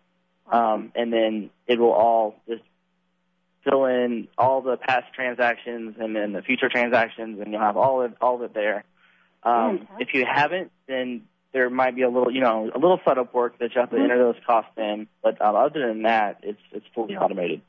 um, 0.50 0.92
and 0.94 1.12
then 1.12 1.50
it 1.66 1.78
will 1.78 1.92
all 1.92 2.40
just 2.48 2.62
fill 3.64 3.86
in 3.86 4.28
all 4.36 4.62
the 4.62 4.76
past 4.76 5.12
transactions 5.14 5.96
and 5.98 6.14
then 6.14 6.32
the 6.32 6.42
future 6.42 6.68
transactions, 6.68 7.40
and 7.40 7.52
you'll 7.52 7.60
have 7.60 7.76
all 7.76 8.02
of 8.02 8.14
all 8.20 8.36
of 8.36 8.42
it 8.42 8.54
there. 8.54 8.84
Um, 9.42 9.86
if 9.98 10.14
you 10.14 10.26
haven't, 10.26 10.72
then 10.86 11.22
there 11.52 11.70
might 11.70 11.94
be 11.94 12.02
a 12.02 12.08
little, 12.08 12.30
you 12.32 12.40
know, 12.40 12.70
a 12.74 12.78
little 12.78 13.00
setup 13.06 13.32
work 13.32 13.58
that 13.58 13.74
you 13.74 13.80
have 13.80 13.90
to 13.90 13.96
enter 13.96 14.18
those 14.18 14.36
costs 14.46 14.72
in. 14.76 15.06
But 15.22 15.40
um, 15.40 15.56
other 15.56 15.86
than 15.86 16.02
that, 16.02 16.40
it's 16.42 16.60
it's 16.72 16.86
fully 16.94 17.16
automated. 17.16 17.62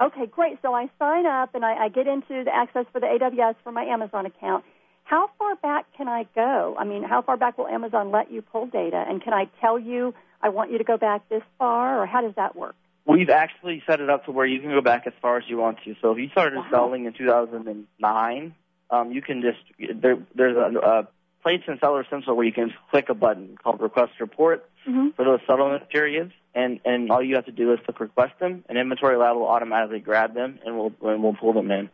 Okay, 0.00 0.26
great. 0.26 0.58
So 0.62 0.74
I 0.74 0.90
sign 0.98 1.24
up 1.26 1.54
and 1.54 1.64
I, 1.64 1.84
I 1.84 1.88
get 1.88 2.06
into 2.06 2.44
the 2.44 2.54
access 2.54 2.84
for 2.92 3.00
the 3.00 3.06
AWS 3.06 3.54
for 3.64 3.72
my 3.72 3.84
Amazon 3.84 4.26
account. 4.26 4.64
How 5.04 5.30
far 5.38 5.56
back 5.56 5.86
can 5.96 6.08
I 6.08 6.26
go? 6.34 6.76
I 6.78 6.84
mean, 6.84 7.02
how 7.02 7.22
far 7.22 7.36
back 7.36 7.56
will 7.56 7.68
Amazon 7.68 8.10
let 8.10 8.30
you 8.30 8.42
pull 8.42 8.66
data? 8.66 9.04
And 9.08 9.22
can 9.22 9.32
I 9.32 9.48
tell 9.60 9.78
you 9.78 10.14
I 10.46 10.48
want 10.48 10.70
you 10.70 10.78
to 10.78 10.84
go 10.84 10.96
back 10.96 11.28
this 11.28 11.42
far, 11.58 12.00
or 12.00 12.06
how 12.06 12.20
does 12.20 12.36
that 12.36 12.54
work? 12.54 12.76
We've 13.04 13.30
actually 13.30 13.82
set 13.84 14.00
it 14.00 14.08
up 14.08 14.26
to 14.26 14.30
where 14.30 14.46
you 14.46 14.60
can 14.60 14.70
go 14.70 14.80
back 14.80 15.04
as 15.08 15.12
far 15.20 15.38
as 15.38 15.44
you 15.48 15.56
want 15.56 15.78
to. 15.84 15.96
So 16.00 16.12
if 16.12 16.18
you 16.18 16.28
started 16.28 16.58
Wow. 16.58 16.66
selling 16.70 17.04
in 17.06 17.14
2009, 17.14 18.54
um, 18.90 19.10
you 19.10 19.22
can 19.22 19.42
just 19.42 19.58
there, 20.00 20.16
there's 20.36 20.56
a, 20.56 20.78
a 20.78 21.08
place 21.42 21.62
in 21.66 21.80
Seller 21.80 22.06
Central 22.08 22.36
where 22.36 22.46
you 22.46 22.52
can 22.52 22.72
click 22.92 23.08
a 23.08 23.14
button 23.14 23.58
called 23.62 23.80
Request 23.80 24.12
Report 24.20 24.64
Mm-hmm. 24.86 25.08
for 25.16 25.24
those 25.24 25.40
settlement 25.48 25.88
periods, 25.90 26.32
and 26.54 26.78
and 26.84 27.10
all 27.10 27.20
you 27.20 27.34
have 27.34 27.46
to 27.46 27.50
do 27.52 27.72
is 27.72 27.80
click 27.84 27.98
Request 27.98 28.34
them, 28.38 28.64
and 28.68 28.78
Inventory 28.78 29.16
Lab 29.16 29.34
will 29.34 29.48
automatically 29.48 29.98
grab 29.98 30.32
them 30.32 30.60
and 30.64 30.78
we'll 30.78 30.92
and 31.02 31.24
we'll 31.24 31.34
pull 31.34 31.52
them 31.54 31.72
in. 31.72 31.90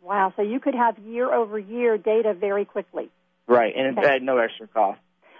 Wow, 0.00 0.32
so 0.34 0.42
you 0.42 0.58
could 0.58 0.74
have 0.74 0.98
year 0.98 1.32
over 1.32 1.56
year 1.56 1.96
data 1.98 2.34
very 2.34 2.64
quickly. 2.64 3.10
Right, 3.46 3.72
and 3.76 3.86
it's 3.86 3.98
Okay. 3.98 4.16
at 4.16 4.22
no 4.24 4.38
extra 4.38 4.66
cost. 4.66 4.98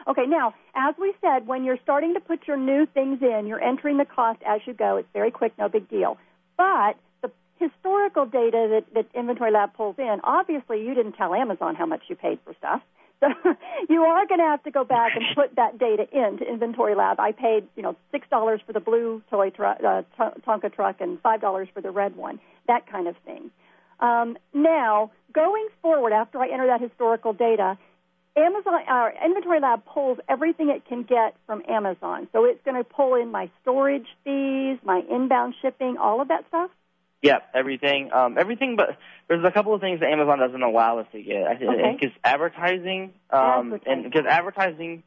Okay, 0.09 0.27
now, 0.27 0.55
as 0.75 0.95
we 1.01 1.15
said, 1.21 1.47
when 1.47 1.65
you're 1.65 1.79
starting 1.83 2.15
to 2.15 2.21
put 2.21 2.47
your 2.47 2.57
new 2.57 2.87
things 2.87 3.19
in, 3.23 3.47
you're 3.47 3.63
entering 3.63 3.99
the 3.99 4.05
cost 4.05 4.41
as 4.47 4.61
you 4.67 4.75
go. 4.75 4.97
It's 4.97 5.09
very 5.13 5.31
quick, 5.31 5.53
no 5.59 5.69
big 5.69 5.89
deal. 5.89 6.19
But 6.57 6.97
the 7.23 7.31
historical 7.59 8.27
data 8.27 8.69
that, 8.71 8.95
that 8.95 9.19
Inventory 9.19 9.53
Lab 9.53 9.75
pulls 9.75 9.97
in, 9.99 10.21
obviously 10.25 10.85
you 10.85 10.95
didn't 10.95 11.13
tell 11.13 11.35
Amazon 11.35 11.75
how 11.75 11.87
much 11.87 12.03
you 12.09 12.17
paid 12.17 12.39
for 12.45 12.55
stuff. 12.59 12.83
So 13.21 13.29
you 13.89 14.03
are 14.03 14.27
going 14.27 14.41
to 14.41 14.47
have 14.47 14.63
to 14.65 14.71
go 14.71 14.85
back 14.85 15.13
and 15.15 15.25
put 15.37 15.55
that 15.57 15.79
data 15.79 16.07
into 16.13 16.45
Inventory 16.45 16.95
Lab. 16.97 17.21
I 17.21 17.33
paid, 17.33 17.69
you 17.77 17.83
know, 17.83 17.97
six 18.11 18.27
dollars 18.29 18.61
for 18.67 18.73
the 18.73 18.81
blue 18.81 19.23
toy 19.31 19.51
truck, 19.51 19.79
uh, 19.87 20.03
T- 20.19 20.41
Tonka 20.47 20.75
truck, 20.75 21.01
and 21.01 21.21
five 21.21 21.41
dollars 21.41 21.69
for 21.73 21.81
the 21.81 21.91
red 21.93 22.17
one. 22.17 22.41
That 22.67 22.91
kind 22.91 23.07
of 23.07 23.15
thing. 23.25 23.51
Um, 24.01 24.37
now, 24.53 25.13
going 25.33 25.69
forward, 25.81 26.13
after 26.13 26.41
I 26.41 26.49
enter 26.49 26.67
that 26.67 26.81
historical 26.81 27.33
data, 27.33 27.79
Amazon 28.37 28.75
our 28.89 29.13
Inventory 29.25 29.61
Lab 29.61 29.85
pulls 29.85 30.19
everything 30.29 30.71
it 30.71 30.87
can 30.87 31.03
get 31.03 31.37
from 31.47 31.63
Amazon. 31.69 32.29
So 32.33 32.45
it's 32.45 32.63
going 32.65 32.77
to 32.77 32.85
pull 32.85 33.15
in 33.15 33.31
my 33.31 33.51
storage 33.61 34.07
fees, 34.25 34.79
my 34.85 35.03
inbound 35.11 35.55
shipping, 35.61 35.97
all 35.99 36.21
of 36.21 36.29
that 36.29 36.45
stuff. 36.49 36.71
Yep, 37.23 37.51
everything, 37.55 38.11
um, 38.13 38.37
everything. 38.39 38.77
But 38.77 38.97
there's 39.29 39.45
a 39.45 39.51
couple 39.53 39.75
of 39.75 39.81
things 39.81 40.01
that 40.01 40.11
Amazon 40.11 40.39
doesn't 40.39 40.63
allow 40.63 40.99
us 40.99 41.07
to 41.13 41.23
get. 41.23 41.47
I 41.47 41.57
think 41.57 41.71
Okay. 41.71 42.13
advertising, 42.25 43.13
um, 43.31 43.79
and 43.87 44.05
because 44.05 44.27
advertising 44.27 45.03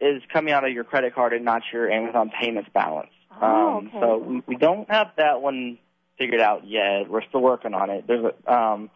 is 0.00 0.22
coming 0.30 0.52
out 0.52 0.64
of 0.64 0.72
your 0.72 0.84
credit 0.84 1.14
card 1.14 1.32
and 1.32 1.44
not 1.44 1.62
your 1.72 1.90
Amazon 1.90 2.30
payments 2.30 2.68
balance. 2.74 3.10
Oh, 3.40 3.78
um. 3.78 3.90
So 4.00 4.18
we, 4.18 4.42
we 4.46 4.56
don't 4.56 4.90
have 4.90 5.12
that 5.16 5.40
one 5.40 5.78
figured 6.18 6.40
out 6.40 6.66
yet. 6.66 7.08
We're 7.08 7.22
still 7.28 7.40
working 7.42 7.74
on 7.74 7.90
it. 7.90 8.06
There's 8.06 8.24
a, 8.24 8.52
um, 8.52 8.90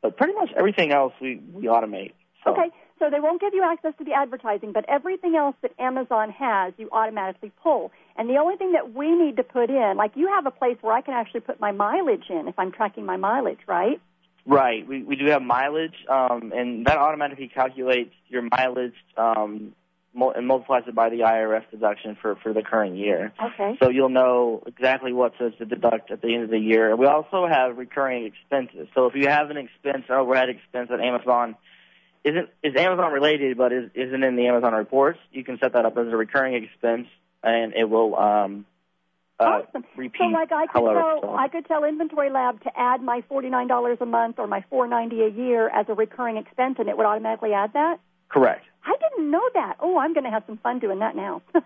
but 0.00 0.16
pretty 0.16 0.34
much 0.34 0.50
everything 0.56 0.92
else 0.92 1.12
we 1.20 1.42
we 1.52 1.64
automate. 1.64 2.12
So. 2.44 2.52
Okay, 2.52 2.70
so 2.98 3.10
they 3.10 3.20
won't 3.20 3.40
give 3.40 3.54
you 3.54 3.62
access 3.62 3.92
to 3.98 4.04
the 4.04 4.12
advertising, 4.12 4.72
but 4.72 4.84
everything 4.88 5.36
else 5.36 5.56
that 5.62 5.72
Amazon 5.78 6.30
has, 6.30 6.72
you 6.76 6.88
automatically 6.92 7.52
pull. 7.62 7.92
And 8.16 8.28
the 8.28 8.36
only 8.36 8.56
thing 8.56 8.72
that 8.72 8.94
we 8.94 9.14
need 9.14 9.36
to 9.36 9.42
put 9.42 9.70
in, 9.70 9.96
like 9.96 10.12
you 10.14 10.28
have 10.28 10.46
a 10.46 10.50
place 10.50 10.76
where 10.80 10.92
I 10.92 11.00
can 11.00 11.14
actually 11.14 11.40
put 11.40 11.60
my 11.60 11.72
mileage 11.72 12.24
in 12.30 12.48
if 12.48 12.58
I'm 12.58 12.72
tracking 12.72 13.06
my 13.06 13.16
mileage, 13.16 13.60
right? 13.66 14.00
Right. 14.46 14.86
We 14.88 15.02
we 15.02 15.16
do 15.16 15.26
have 15.26 15.42
mileage, 15.42 16.06
um, 16.08 16.52
and 16.56 16.86
that 16.86 16.96
automatically 16.96 17.48
calculates 17.48 18.14
your 18.28 18.42
mileage 18.42 18.94
um, 19.18 19.74
and 20.14 20.46
multiplies 20.46 20.84
it 20.86 20.94
by 20.94 21.10
the 21.10 21.20
IRS 21.20 21.70
deduction 21.70 22.16
for 22.20 22.34
for 22.36 22.54
the 22.54 22.62
current 22.62 22.96
year. 22.96 23.32
Okay. 23.42 23.76
So 23.82 23.90
you'll 23.90 24.08
know 24.08 24.62
exactly 24.66 25.12
what 25.12 25.36
to, 25.36 25.50
to 25.50 25.66
deduct 25.66 26.10
at 26.10 26.22
the 26.22 26.34
end 26.34 26.44
of 26.44 26.50
the 26.50 26.58
year. 26.58 26.96
We 26.96 27.04
also 27.04 27.46
have 27.46 27.76
recurring 27.76 28.24
expenses. 28.24 28.88
So 28.94 29.06
if 29.06 29.14
you 29.14 29.28
have 29.28 29.50
an 29.50 29.58
expense, 29.58 30.04
overhead 30.08 30.48
expense 30.48 30.88
at 30.90 31.00
Amazon, 31.00 31.54
isn't 32.24 32.48
is 32.62 32.76
Amazon 32.76 33.12
related 33.12 33.56
but 33.56 33.72
is, 33.72 33.90
isn't 33.94 34.22
in 34.22 34.36
the 34.36 34.46
Amazon 34.46 34.74
reports, 34.74 35.18
you 35.32 35.44
can 35.44 35.58
set 35.58 35.72
that 35.72 35.84
up 35.84 35.96
as 35.96 36.06
a 36.08 36.16
recurring 36.16 36.62
expense, 36.62 37.08
and 37.42 37.74
it 37.74 37.88
will 37.88 38.16
um, 38.16 38.66
uh, 39.38 39.62
repeat. 39.96 40.18
So 40.18 40.26
like 40.26 40.52
I 40.52 40.66
could 40.66 40.84
tell 40.84 41.20
so. 41.22 41.36
I 41.36 41.48
could 41.48 41.66
tell 41.66 41.84
Inventory 41.84 42.30
Lab 42.30 42.62
to 42.64 42.70
add 42.76 43.02
my 43.02 43.22
forty 43.28 43.48
nine 43.48 43.68
dollars 43.68 43.98
a 44.00 44.06
month 44.06 44.38
or 44.38 44.46
my 44.46 44.64
four 44.70 44.86
ninety 44.88 45.22
a 45.22 45.28
year 45.28 45.68
as 45.68 45.86
a 45.88 45.94
recurring 45.94 46.36
expense 46.36 46.76
and 46.78 46.88
it 46.88 46.96
would 46.96 47.06
automatically 47.06 47.52
add 47.52 47.72
that? 47.74 47.98
Correct. 48.28 48.64
I 48.84 48.94
didn't 49.00 49.30
know 49.30 49.48
that. 49.54 49.76
Oh, 49.80 49.98
I'm 49.98 50.14
gonna 50.14 50.30
have 50.30 50.44
some 50.46 50.58
fun 50.58 50.78
doing 50.78 50.98
that 51.00 51.16
now. 51.16 51.42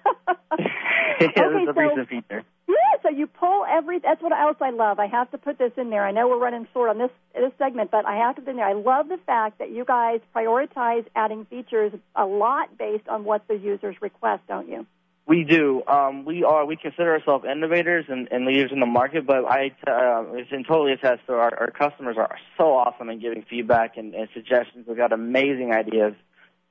Okay, 1.21 1.27
a 1.37 1.67
so- 1.67 1.73
recent 1.73 2.09
feature. 2.09 2.43
Yeah, 2.69 2.75
so 3.03 3.09
you 3.11 3.27
pull 3.27 3.65
every. 3.69 3.99
That's 3.99 4.23
what 4.23 4.33
else 4.33 4.57
I 4.61 4.71
love. 4.71 4.99
I 4.99 5.07
have 5.07 5.31
to 5.33 5.39
put 5.39 5.59
this 5.59 5.73
in 5.77 5.91
there. 5.91 6.05
I 6.07 6.13
know 6.13 6.29
we're 6.29 6.39
running 6.39 6.67
short 6.73 6.91
on 6.91 6.99
this 6.99 7.11
this 7.35 7.53
segment, 7.59 7.91
but 7.91 8.07
I 8.07 8.17
have 8.17 8.37
to 8.37 8.43
put 8.43 8.51
in 8.51 8.57
there. 8.57 8.67
I 8.67 8.75
love 8.75 9.09
the 9.09 9.19
fact 9.27 9.59
that 9.59 9.71
you 9.71 9.85
guys 9.85 10.21
prioritize 10.35 11.05
adding 11.17 11.45
features 11.47 11.93
a 12.15 12.25
lot 12.25 12.79
based 12.79 13.09
on 13.09 13.25
what 13.25 13.47
the 13.49 13.57
users 13.57 13.97
request, 14.01 14.43
don't 14.49 14.69
you? 14.69 14.87
We 15.27 15.45
do. 15.45 15.83
Um, 15.87 16.25
we 16.25 16.43
are. 16.43 16.67
We 16.67 16.77
consider 16.77 17.13
ourselves 17.13 17.45
innovators 17.51 18.07
and, 18.09 18.29
and 18.31 18.45
leaders 18.45 18.71
in 18.73 18.81
the 18.81 18.87
market. 18.87 19.27
But 19.27 19.45
I 19.45 19.73
uh, 19.87 20.25
can 20.49 20.65
totally 20.65 20.93
attest 20.93 21.27
to 21.27 21.35
our, 21.35 21.57
our 21.59 21.71
customers 21.71 22.17
are 22.19 22.37
so 22.59 22.75
awesome 22.75 23.09
in 23.09 23.21
giving 23.21 23.45
feedback 23.49 23.97
and, 23.97 24.15
and 24.15 24.29
suggestions. 24.35 24.87
We've 24.87 24.97
got 24.97 25.13
amazing 25.13 25.73
ideas 25.73 26.15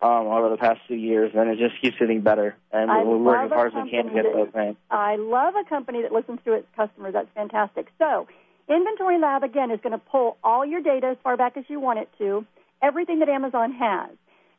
um, 0.02 0.28
over 0.28 0.50
the 0.50 0.58
past 0.58 0.82
few 0.88 0.98
years, 0.98 1.32
and 1.36 1.50
it 1.50 1.60
just 1.60 1.80
keeps 1.82 1.98
getting 1.98 2.22
better. 2.22 2.56
And 2.72 2.90
I 2.90 3.04
we're 3.04 3.18
working 3.18 3.46
as 3.46 3.52
hard 3.52 3.76
as 3.76 3.84
we 3.84 3.90
can 3.90 4.06
to 4.06 4.14
get 4.14 4.24
that- 4.24 4.34
those 4.34 4.50
things. 4.50 4.76
I 4.90 5.16
love 5.18 5.56
a 5.56 5.64
company 5.64 6.02
that 6.02 6.12
listens 6.12 6.40
to 6.46 6.54
its 6.54 6.68
customers. 6.76 7.14
That's 7.14 7.30
fantastic. 7.36 7.92
So 8.00 8.28
Inventory 8.68 9.20
Lab, 9.20 9.44
again, 9.44 9.70
is 9.72 9.80
going 9.82 9.92
to 9.92 9.98
pull 10.00 10.38
all 10.44 10.66
your 10.66 10.82
data 10.82 11.08
as 11.08 11.18
far 11.24 11.38
back 11.38 11.58
as 11.58 11.66
you 11.70 11.80
want 11.80 12.00
it 12.00 12.10
to, 12.18 12.46
everything 12.82 13.20
that 13.20 13.30
Amazon 13.30 13.74
has. 13.74 14.10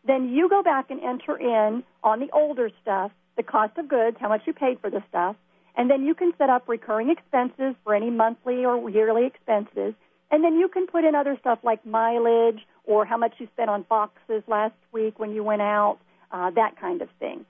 Then 0.05 0.31
you 0.31 0.49
go 0.49 0.63
back 0.63 0.91
and 0.91 1.01
enter 1.01 1.37
in 1.37 1.83
on 2.03 2.21
the 2.21 2.31
older 2.33 2.71
stuff 2.83 3.13
the 3.37 3.43
cost 3.43 3.79
of 3.79 3.89
goods, 3.89 4.17
how 4.21 4.29
much 4.29 4.43
you 4.47 4.53
paid 4.53 4.79
for 4.81 4.91
the 4.91 5.03
stuff, 5.09 5.37
and 5.75 5.91
then 5.91 6.05
you 6.05 6.15
can 6.15 6.33
set 6.37 6.51
up 6.51 6.69
recurring 6.69 7.09
expenses 7.11 7.75
for 7.83 7.95
any 7.95 8.11
monthly 8.11 8.65
or 8.65 8.91
yearly 8.91 9.25
expenses. 9.25 9.95
And 10.31 10.45
then 10.45 10.59
you 10.59 10.69
can 10.69 10.87
put 10.87 11.05
in 11.05 11.15
other 11.15 11.37
stuff 11.41 11.59
like 11.63 11.85
mileage 11.87 12.61
or 12.85 13.05
how 13.05 13.17
much 13.17 13.35
you 13.39 13.49
spent 13.53 13.71
on 13.71 13.83
boxes 13.89 14.43
last 14.47 14.75
week 14.93 15.19
when 15.19 15.33
you 15.33 15.43
went 15.43 15.63
out, 15.63 15.99
uh, 16.31 16.51
that 16.51 16.81
kind 16.81 17.03
of 17.03 17.09
thing. 17.19 17.45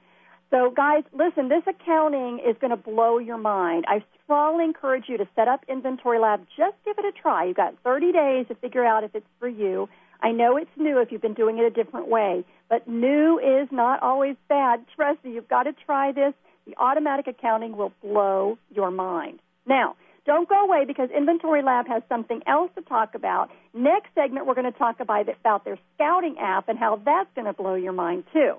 So, 0.51 0.71
guys, 0.71 1.03
listen, 1.15 1.49
this 1.49 1.63
accounting 1.67 2.39
is 2.47 2.57
going 2.61 2.73
to 2.73 2.77
blow 2.77 3.19
your 3.19 3.39
mind. 3.39 3.87
I 3.89 4.05
strongly 4.23 4.65
encourage 4.65 5.05
you 5.09 5.17
to 5.17 5.27
set 5.35 5.49
up 5.49 5.65
Inventory 5.67 6.19
Lab. 6.19 6.47
Just 6.57 6.77
give 6.85 6.99
it 6.99 7.07
a 7.07 7.13
try. 7.13 7.47
You've 7.47 7.57
got 7.57 7.75
30 7.83 8.13
days 8.13 8.47
to 8.49 8.55
figure 8.57 8.85
out 8.85 9.03
if 9.03 9.15
it's 9.15 9.27
for 9.39 9.49
you. 9.49 9.89
I 10.21 10.31
know 10.31 10.59
it's 10.59 10.71
new 10.77 11.01
if 11.01 11.11
you've 11.11 11.23
been 11.23 11.35
doing 11.35 11.59
it 11.59 11.65
a 11.65 11.71
different 11.71 12.09
way, 12.09 12.45
but 12.69 12.87
new 12.87 13.39
is 13.39 13.69
not 13.73 14.03
always 14.03 14.37
bad. 14.49 14.85
Trust 14.95 15.25
me, 15.25 15.33
you've 15.33 15.49
got 15.49 15.65
to 15.65 15.73
try 15.87 16.13
this. 16.13 16.35
The 16.67 16.77
automatic 16.77 17.27
accounting 17.27 17.77
will 17.77 17.93
blow 18.03 18.59
your 18.71 18.91
mind. 18.91 19.41
Now, 19.67 19.97
don't 20.25 20.49
go 20.49 20.65
away 20.65 20.85
because 20.87 21.11
Inventory 21.11 21.63
Lab 21.63 21.89
has 21.89 22.03
something 22.09 22.41
else 22.47 22.71
to 22.77 22.83
talk 22.83 23.15
about. 23.15 23.51
Next 23.75 24.09
segment, 24.15 24.47
we're 24.47 24.55
going 24.55 24.71
to 24.71 24.79
talk 24.79 25.01
about, 25.01 25.29
about 25.29 25.65
their 25.65 25.79
scouting 25.95 26.37
app 26.39 26.69
and 26.69 26.79
how 26.79 27.01
that's 27.05 27.31
going 27.35 27.47
to 27.47 27.55
blow 27.55 27.75
your 27.75 27.93
mind 27.93 28.25
too. 28.33 28.55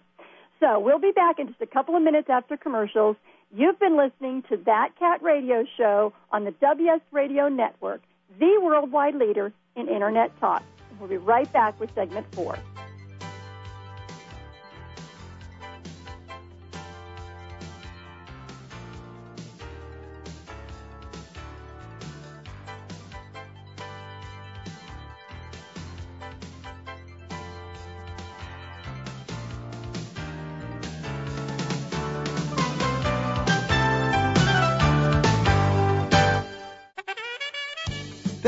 So 0.60 0.80
we'll 0.80 1.00
be 1.00 1.12
back 1.12 1.40
in 1.40 1.48
just 1.48 1.62
a 1.62 1.68
couple 1.68 1.96
of 1.96 2.02
minutes 2.02 2.30
after 2.30 2.58
commercials. 2.58 3.16
You've 3.56 3.80
been 3.80 3.98
listening 3.98 4.44
to 4.50 4.58
That 4.66 4.90
Kat 4.98 5.22
Radio 5.22 5.66
Show 5.78 6.14
on 6.32 6.46
the 6.46 6.52
WS 6.52 7.02
Radio 7.12 7.48
Network, 7.50 8.02
the 8.40 8.60
worldwide 8.62 9.16
leader 9.16 9.54
in 9.76 9.88
Internet 9.88 10.32
talk. 10.40 10.64
We'll 11.00 11.10
be 11.10 11.18
right 11.18 11.52
back 11.54 11.80
with 11.80 11.94
segment 11.94 12.26
four. 12.34 12.58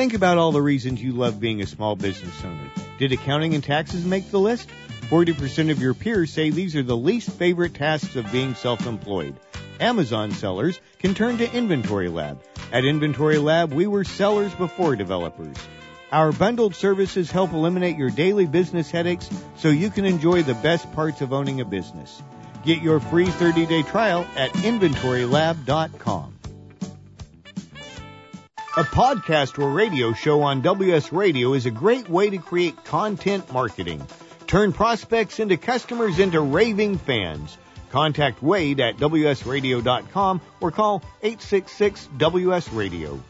Think 0.06 0.14
about 0.14 0.38
all 0.38 0.52
the 0.52 0.62
reasons 0.62 1.02
you 1.02 1.14
love 1.14 1.40
being 1.40 1.64
a 1.64 1.66
small 1.66 1.96
business 1.96 2.44
owner. 2.44 2.70
Did 3.00 3.12
accounting 3.12 3.56
and 3.56 3.64
taxes 3.64 4.06
make 4.06 4.30
the 4.30 4.40
list? 4.40 4.70
40% 5.10 5.72
of 5.72 5.82
your 5.82 5.96
peers 5.96 6.32
say 6.32 6.52
these 6.52 6.76
are 6.76 6.84
the 6.84 6.96
least 6.96 7.32
favorite 7.32 7.74
tasks 7.74 8.16
of 8.16 8.32
being 8.32 8.54
self-employed. 8.54 9.36
Amazon 9.80 10.30
sellers 10.30 10.80
can 11.00 11.16
turn 11.16 11.40
to 11.40 11.52
Inventory 11.52 12.08
Lab. 12.08 12.40
At 12.72 12.86
Inventory 12.86 13.40
Lab, 13.40 13.74
we 13.74 13.88
were 13.88 14.04
sellers 14.04 14.54
before 14.54 14.96
developers. 14.96 15.58
Our 16.12 16.32
bundled 16.32 16.76
services 16.76 17.32
help 17.32 17.52
eliminate 17.52 17.98
your 17.98 18.12
daily 18.12 18.46
business 18.46 18.92
headaches 18.92 19.28
so 19.58 19.70
you 19.70 19.90
can 19.90 20.06
enjoy 20.06 20.44
the 20.44 20.54
best 20.54 20.94
parts 20.94 21.22
of 21.22 21.34
owning 21.34 21.62
a 21.62 21.66
business. 21.66 22.22
Get 22.64 22.84
your 22.84 23.00
free 23.00 23.26
30-day 23.26 23.82
trial 23.82 24.28
at 24.36 24.52
inventorylab.com. 24.52 26.35
A 28.78 28.84
podcast 28.84 29.58
or 29.58 29.70
radio 29.70 30.12
show 30.12 30.42
on 30.42 30.62
WS 30.62 31.14
Radio 31.14 31.54
is 31.54 31.66
a 31.66 31.72
great 31.72 32.10
way 32.10 32.30
to 32.30 32.38
create 32.38 32.84
content 32.84 33.54
marketing. 33.54 34.06
Turn 34.48 34.74
prospects 34.74 35.40
into 35.40 35.56
customers 35.56 36.20
into 36.20 36.42
raving 36.42 36.98
fans. 36.98 37.58
Contact 37.92 38.44
Wade 38.44 38.82
at 38.82 38.98
WSRadio.com 38.98 40.42
or 40.60 40.72
call 40.72 41.02
866 41.24 42.10
WS 42.18 42.74
Radio. 42.74 43.24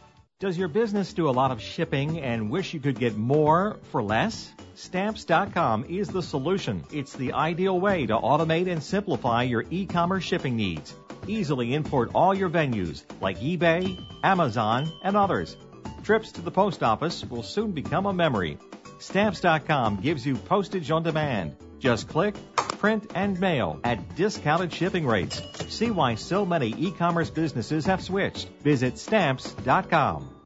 Does 0.46 0.60
your 0.60 0.68
business 0.68 1.12
do 1.12 1.28
a 1.28 1.32
lot 1.32 1.50
of 1.50 1.60
shipping 1.60 2.22
and 2.22 2.52
wish 2.52 2.76
you 2.76 2.80
could 2.80 3.00
get 3.00 3.18
more 3.18 3.80
for 3.90 4.04
less? 4.04 4.54
Stamps.com 4.76 5.86
is 5.90 6.08
the 6.08 6.22
solution. 6.22 6.84
It's 6.92 7.14
the 7.14 7.34
ideal 7.34 7.80
way 7.80 8.06
to 8.06 8.14
automate 8.14 8.72
and 8.72 8.84
simplify 8.84 9.42
your 9.42 9.66
e-commerce 9.72 10.24
shipping 10.24 10.56
needs. 10.56 10.94
Easily 11.26 11.74
import 11.74 12.12
all 12.14 12.36
your 12.36 12.52
venues 12.52 13.06
like 13.20 13.40
eBay, 13.40 14.00
Amazon, 14.24 14.94
and 15.02 15.18
others. 15.18 15.58
Trips 16.04 16.32
to 16.34 16.42
the 16.42 16.52
post 16.52 16.84
office 16.84 17.26
will 17.26 17.42
soon 17.42 17.72
become 17.72 18.06
a 18.06 18.14
memory. 18.14 18.60
Stamps.com 19.00 20.00
gives 20.00 20.28
you 20.28 20.36
postage 20.36 20.92
on 20.92 21.02
demand. 21.02 21.56
Just 21.80 22.08
click, 22.08 22.36
print, 22.56 23.12
and 23.16 23.40
mail 23.40 23.80
at 23.84 24.16
discounted 24.16 24.72
shipping 24.72 25.08
rates. 25.08 25.42
See 25.70 25.90
why 25.90 26.14
so 26.14 26.46
many 26.46 26.70
e-commerce 26.78 27.32
businesses 27.32 27.88
have 27.88 28.04
switched. 28.04 28.48
Visit 28.62 29.00
Stamps.com. 29.00 30.35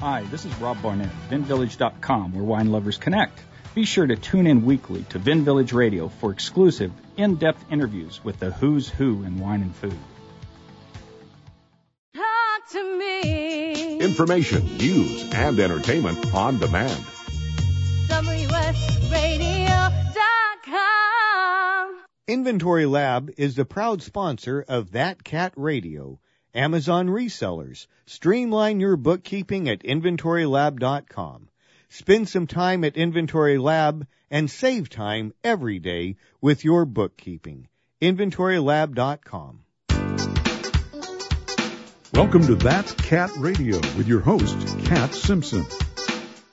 Hi, 0.00 0.22
this 0.30 0.46
is 0.46 0.54
Rob 0.56 0.80
Barnett, 0.80 1.10
VinVillage.com, 1.28 2.32
where 2.32 2.42
wine 2.42 2.72
lovers 2.72 2.96
connect. 2.96 3.38
Be 3.74 3.84
sure 3.84 4.06
to 4.06 4.16
tune 4.16 4.46
in 4.46 4.64
weekly 4.64 5.02
to 5.10 5.18
Vin 5.18 5.44
Village 5.44 5.74
Radio 5.74 6.08
for 6.08 6.32
exclusive, 6.32 6.90
in-depth 7.18 7.66
interviews 7.70 8.24
with 8.24 8.40
the 8.40 8.50
who's 8.50 8.88
who 8.88 9.22
in 9.24 9.38
wine 9.38 9.60
and 9.60 9.76
food. 9.76 9.98
Talk 12.14 12.70
to 12.70 12.98
me. 12.98 14.00
Information, 14.00 14.78
news, 14.78 15.34
and 15.34 15.60
entertainment 15.60 16.34
on 16.34 16.58
demand. 16.58 17.04
WSRadio.com. 18.08 18.84
Inventory 22.26 22.86
Lab 22.86 23.30
is 23.36 23.54
the 23.54 23.66
proud 23.66 24.00
sponsor 24.00 24.64
of 24.66 24.92
That 24.92 25.22
Kat 25.24 25.52
Radio. 25.56 26.20
Amazon 26.54 27.08
resellers. 27.08 27.86
Streamline 28.06 28.80
your 28.80 28.96
bookkeeping 28.96 29.68
at 29.68 29.82
inventorylab.com. 29.82 31.48
Spend 31.88 32.28
some 32.28 32.46
time 32.46 32.84
at 32.84 32.96
Inventory 32.96 33.58
Lab 33.58 34.06
and 34.30 34.50
save 34.50 34.88
time 34.88 35.32
every 35.42 35.78
day 35.78 36.16
with 36.40 36.64
your 36.64 36.84
bookkeeping. 36.84 37.68
inventorylab.com. 38.00 39.60
Welcome 42.12 42.46
to 42.46 42.56
That's 42.56 42.92
Kat 42.94 43.30
Radio 43.36 43.76
with 43.96 44.08
your 44.08 44.20
host, 44.20 44.56
Kat 44.84 45.14
Simpson. 45.14 45.64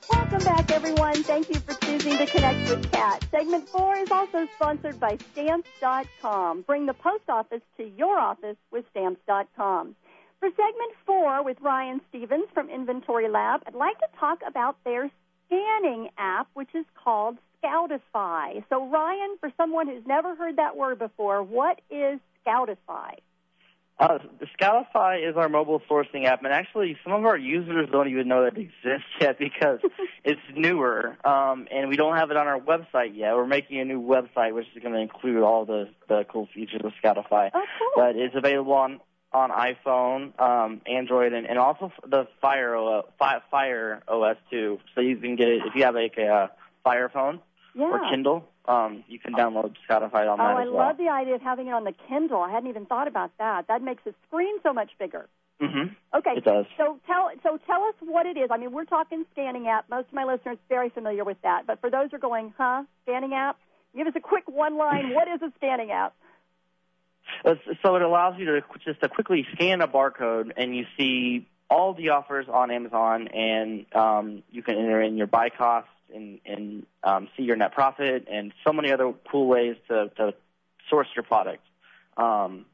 Welcome 0.08 0.44
back, 0.44 0.70
everyone. 0.70 1.22
Thank 1.24 1.48
you 1.50 1.60
for 1.60 1.74
choosing 1.84 2.16
to 2.18 2.26
connect 2.26 2.70
with 2.70 2.90
Cat. 2.92 3.24
Segment 3.30 3.68
four 3.68 3.96
is 3.96 4.10
also 4.10 4.46
sponsored 4.56 4.98
by 4.98 5.18
Stamps.com. 5.32 6.62
Bring 6.62 6.86
the 6.86 6.94
post 6.94 7.24
office 7.28 7.60
to 7.76 7.84
your 7.84 8.18
office 8.18 8.56
with 8.70 8.84
Stamps.com. 8.90 9.94
For 10.40 10.48
segment 10.50 10.92
four 11.04 11.42
with 11.44 11.58
Ryan 11.60 12.00
Stephens 12.08 12.46
from 12.54 12.70
Inventory 12.70 13.28
Lab, 13.28 13.62
I'd 13.66 13.74
like 13.74 13.98
to 13.98 14.06
talk 14.18 14.38
about 14.46 14.76
their 14.84 15.10
scanning 15.46 16.08
app, 16.16 16.48
which 16.54 16.74
is 16.74 16.86
called 16.94 17.38
Scoutify. 17.62 18.64
So, 18.70 18.88
Ryan, 18.88 19.36
for 19.40 19.52
someone 19.56 19.88
who's 19.88 20.06
never 20.06 20.36
heard 20.36 20.56
that 20.56 20.76
word 20.76 20.98
before, 20.98 21.42
what 21.42 21.80
is 21.90 22.20
Scoutify? 22.46 23.16
Uh, 24.00 24.18
the 24.38 24.46
Scoutify 24.58 25.28
is 25.28 25.36
our 25.36 25.48
mobile 25.48 25.82
sourcing 25.90 26.24
app, 26.24 26.44
and 26.44 26.52
actually, 26.52 26.96
some 27.02 27.12
of 27.12 27.24
our 27.24 27.36
users 27.36 27.88
don't 27.90 28.08
even 28.08 28.28
know 28.28 28.44
that 28.44 28.56
it 28.56 28.60
exists 28.60 29.08
yet 29.20 29.38
because 29.40 29.80
it's 30.24 30.40
newer, 30.54 31.16
um, 31.26 31.66
and 31.72 31.88
we 31.88 31.96
don't 31.96 32.16
have 32.16 32.30
it 32.30 32.36
on 32.36 32.46
our 32.46 32.60
website 32.60 33.16
yet. 33.16 33.34
We're 33.34 33.46
making 33.46 33.80
a 33.80 33.84
new 33.84 34.00
website, 34.00 34.54
which 34.54 34.66
is 34.76 34.82
going 34.82 34.94
to 34.94 35.00
include 35.00 35.42
all 35.42 35.64
the, 35.64 35.88
the 36.08 36.24
cool 36.30 36.48
features 36.54 36.82
of 36.84 36.92
Scoutify. 37.02 37.50
Oh, 37.52 37.64
cool. 37.78 37.90
But 37.96 38.16
it's 38.16 38.34
available 38.36 38.72
on 38.74 39.00
on 39.30 39.50
iPhone, 39.50 40.40
um, 40.40 40.80
Android, 40.86 41.34
and, 41.34 41.46
and 41.46 41.58
also 41.58 41.92
the 42.06 42.26
Fire 42.40 42.74
OS, 42.76 43.04
Fire 43.50 44.02
OS 44.08 44.36
too. 44.50 44.78
So 44.94 45.02
you 45.02 45.16
can 45.16 45.36
get 45.36 45.48
it 45.48 45.62
if 45.66 45.74
you 45.74 45.84
have 45.84 45.94
like 45.94 46.16
a 46.16 46.50
Fire 46.82 47.10
phone 47.10 47.40
Yeah. 47.74 47.84
or 47.84 48.00
Kindle. 48.10 48.48
Um, 48.68 49.02
you 49.08 49.18
can 49.18 49.32
download 49.32 49.74
Scoutify 49.88 50.30
on 50.30 50.38
Oh, 50.38 50.44
that 50.44 50.56
I 50.56 50.62
as 50.62 50.68
well. 50.68 50.88
love 50.88 50.98
the 50.98 51.08
idea 51.08 51.36
of 51.36 51.40
having 51.40 51.68
it 51.68 51.72
on 51.72 51.84
the 51.84 51.94
Kindle. 52.06 52.42
I 52.42 52.50
hadn't 52.50 52.68
even 52.68 52.84
thought 52.84 53.08
about 53.08 53.30
that. 53.38 53.66
That 53.68 53.82
makes 53.82 54.04
the 54.04 54.14
screen 54.26 54.56
so 54.62 54.74
much 54.74 54.90
bigger. 54.98 55.26
Mm-hmm. 55.62 55.94
Okay. 56.18 56.30
It 56.36 56.44
does. 56.44 56.66
So 56.76 57.00
tell 57.06 57.30
so 57.42 57.58
tell 57.66 57.82
us 57.84 57.94
what 58.00 58.26
it 58.26 58.36
is. 58.36 58.50
I 58.52 58.58
mean, 58.58 58.70
we're 58.70 58.84
talking 58.84 59.24
scanning 59.32 59.66
app. 59.68 59.88
Most 59.88 60.08
of 60.08 60.14
my 60.14 60.24
listeners 60.24 60.56
are 60.56 60.68
very 60.68 60.90
familiar 60.90 61.24
with 61.24 61.38
that. 61.42 61.66
But 61.66 61.80
for 61.80 61.90
those 61.90 62.10
who 62.10 62.16
are 62.16 62.20
going, 62.20 62.52
huh, 62.56 62.84
scanning 63.04 63.32
app? 63.32 63.56
Give 63.96 64.06
us 64.06 64.12
a 64.14 64.20
quick 64.20 64.44
one 64.46 64.76
line. 64.76 65.10
what 65.14 65.26
is 65.28 65.40
a 65.42 65.50
scanning 65.56 65.90
app? 65.90 66.14
So 67.82 67.96
it 67.96 68.02
allows 68.02 68.38
you 68.38 68.44
to 68.46 68.62
just 68.84 69.00
to 69.00 69.08
quickly 69.08 69.46
scan 69.54 69.80
a 69.80 69.88
barcode, 69.88 70.52
and 70.56 70.76
you 70.76 70.84
see 70.96 71.46
all 71.70 71.94
the 71.94 72.10
offers 72.10 72.46
on 72.48 72.70
Amazon, 72.70 73.28
and 73.28 73.86
um, 73.94 74.42
you 74.50 74.62
can 74.62 74.76
enter 74.76 75.02
in 75.02 75.16
your 75.16 75.26
buy 75.26 75.50
cost 75.50 75.88
and, 76.14 76.40
and 76.44 76.86
um, 77.02 77.28
see 77.36 77.42
your 77.42 77.56
net 77.56 77.72
profit, 77.72 78.26
and 78.30 78.52
so 78.66 78.72
many 78.72 78.92
other 78.92 79.12
cool 79.30 79.46
ways 79.46 79.76
to, 79.88 80.10
to 80.16 80.34
source 80.88 81.08
your 81.14 81.22
product 81.22 81.62
um, 82.16 82.66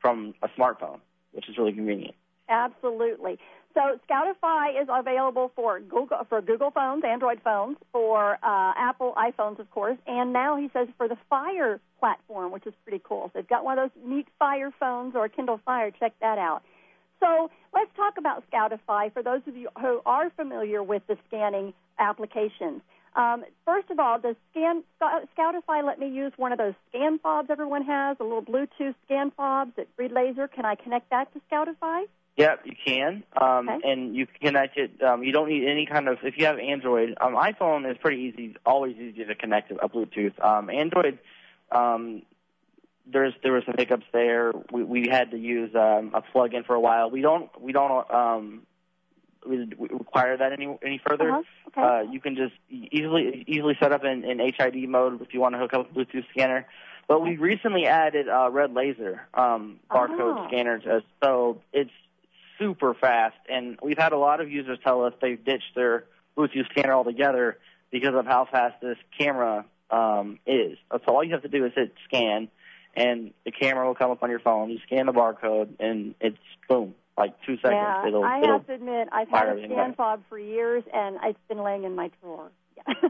from 0.00 0.34
a 0.42 0.48
smartphone, 0.48 1.00
which 1.32 1.48
is 1.48 1.56
really 1.58 1.72
convenient. 1.72 2.14
Absolutely. 2.48 3.38
So 3.74 3.98
Scoutify 4.06 4.82
is 4.82 4.88
available 4.90 5.50
for 5.56 5.80
Google 5.80 6.26
for 6.28 6.42
Google 6.42 6.70
phones, 6.70 7.04
Android 7.04 7.40
phones, 7.42 7.78
for 7.90 8.34
uh, 8.42 8.72
Apple 8.76 9.14
iPhones, 9.16 9.58
of 9.58 9.70
course, 9.70 9.96
and 10.06 10.32
now 10.32 10.56
he 10.56 10.68
says 10.74 10.88
for 10.98 11.08
the 11.08 11.16
Fire 11.30 11.80
platform, 11.98 12.52
which 12.52 12.66
is 12.66 12.74
pretty 12.84 13.00
cool. 13.02 13.30
So 13.32 13.38
they've 13.38 13.48
got 13.48 13.64
one 13.64 13.78
of 13.78 13.90
those 13.90 14.02
neat 14.04 14.28
Fire 14.38 14.72
phones 14.78 15.14
or 15.14 15.28
Kindle 15.28 15.60
Fire. 15.64 15.90
Check 15.90 16.12
that 16.20 16.36
out. 16.36 16.62
So 17.20 17.50
let's 17.72 17.90
talk 17.96 18.18
about 18.18 18.44
Scoutify 18.50 19.12
for 19.12 19.22
those 19.22 19.40
of 19.46 19.56
you 19.56 19.68
who 19.80 20.02
are 20.04 20.28
familiar 20.30 20.82
with 20.82 21.06
the 21.06 21.16
scanning 21.28 21.72
applications. 21.98 22.82
Um, 23.14 23.44
first 23.66 23.90
of 23.90 23.98
all, 23.98 24.18
does 24.18 24.36
Scan, 24.50 24.82
Scoutify 25.00 25.84
let 25.84 25.98
me 25.98 26.08
use 26.08 26.32
one 26.36 26.52
of 26.52 26.58
those 26.58 26.74
scan 26.88 27.18
fobs 27.18 27.50
everyone 27.50 27.84
has, 27.84 28.16
a 28.20 28.22
little 28.22 28.42
Bluetooth 28.42 28.94
scan 29.04 29.30
fobs 29.36 29.72
that 29.76 29.88
read 29.98 30.12
laser? 30.12 30.48
Can 30.48 30.64
I 30.64 30.76
connect 30.76 31.10
that 31.10 31.32
to 31.34 31.40
Scoutify? 31.50 32.04
Yep, 32.38 32.60
you 32.64 32.72
can, 32.82 33.22
um, 33.36 33.68
Okay. 33.68 33.90
and 33.90 34.16
you 34.16 34.26
can 34.26 34.36
connect 34.40 34.78
it. 34.78 35.02
Um, 35.02 35.22
you 35.22 35.32
don't 35.32 35.48
need 35.50 35.68
any 35.68 35.84
kind 35.84 36.08
of. 36.08 36.18
If 36.22 36.38
you 36.38 36.46
have 36.46 36.58
Android, 36.58 37.14
um, 37.20 37.34
iPhone 37.34 37.90
is 37.90 37.98
pretty 37.98 38.22
easy, 38.22 38.56
always 38.64 38.96
easy 38.96 39.24
to 39.24 39.34
connect 39.34 39.70
a 39.70 39.86
Bluetooth. 39.86 40.42
Um, 40.42 40.70
Android, 40.70 41.18
um, 41.70 42.22
there's 43.04 43.34
there 43.42 43.52
were 43.52 43.62
some 43.66 43.74
hiccups 43.76 44.06
there. 44.14 44.52
We 44.70 44.82
we 44.82 45.08
had 45.08 45.32
to 45.32 45.36
use 45.36 45.74
um, 45.74 46.12
a 46.14 46.22
plug-in 46.22 46.64
for 46.64 46.74
a 46.74 46.80
while. 46.80 47.10
We 47.10 47.20
don't 47.20 47.50
we 47.60 47.72
don't 47.72 48.10
um, 48.10 48.62
require 49.46 50.36
that 50.36 50.52
any 50.52 50.66
any 50.84 51.00
further. 51.06 51.30
Uh-huh. 51.30 51.42
Okay. 51.68 51.80
Uh, 52.08 52.12
you 52.12 52.20
can 52.20 52.36
just 52.36 52.54
easily 52.70 53.44
easily 53.46 53.76
set 53.80 53.92
up 53.92 54.04
in, 54.04 54.24
in 54.24 54.38
HID 54.38 54.88
mode 54.88 55.20
if 55.22 55.32
you 55.34 55.40
want 55.40 55.54
to 55.54 55.58
hook 55.58 55.74
up 55.74 55.90
a 55.90 55.94
Bluetooth 55.94 56.24
scanner. 56.30 56.66
But 57.08 57.20
we 57.20 57.36
recently 57.36 57.86
added 57.86 58.28
uh, 58.28 58.48
red 58.50 58.72
laser 58.74 59.22
um, 59.34 59.80
barcode 59.90 60.44
Oh. 60.44 60.46
scanners, 60.48 60.82
as, 60.88 61.02
so 61.22 61.60
it's 61.72 61.90
super 62.58 62.94
fast. 62.94 63.36
And 63.48 63.76
we've 63.82 63.98
had 63.98 64.12
a 64.12 64.16
lot 64.18 64.40
of 64.40 64.50
users 64.50 64.78
tell 64.84 65.04
us 65.04 65.12
they've 65.20 65.42
ditched 65.44 65.74
their 65.74 66.04
Bluetooth 66.36 66.70
scanner 66.70 66.94
altogether 66.94 67.58
because 67.90 68.14
of 68.14 68.24
how 68.24 68.46
fast 68.50 68.80
this 68.80 68.96
camera 69.18 69.64
um, 69.90 70.38
is. 70.46 70.78
So 70.90 71.00
all 71.16 71.24
you 71.24 71.32
have 71.32 71.42
to 71.42 71.48
do 71.48 71.66
is 71.66 71.72
hit 71.74 71.92
scan, 72.06 72.48
and 72.94 73.32
the 73.44 73.50
camera 73.50 73.86
will 73.86 73.96
come 73.96 74.10
up 74.12 74.22
on 74.22 74.30
your 74.30 74.40
phone. 74.40 74.70
You 74.70 74.78
scan 74.86 75.06
the 75.06 75.12
barcode, 75.12 75.68
and 75.80 76.14
it's 76.20 76.38
boom, 76.68 76.94
like 77.18 77.34
two 77.46 77.56
seconds. 77.56 77.72
Yeah, 77.74 78.08
it'll, 78.08 78.24
I 78.24 78.38
it'll 78.38 78.58
have 78.58 78.66
to 78.66 78.74
admit, 78.74 79.08
I've 79.12 79.28
had 79.28 79.48
a 79.48 79.64
scan 79.66 79.94
fob 79.94 80.22
for 80.28 80.38
years, 80.38 80.82
and 80.92 81.18
it's 81.22 81.38
been 81.48 81.62
laying 81.62 81.84
in 81.84 81.94
my 81.94 82.10
drawer. 82.20 82.50
Yeah. 82.76 82.94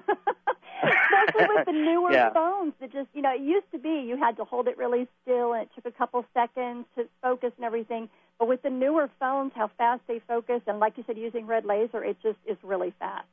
Especially 0.82 1.46
with 1.56 1.66
the 1.66 1.72
newer 1.72 2.10
Yeah. 2.12 2.30
phones 2.32 2.72
that 2.80 2.92
just, 2.92 3.08
you 3.14 3.22
know, 3.22 3.30
it 3.34 3.40
used 3.40 3.70
to 3.72 3.78
be 3.78 4.04
you 4.06 4.16
had 4.16 4.36
to 4.38 4.44
hold 4.44 4.66
it 4.66 4.76
really 4.76 5.06
still, 5.22 5.52
and 5.52 5.62
it 5.62 5.70
took 5.74 5.86
a 5.86 5.96
couple 5.96 6.24
seconds 6.34 6.86
to 6.96 7.08
focus 7.22 7.52
and 7.56 7.64
everything. 7.64 8.08
But 8.38 8.48
with 8.48 8.62
the 8.62 8.70
newer 8.70 9.08
phones, 9.20 9.52
how 9.54 9.70
fast 9.78 10.02
they 10.08 10.20
focus, 10.26 10.62
and 10.66 10.80
like 10.80 10.96
you 10.96 11.04
said, 11.06 11.16
using 11.16 11.46
red 11.46 11.64
laser, 11.64 12.02
it 12.04 12.16
just 12.22 12.38
is 12.46 12.56
really 12.62 12.92
fast. 12.98 13.26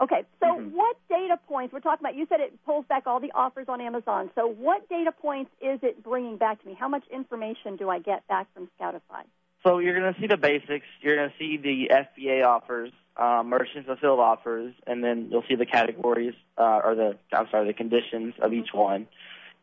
Okay, 0.00 0.22
so 0.40 0.46
Mm-hmm. 0.54 0.70
what 0.74 0.96
data 1.10 1.38
points 1.48 1.72
we're 1.74 1.80
talking 1.80 2.00
about? 2.06 2.14
You 2.16 2.26
said 2.28 2.40
it 2.40 2.58
pulls 2.64 2.86
back 2.86 3.06
all 3.06 3.20
the 3.20 3.32
offers 3.34 3.66
on 3.68 3.80
Amazon. 3.82 4.30
So 4.34 4.46
what 4.46 4.88
data 4.88 5.12
points 5.12 5.50
is 5.60 5.78
it 5.82 6.02
bringing 6.02 6.38
back 6.38 6.62
to 6.62 6.66
me? 6.68 6.74
How 6.78 6.88
much 6.88 7.04
information 7.12 7.76
do 7.76 7.90
I 7.90 7.98
get 7.98 8.26
back 8.28 8.46
from 8.54 8.70
Scoutify? 8.80 9.24
So 9.62 9.78
you're 9.78 9.98
going 9.98 10.14
to 10.14 10.20
see 10.20 10.26
the 10.26 10.36
basics. 10.36 10.86
You're 11.02 11.16
going 11.16 11.30
to 11.30 11.34
see 11.38 11.56
the 11.58 11.90
FBA 11.94 12.44
offers, 12.44 12.92
uh, 13.16 13.42
merchants 13.44 13.86
fulfilled 13.86 14.20
offers, 14.20 14.74
and 14.86 15.04
then 15.04 15.28
you'll 15.30 15.44
see 15.48 15.54
the 15.54 15.66
categories 15.66 16.34
uh, 16.56 16.80
or 16.82 16.94
the 16.94 17.18
I'm 17.32 17.46
sorry, 17.50 17.66
the 17.66 17.74
conditions 17.74 18.34
of 18.40 18.52
each 18.52 18.72
one, 18.72 19.06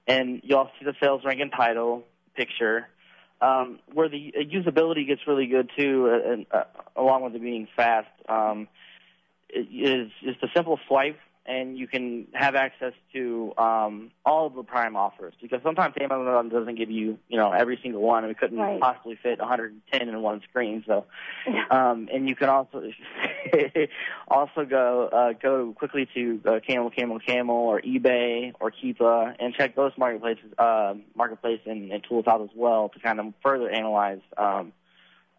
and 0.08 0.42
you'll 0.44 0.70
see 0.80 0.86
the 0.86 0.94
sales 1.02 1.24
rank 1.26 1.40
and 1.42 1.52
title 1.52 2.04
picture. 2.36 2.88
Um, 3.40 3.80
where 3.94 4.10
the 4.10 4.34
uh, 4.36 4.40
usability 4.42 5.06
gets 5.06 5.22
really 5.28 5.46
good 5.46 5.70
too, 5.78 6.10
uh, 6.10 6.32
and 6.32 6.46
uh, 6.52 6.64
along 6.96 7.24
with 7.24 7.36
it 7.36 7.42
being 7.42 7.68
fast, 7.76 8.08
um, 8.28 8.68
is 9.50 10.10
just 10.24 10.42
a 10.42 10.48
simple 10.56 10.80
swipe, 10.88 11.20
and 11.48 11.78
you 11.78 11.88
can 11.88 12.28
have 12.34 12.56
access 12.56 12.94
to 13.14 13.54
um, 13.58 14.12
all 14.26 14.48
of 14.48 14.54
the 14.54 14.64
Prime 14.64 14.96
offers. 14.98 15.34
Because 15.42 15.62
sometimes 15.64 15.96
Amazon 16.00 16.50
doesn't 16.50 16.76
give 16.76 16.92
you, 16.92 17.18
you 17.30 17.38
know, 17.38 17.52
every 17.52 17.80
single 17.82 18.02
one, 18.02 18.24
and 18.24 18.30
we 18.30 18.36
couldn't 18.36 18.58
Right. 18.60 18.80
possibly 18.82 19.18
fit 19.22 19.40
110 19.40 20.10
in 20.10 20.22
one 20.22 20.42
screen. 20.50 20.84
So, 20.86 21.06
um, 21.72 22.10
and 22.12 22.28
you 22.28 22.36
can 22.36 22.50
also 22.50 22.84
also 24.28 24.66
go 24.66 25.08
uh, 25.08 25.34
go 25.42 25.74
quickly 25.74 26.08
to 26.14 26.42
uh, 26.46 26.60
Camel, 26.68 26.90
Camel, 26.90 27.20
Camel, 27.20 27.56
or 27.56 27.82
eBay 27.82 28.54
or 28.60 28.72
Keepa, 28.72 29.36
and 29.40 29.54
check 29.54 29.76
those 29.76 29.94
marketplaces, 29.98 30.52
uh, 30.58 30.96
marketplace 31.16 31.62
and, 31.66 31.92
and 31.92 32.04
tools 32.04 32.26
out 32.28 32.42
as 32.42 32.50
well 32.56 32.90
to 32.90 33.00
kind 33.00 33.20
of 33.20 33.34
further 33.42 33.70
analyze 33.70 34.20
um, 34.38 34.74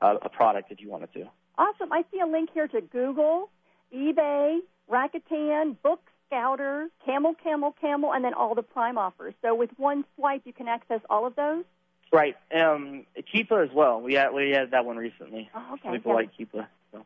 a, 0.00 0.14
a 0.22 0.28
product 0.30 0.72
if 0.72 0.80
you 0.80 0.88
wanted 0.88 1.12
to. 1.12 1.26
Awesome. 1.58 1.92
I 1.92 2.04
see 2.12 2.20
a 2.20 2.26
link 2.26 2.50
here 2.54 2.68
to 2.68 2.80
Google, 2.80 3.50
eBay, 3.94 4.60
Rakuten, 4.90 5.76
Book 5.82 6.00
Scouter, 6.28 6.88
Camel, 7.04 7.34
Camel, 7.42 7.74
Camel, 7.80 8.12
and 8.12 8.24
then 8.24 8.34
all 8.34 8.54
the 8.54 8.62
Prime 8.62 8.98
offers. 8.98 9.34
So 9.42 9.54
with 9.54 9.70
one 9.76 10.04
swipe, 10.16 10.42
you 10.44 10.52
can 10.52 10.68
access 10.68 11.00
all 11.08 11.26
of 11.26 11.36
those. 11.36 11.64
Right. 12.12 12.36
Um, 12.54 13.04
Keepa 13.34 13.64
as 13.68 13.74
well. 13.74 14.00
We 14.00 14.14
had 14.14 14.32
we 14.32 14.50
had 14.50 14.70
that 14.70 14.84
one 14.84 14.96
recently. 14.96 15.50
Oh, 15.54 15.74
okay. 15.74 15.92
People 15.92 16.12
Yeah. 16.12 16.16
like 16.16 16.30
Keepa. 16.36 16.66
So. 16.92 17.04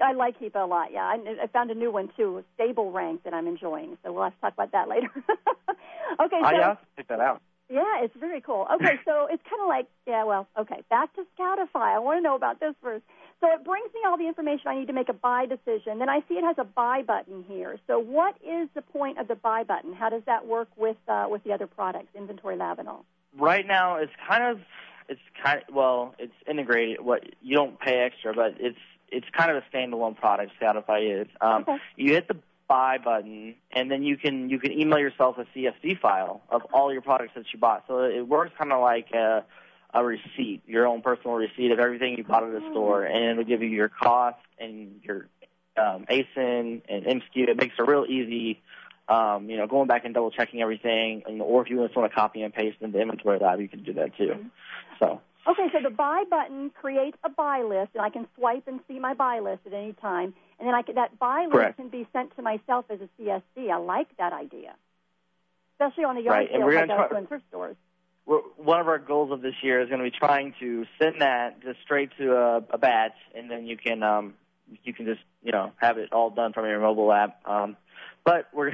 I 0.00 0.12
like 0.12 0.38
Keepa 0.38 0.56
a 0.62 0.66
lot. 0.66 0.92
Yeah, 0.92 1.04
I, 1.04 1.18
I 1.42 1.46
found 1.46 1.70
a 1.70 1.74
new 1.74 1.90
one 1.90 2.10
too, 2.16 2.44
Stable 2.54 2.90
Rank, 2.90 3.24
that 3.24 3.34
I'm 3.34 3.46
enjoying. 3.46 3.96
So 4.02 4.12
we'll 4.12 4.24
have 4.24 4.34
to 4.34 4.40
talk 4.40 4.54
about 4.54 4.72
that 4.72 4.88
later. 4.88 5.08
okay. 5.16 6.40
So, 6.42 6.50
yeah, 6.50 6.68
I'll 6.68 6.78
check 6.96 7.08
that 7.08 7.20
out. 7.20 7.42
Yeah, 7.70 8.02
it's 8.02 8.14
very 8.18 8.40
cool. 8.40 8.66
Okay, 8.74 8.98
so 9.04 9.26
it's 9.30 9.42
kind 9.48 9.62
of 9.62 9.68
like, 9.68 9.86
yeah, 10.06 10.24
well, 10.24 10.48
okay, 10.58 10.82
back 10.90 11.14
to 11.14 11.22
Scoutify. 11.38 11.94
I 11.94 11.98
want 12.00 12.18
to 12.18 12.20
know 12.20 12.34
about 12.34 12.58
this 12.58 12.74
first. 12.82 13.04
So 13.40 13.46
it 13.50 13.64
brings 13.64 13.86
me 13.94 14.00
all 14.06 14.18
the 14.18 14.26
information 14.26 14.66
I 14.66 14.78
need 14.78 14.88
to 14.88 14.92
make 14.92 15.08
a 15.08 15.14
buy 15.14 15.46
decision. 15.46 15.98
Then 15.98 16.10
I 16.10 16.20
see 16.28 16.34
it 16.34 16.44
has 16.44 16.56
a 16.58 16.64
buy 16.64 17.02
button 17.02 17.44
here. 17.48 17.78
So 17.86 17.98
what 17.98 18.34
is 18.46 18.68
the 18.74 18.82
point 18.82 19.18
of 19.18 19.28
the 19.28 19.36
buy 19.36 19.62
button? 19.64 19.94
How 19.94 20.10
does 20.10 20.22
that 20.26 20.46
work 20.46 20.68
with 20.76 20.96
uh, 21.08 21.26
with 21.30 21.42
the 21.44 21.52
other 21.52 21.66
products, 21.66 22.08
Inventory 22.14 22.56
Lab 22.56 22.80
and 22.80 22.88
all? 22.88 23.06
Right 23.38 23.66
now, 23.66 23.96
it's 23.96 24.12
kind 24.28 24.44
of 24.44 24.60
it's 25.08 25.20
kind 25.42 25.62
of, 25.66 25.74
well, 25.74 26.14
it's 26.18 26.34
integrated. 26.48 27.00
What 27.00 27.24
you 27.40 27.56
don't 27.56 27.80
pay 27.80 28.00
extra, 28.00 28.34
but 28.34 28.56
it's 28.58 28.78
it's 29.10 29.26
kind 29.36 29.50
of 29.50 29.56
a 29.56 29.76
standalone 29.76 30.16
product. 30.16 30.52
Scoutify 30.60 31.22
is. 31.22 31.28
Um, 31.40 31.62
Okay. 31.62 31.76
You 31.96 32.12
hit 32.12 32.28
the 32.28 32.36
buy 32.70 32.98
button, 32.98 33.56
and 33.72 33.90
then 33.90 34.04
you 34.04 34.16
can 34.16 34.48
you 34.48 34.60
can 34.60 34.70
email 34.70 35.00
yourself 35.00 35.36
a 35.38 35.58
CSV 35.58 35.98
file 36.00 36.40
of 36.48 36.62
all 36.72 36.92
your 36.92 37.02
products 37.02 37.32
that 37.34 37.44
you 37.52 37.58
bought. 37.58 37.84
So 37.88 38.04
it 38.04 38.26
works 38.26 38.52
kind 38.56 38.72
of 38.72 38.80
like 38.80 39.10
a, 39.12 39.44
a 39.92 40.04
receipt, 40.04 40.62
your 40.66 40.86
own 40.86 41.02
personal 41.02 41.34
receipt 41.34 41.72
of 41.72 41.80
everything 41.80 42.16
you 42.16 42.22
bought 42.22 42.44
at 42.44 42.52
the 42.52 42.70
store, 42.70 43.04
and 43.04 43.24
it'll 43.32 43.44
give 43.44 43.60
you 43.60 43.68
your 43.68 43.88
cost 43.88 44.38
and 44.60 45.00
your 45.02 45.26
um, 45.76 46.06
ASIN 46.08 46.82
and 46.88 47.04
MSKU. 47.04 47.48
It 47.48 47.56
makes 47.56 47.74
it 47.76 47.82
real 47.82 48.06
easy. 48.08 48.62
Um, 49.08 49.50
you 49.50 49.56
know, 49.56 49.66
going 49.66 49.88
back 49.88 50.04
and 50.04 50.14
double 50.14 50.30
checking 50.30 50.62
everything, 50.62 51.24
and 51.26 51.42
or 51.42 51.62
if 51.62 51.70
you 51.70 51.84
just 51.84 51.96
want 51.96 52.12
to 52.12 52.14
copy 52.14 52.42
and 52.42 52.54
paste 52.54 52.76
into 52.80 53.00
Inventory 53.00 53.40
Lab, 53.40 53.60
you 53.60 53.68
can 53.68 53.82
do 53.82 53.94
that 53.94 54.16
too. 54.16 54.46
So 55.00 55.20
Okay, 55.48 55.68
so 55.72 55.78
the 55.82 55.90
buy 55.90 56.24
button 56.28 56.70
creates 56.70 57.16
a 57.24 57.30
buy 57.30 57.62
list, 57.62 57.90
and 57.94 58.02
I 58.02 58.10
can 58.10 58.26
swipe 58.36 58.68
and 58.68 58.80
see 58.86 58.98
my 58.98 59.14
buy 59.14 59.40
list 59.40 59.62
at 59.66 59.72
any 59.72 59.94
time, 59.94 60.34
and 60.60 60.68
then 60.68 60.74
I 60.74 60.82
can, 60.82 60.94
that 60.96 61.18
buy 61.18 61.46
list 61.50 61.76
can 61.76 61.88
be 61.88 62.06
sent 62.12 62.36
to 62.36 62.42
myself 62.42 62.84
as 62.90 63.00
a 63.00 63.08
CSV. 63.20 63.70
I 63.70 63.78
like 63.78 64.14
that 64.18 64.32
idea, 64.32 64.74
especially 65.74 66.04
on 66.04 66.14
the 66.16 66.22
yard 66.22 66.48
Right, 66.52 66.60
we're 66.62 66.78
I 66.78 66.86
try- 66.86 67.24
thrift 67.24 67.44
stores. 67.48 67.76
we're, 68.26 68.40
one 68.56 68.78
of 68.80 68.86
our 68.86 68.98
goals 68.98 69.32
of 69.32 69.40
this 69.40 69.54
year 69.62 69.80
is 69.80 69.88
going 69.88 70.04
to 70.04 70.10
be 70.10 70.16
trying 70.16 70.54
to 70.60 70.84
send 71.00 71.22
that 71.22 71.62
just 71.62 71.80
straight 71.82 72.10
to 72.18 72.36
a, 72.36 72.56
a 72.70 72.78
batch, 72.78 73.16
and 73.34 73.50
then 73.50 73.66
you 73.66 73.76
can 73.78 74.02
um, 74.02 74.34
you 74.84 74.92
can 74.92 75.06
just 75.06 75.22
you 75.42 75.50
know 75.50 75.72
have 75.76 75.96
it 75.96 76.12
all 76.12 76.30
done 76.30 76.52
from 76.52 76.66
your 76.66 76.80
mobile 76.80 77.10
app. 77.10 77.40
Um, 77.48 77.76
but 78.24 78.48
we're 78.52 78.72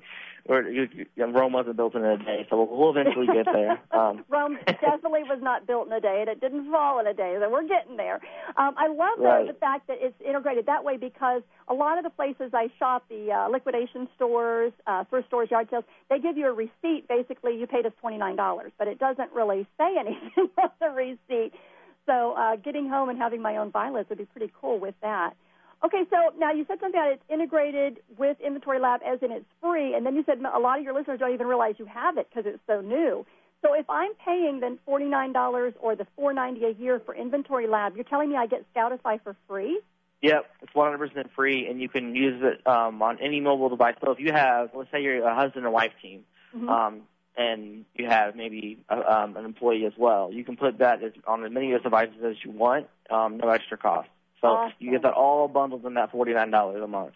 you, 0.48 0.88
Rome 1.16 1.52
wasn't 1.52 1.76
built 1.76 1.94
in 1.94 2.04
a 2.04 2.16
day, 2.16 2.46
so 2.48 2.62
we'll, 2.64 2.90
eventually 2.90 3.26
get 3.26 3.46
there. 3.46 3.80
Um, 3.98 4.24
Rome 4.28 4.58
definitely 4.66 5.24
was 5.24 5.40
not 5.42 5.66
built 5.66 5.88
in 5.88 5.92
a 5.92 6.00
day, 6.00 6.18
and 6.20 6.28
it 6.28 6.40
didn't 6.40 6.70
fall 6.70 7.00
in 7.00 7.06
a 7.06 7.14
day. 7.14 7.36
So 7.40 7.50
we're 7.50 7.66
getting 7.66 7.96
there. 7.96 8.20
Um, 8.56 8.74
I 8.76 8.86
love 8.86 9.18
Right. 9.18 9.46
the, 9.46 9.52
the 9.54 9.58
fact 9.58 9.88
that 9.88 9.96
it's 10.00 10.14
integrated 10.24 10.66
that 10.66 10.84
way 10.84 10.96
because 10.96 11.42
a 11.66 11.74
lot 11.74 11.98
of 11.98 12.04
the 12.04 12.10
places 12.10 12.52
I 12.54 12.68
shop, 12.78 13.04
the 13.08 13.32
uh, 13.32 13.48
liquidation 13.48 14.08
stores, 14.14 14.72
uh, 14.86 15.04
thrift 15.04 15.26
stores, 15.28 15.50
yard 15.50 15.68
sales, 15.70 15.84
they 16.10 16.18
give 16.20 16.36
you 16.36 16.46
a 16.46 16.52
receipt. 16.52 17.08
Basically, 17.08 17.58
you 17.58 17.66
paid 17.66 17.86
us 17.86 17.92
twenty 18.00 18.18
nine 18.18 18.36
dollars, 18.36 18.72
but 18.78 18.86
it 18.88 18.98
doesn't 18.98 19.32
really 19.32 19.66
say 19.78 19.96
anything 19.98 20.48
on 20.62 20.70
the 20.80 20.90
receipt. 20.90 21.52
So 22.06 22.32
uh, 22.32 22.56
getting 22.56 22.88
home 22.88 23.08
and 23.08 23.18
having 23.18 23.42
my 23.42 23.56
own 23.56 23.70
buy 23.70 23.90
list 23.90 24.08
would 24.10 24.18
be 24.18 24.24
pretty 24.26 24.52
cool 24.60 24.78
with 24.78 24.94
that. 25.02 25.34
Okay, 25.84 26.04
so 26.10 26.16
now 26.36 26.52
you 26.52 26.64
said 26.66 26.80
something 26.80 26.98
about 26.98 27.12
it's 27.12 27.22
integrated 27.28 28.00
with 28.16 28.36
Inventory 28.40 28.80
Lab, 28.80 29.00
as 29.06 29.22
in 29.22 29.30
it's 29.30 29.46
free, 29.62 29.94
and 29.94 30.04
then 30.04 30.16
you 30.16 30.24
said 30.24 30.38
a 30.40 30.58
lot 30.58 30.78
of 30.78 30.84
your 30.84 30.92
listeners 30.92 31.20
don't 31.20 31.32
even 31.32 31.46
realize 31.46 31.76
you 31.78 31.86
have 31.86 32.18
it 32.18 32.28
because 32.28 32.50
it's 32.52 32.62
so 32.66 32.80
new. 32.80 33.24
So 33.62 33.74
if 33.74 33.88
I'm 33.88 34.12
paying 34.24 34.60
then 34.60 34.78
forty 34.84 35.04
nine 35.06 35.32
dollars 35.32 35.74
or 35.80 35.94
the 35.94 36.06
four 36.16 36.32
ninety 36.32 36.64
a 36.64 36.70
year 36.70 37.00
for 37.04 37.14
Inventory 37.14 37.68
Lab, 37.68 37.94
you're 37.94 38.04
telling 38.04 38.28
me 38.28 38.36
I 38.36 38.46
get 38.46 38.64
Scoutify 38.74 39.22
for 39.22 39.36
free? 39.46 39.80
Yep, 40.20 40.46
it's 40.62 40.72
100% 40.72 41.30
free, 41.30 41.68
and 41.68 41.80
you 41.80 41.88
can 41.88 42.16
use 42.16 42.42
it 42.42 42.66
um, 42.66 43.00
on 43.02 43.20
any 43.20 43.40
mobile 43.40 43.68
device. 43.68 43.94
So 44.04 44.10
if 44.10 44.18
you 44.18 44.32
have, 44.32 44.70
let's 44.74 44.90
say 44.90 45.00
you're 45.00 45.24
a 45.24 45.32
husband 45.32 45.64
and 45.64 45.72
wife 45.72 45.92
team, 46.02 46.24
Mhm. 46.56 46.68
um, 46.68 47.02
and 47.36 47.84
you 47.94 48.06
have 48.06 48.34
maybe 48.34 48.78
a, 48.88 48.96
um, 49.20 49.36
an 49.36 49.44
employee 49.44 49.86
as 49.86 49.92
well, 49.96 50.32
you 50.32 50.42
can 50.42 50.56
put 50.56 50.78
that 50.78 51.04
as, 51.04 51.12
on 51.24 51.44
as 51.44 51.52
many 51.52 51.72
of 51.72 51.78
those 51.78 51.84
devices 51.84 52.16
as 52.24 52.44
you 52.44 52.50
want, 52.50 52.88
um, 53.10 53.36
no 53.36 53.48
extra 53.48 53.76
cost. 53.76 54.08
So 54.40 54.68
you 54.78 54.90
get 54.90 55.02
that 55.02 55.14
all 55.14 55.48
bundled 55.48 55.84
in 55.84 55.94
that 55.94 56.12
$49 56.12 56.82
a 56.82 56.86
month. 56.86 57.14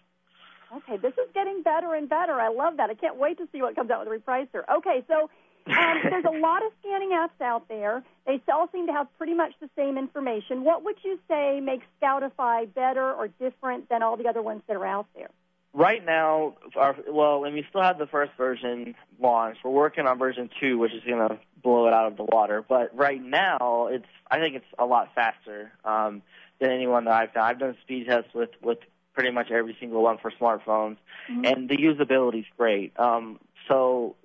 Okay, 0.74 0.96
this 0.96 1.12
is 1.12 1.28
getting 1.34 1.62
better 1.62 1.94
and 1.94 2.08
better. 2.08 2.32
I 2.32 2.48
love 2.48 2.78
that. 2.78 2.88
I 2.88 2.94
can't 2.94 3.16
wait 3.16 3.36
to 3.38 3.48
see 3.52 3.60
what 3.60 3.76
comes 3.76 3.90
out 3.90 4.06
with 4.06 4.08
the 4.08 4.30
repricer. 4.30 4.62
Okay, 4.78 5.04
so 5.06 5.28
um, 5.66 6.00
there's 6.02 6.24
a 6.24 6.38
lot 6.38 6.64
of 6.64 6.72
scanning 6.80 7.10
apps 7.10 7.44
out 7.44 7.68
there. 7.68 8.02
They 8.26 8.40
all 8.52 8.68
seem 8.72 8.86
to 8.86 8.92
have 8.92 9.06
pretty 9.18 9.34
much 9.34 9.52
the 9.60 9.68
same 9.76 9.98
information. 9.98 10.64
What 10.64 10.82
would 10.84 10.96
you 11.04 11.18
say 11.28 11.60
makes 11.60 11.84
Scoutify 12.00 12.72
better 12.72 13.12
or 13.12 13.28
different 13.28 13.88
than 13.88 14.02
all 14.02 14.16
the 14.16 14.28
other 14.28 14.40
ones 14.40 14.62
that 14.66 14.76
are 14.76 14.86
out 14.86 15.06
there? 15.14 15.28
Right 15.74 16.04
now, 16.04 16.56
our, 16.76 16.96
well, 17.08 17.44
and 17.44 17.54
we 17.54 17.64
still 17.70 17.82
have 17.82 17.98
the 17.98 18.06
first 18.06 18.32
version 18.36 18.94
launched. 19.18 19.60
We're 19.64 19.70
working 19.70 20.06
on 20.06 20.18
version 20.18 20.50
two, 20.60 20.78
which 20.78 20.92
is 20.92 21.02
going 21.04 21.26
to 21.26 21.38
blow 21.62 21.86
it 21.86 21.94
out 21.94 22.06
of 22.08 22.18
the 22.18 22.24
water. 22.24 22.62
But 22.66 22.94
right 22.94 23.22
now, 23.22 23.88
it's 23.90 24.04
I 24.30 24.38
think 24.38 24.56
it's 24.56 24.66
a 24.78 24.84
lot 24.84 25.14
faster 25.14 25.72
um, 25.84 26.20
than 26.62 26.70
anyone 26.70 27.04
that 27.04 27.14
I've 27.14 27.34
done. 27.34 27.44
I've 27.44 27.58
done 27.58 27.76
speed 27.82 28.06
tests 28.06 28.32
with 28.34 28.50
with 28.62 28.78
pretty 29.14 29.30
much 29.30 29.50
every 29.50 29.76
single 29.78 30.02
one 30.02 30.16
for 30.18 30.30
smartphones, 30.30 30.96
Mhm. 31.30 31.46
and 31.46 31.68
the 31.68 31.76
usability 31.76 32.40
is 32.40 32.46
great. 32.56 32.98
Um, 32.98 33.38
so, 33.68 34.16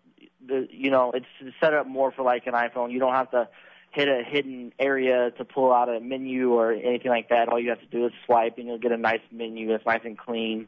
the 0.45 0.67
you 0.71 0.89
know, 0.89 1.11
it's 1.11 1.25
set 1.59 1.73
up 1.73 1.87
more 1.87 2.11
for 2.11 2.23
like 2.23 2.47
an 2.47 2.53
iPhone. 2.53 2.91
You 2.91 2.99
don't 2.99 3.13
have 3.13 3.31
to 3.31 3.49
hit 3.91 4.07
a 4.07 4.23
hidden 4.23 4.73
area 4.79 5.31
to 5.31 5.43
pull 5.45 5.73
out 5.73 5.89
a 5.89 5.99
menu 5.99 6.53
or 6.53 6.71
anything 6.71 7.11
like 7.11 7.29
that. 7.29 7.49
All 7.49 7.59
you 7.59 7.69
have 7.69 7.81
to 7.81 7.85
do 7.87 8.05
is 8.05 8.13
swipe, 8.25 8.57
and 8.57 8.67
you'll 8.67 8.77
get 8.77 8.91
a 8.93 8.97
nice 8.97 9.21
menu 9.31 9.67
that's 9.69 9.85
nice 9.85 10.01
and 10.05 10.17
clean 10.17 10.67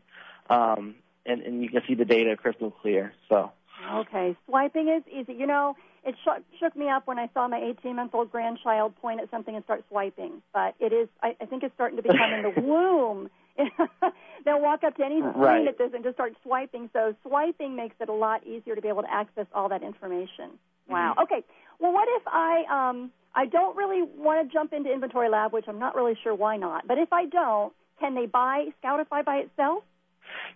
um, 0.50 0.96
and, 1.26 1.42
and 1.44 1.62
you 1.64 1.70
can 1.70 1.82
see 1.88 1.94
the 1.94 2.06
data 2.06 2.36
crystal 2.36 2.72
clear. 2.72 3.14
So 3.30 3.52
Okay, 3.92 4.36
swiping 4.46 4.90
is 4.90 5.04
easy. 5.12 5.34
You 5.34 5.48
know, 5.48 5.76
it 6.04 6.16
shook, 6.24 6.44
shook 6.60 6.76
me 6.76 6.90
up 6.90 7.08
when 7.08 7.20
I 7.20 7.30
saw 7.34 7.48
my 7.48 7.60
18-month-old 7.60 8.32
grandchild 8.32 8.96
point 9.02 9.20
at 9.22 9.30
something 9.32 9.56
and 9.56 9.64
start 9.66 9.84
swiping. 9.90 10.42
But 10.54 10.76
it 10.80 10.94
is, 10.94 11.08
I, 11.22 11.36
I 11.42 11.46
think 11.46 11.64
it's 11.64 11.74
starting 11.76 11.98
to 11.98 12.04
become 12.04 12.34
in 12.34 12.42
the 12.44 12.50
womb. 12.62 13.30
They'll 14.46 14.62
walk 14.62 14.84
up 14.84 14.96
to 14.98 15.04
any 15.06 15.20
screen 15.20 15.36
Right. 15.36 15.68
at 15.68 15.78
this 15.78 15.92
and 15.94 16.04
just 16.04 16.16
start 16.16 16.34
swiping. 16.44 16.90
So 16.94 17.14
swiping 17.24 17.76
makes 17.76 17.96
it 18.00 18.08
a 18.10 18.14
lot 18.14 18.46
easier 18.48 18.76
to 18.76 18.82
be 18.82 18.88
able 18.88 19.02
to 19.02 19.12
access 19.12 19.46
all 19.54 19.68
that 19.70 19.84
information. 19.84 20.52
Wow. 20.88 21.12
Mm-hmm. 21.18 21.24
Okay. 21.24 21.44
Well, 21.80 21.92
what 21.94 22.08
if 22.10 22.24
I 22.28 22.64
um 22.90 23.12
I 23.36 23.46
don't 23.46 23.76
really 23.76 24.02
want 24.18 24.48
to 24.48 24.54
jump 24.54 24.74
into 24.74 24.92
Inventory 24.92 25.30
Lab, 25.30 25.54
which 25.54 25.66
I'm 25.68 25.78
not 25.80 25.96
really 25.96 26.16
sure 26.24 26.34
why 26.34 26.58
not. 26.58 26.88
But 26.88 26.98
if 26.98 27.12
I 27.14 27.26
don't, 27.26 27.74
can 28.00 28.16
they 28.16 28.26
buy 28.26 28.68
Scoutify 28.84 29.24
by 29.26 29.36
itself? 29.38 29.84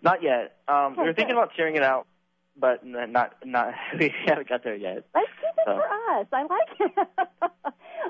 not 0.02 0.22
yet. 0.24 0.58
Um, 0.68 0.94
we 0.94 1.00
Okay, 1.00 1.02
were 1.02 1.14
thinking 1.14 1.36
good. 1.36 1.42
about 1.42 1.52
sharing 1.56 1.76
it 1.76 1.84
out, 1.84 2.08
but 2.60 2.86
not 2.86 3.34
not 3.46 3.74
we 4.00 4.14
haven't 4.26 4.50
got 4.50 4.64
there 4.64 4.76
yet. 4.76 5.06
Let's 5.14 5.28
keep 5.40 5.50
it 5.58 5.64
So. 5.66 5.76
for 5.76 5.88
us. 6.20 6.28
I 6.32 6.42
like 6.44 6.80
it. 6.80 6.92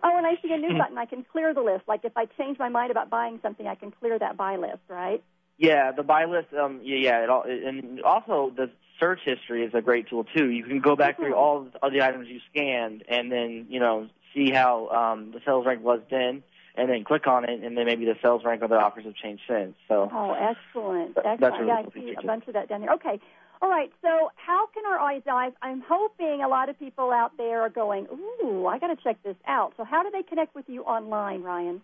oh, 0.04 0.18
and 0.18 0.26
I 0.26 0.36
see 0.42 0.52
a 0.54 0.58
new 0.58 0.78
button. 0.78 0.98
I 0.98 1.06
can 1.06 1.24
clear 1.32 1.54
the 1.54 1.62
list. 1.62 1.84
Like 1.88 2.02
if 2.04 2.14
I 2.18 2.26
change 2.26 2.60
my 2.60 2.70
mind 2.70 2.92
about 2.92 3.10
buying 3.10 3.40
something, 3.42 3.68
I 3.68 3.76
can 3.76 3.92
clear 3.92 4.18
that 4.20 4.38
buy 4.38 4.56
list, 4.58 4.80
right? 4.90 5.24
Yeah, 5.58 5.92
the 5.92 6.04
buy 6.04 6.26
list. 6.26 6.48
Um, 6.54 6.82
yeah, 6.84 6.98
yeah. 6.98 7.24
It 7.24 7.30
all, 7.30 7.44
and 7.44 8.02
also 8.02 8.52
the 8.56 8.70
search 9.00 9.20
history 9.24 9.64
is 9.64 9.74
a 9.74 9.82
great 9.82 10.10
tool 10.10 10.24
too. 10.36 10.50
You 10.50 10.64
can 10.64 10.80
go 10.80 10.96
back 10.96 11.18
through 11.18 11.36
all 11.36 11.68
of 11.82 11.94
the 11.94 12.02
items 12.02 12.28
you 12.28 12.40
scanned, 12.52 13.04
and 13.08 13.32
then 13.32 13.68
you 13.70 13.80
know 13.80 14.08
see 14.34 14.50
how 14.52 14.90
um, 14.90 15.32
the 15.32 15.40
sales 15.46 15.66
rank 15.66 15.84
was 15.84 16.00
then, 16.10 16.42
and 16.76 16.90
then 16.90 17.04
click 17.04 17.28
on 17.28 17.48
it, 17.48 17.64
and 17.64 17.78
then 17.78 17.86
maybe 17.86 18.06
the 18.06 18.16
sales 18.22 18.44
rank 18.44 18.64
of 18.64 18.72
the 18.72 18.76
offers 18.78 19.06
have 19.06 19.14
changed 19.16 19.44
since. 19.48 19.76
So 19.88 20.10
Oh, 20.12 20.32
excellent. 20.34 21.16
Excellent. 21.18 21.40
that's 21.40 21.56
a 21.62 21.66
yeah, 21.66 21.84
I 21.86 21.86
see 21.94 22.16
a 22.18 22.26
bunch 22.26 22.48
of 22.48 22.56
that 22.56 22.68
down 22.68 22.82
there. 22.82 22.94
Okay. 22.94 23.20
All 23.64 23.70
right. 23.70 23.90
So 24.02 24.30
how 24.36 24.68
can 24.74 24.84
our 24.86 25.00
eyes 25.00 25.22
dive? 25.26 25.54
I'm 25.62 25.82
hoping 25.88 26.42
a 26.44 26.50
lot 26.50 26.68
of 26.68 26.78
people 26.78 27.12
out 27.12 27.32
there 27.38 27.62
are 27.62 27.70
going, 27.70 28.08
ooh, 28.12 28.68
I 28.68 28.78
got 28.78 28.88
to 28.88 28.98
check 29.02 29.24
this 29.24 29.38
out. 29.48 29.72
So 29.78 29.86
how 29.86 30.04
do 30.04 30.10
they 30.12 30.22
connect 30.22 30.54
with 30.54 30.66
you 30.68 30.84
online, 30.84 31.44
Ryan? 31.44 31.82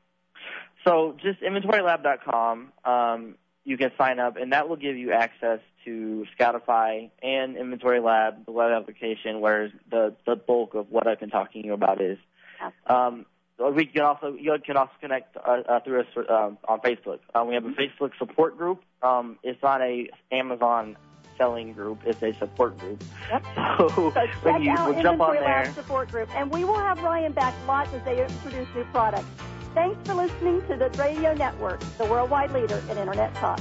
So 0.84 1.16
just 1.22 1.40
inventorylab.com. 1.40 2.74
Um, 2.84 3.36
you 3.64 3.78
can 3.78 3.92
sign 3.98 4.20
up, 4.20 4.36
and 4.36 4.52
that 4.52 4.68
will 4.68 4.76
give 4.76 4.98
you 4.98 5.14
access 5.14 5.62
to 5.86 6.26
Scoutify 6.38 7.12
and 7.24 7.56
Inventory 7.56 8.02
Lab, 8.02 8.46
the 8.46 8.52
web 8.52 8.72
application, 8.72 9.40
where 9.40 9.72
the 9.90 10.16
the 10.26 10.36
bulk 10.36 10.74
of 10.74 10.92
what 10.92 11.08
I've 11.08 11.20
been 11.22 11.30
talking 11.30 11.62
to 11.62 11.68
you 11.68 11.74
about 11.74 12.02
is. 12.02 12.18
Um, 12.88 13.26
we 13.74 13.86
can 13.86 14.02
also 14.02 14.34
you 14.34 14.58
can 14.66 14.76
also 14.76 14.92
connect 15.00 15.38
uh, 15.38 15.62
uh, 15.68 15.80
through 15.82 16.02
us 16.02 16.08
um, 16.30 16.58
on 16.68 16.80
Facebook. 16.80 17.20
Uh, 17.34 17.46
we 17.46 17.54
have 17.54 17.66
a 17.66 17.72
Facebook 17.72 18.12
support 18.18 18.58
group. 18.58 18.82
Um, 19.02 19.38
it's 19.44 19.62
not 19.62 19.82
a 19.82 20.10
Amazon 20.32 20.98
selling 21.40 21.74
group; 21.74 22.00
it's 22.06 22.22
a 22.22 22.34
support 22.38 22.78
group. 22.78 23.04
Yep. 23.32 23.46
So, 23.80 23.88
So 23.88 24.12
check 24.12 24.62
you 24.62 24.72
out 24.72 24.94
will 24.94 25.02
jump 25.02 25.22
on 25.22 25.36
Inventory 25.38 25.40
Lab 25.40 25.66
there. 25.66 25.74
support 25.74 26.12
group, 26.12 26.30
and 26.36 26.52
we 26.52 26.64
will 26.66 26.78
have 26.78 27.02
Ryan 27.02 27.32
back 27.32 27.56
lots 27.66 27.92
as 27.94 28.04
they 28.04 28.22
introduce 28.22 28.68
new 28.76 28.84
products. 28.92 29.26
Thanks 29.74 29.98
for 30.06 30.16
listening 30.16 30.62
to 30.68 30.76
the 30.76 30.90
Radio 30.98 31.34
Network, 31.34 31.80
the 31.98 32.06
worldwide 32.06 32.52
leader 32.52 32.84
in 32.92 32.98
Internet 32.98 33.34
talk. 33.36 33.60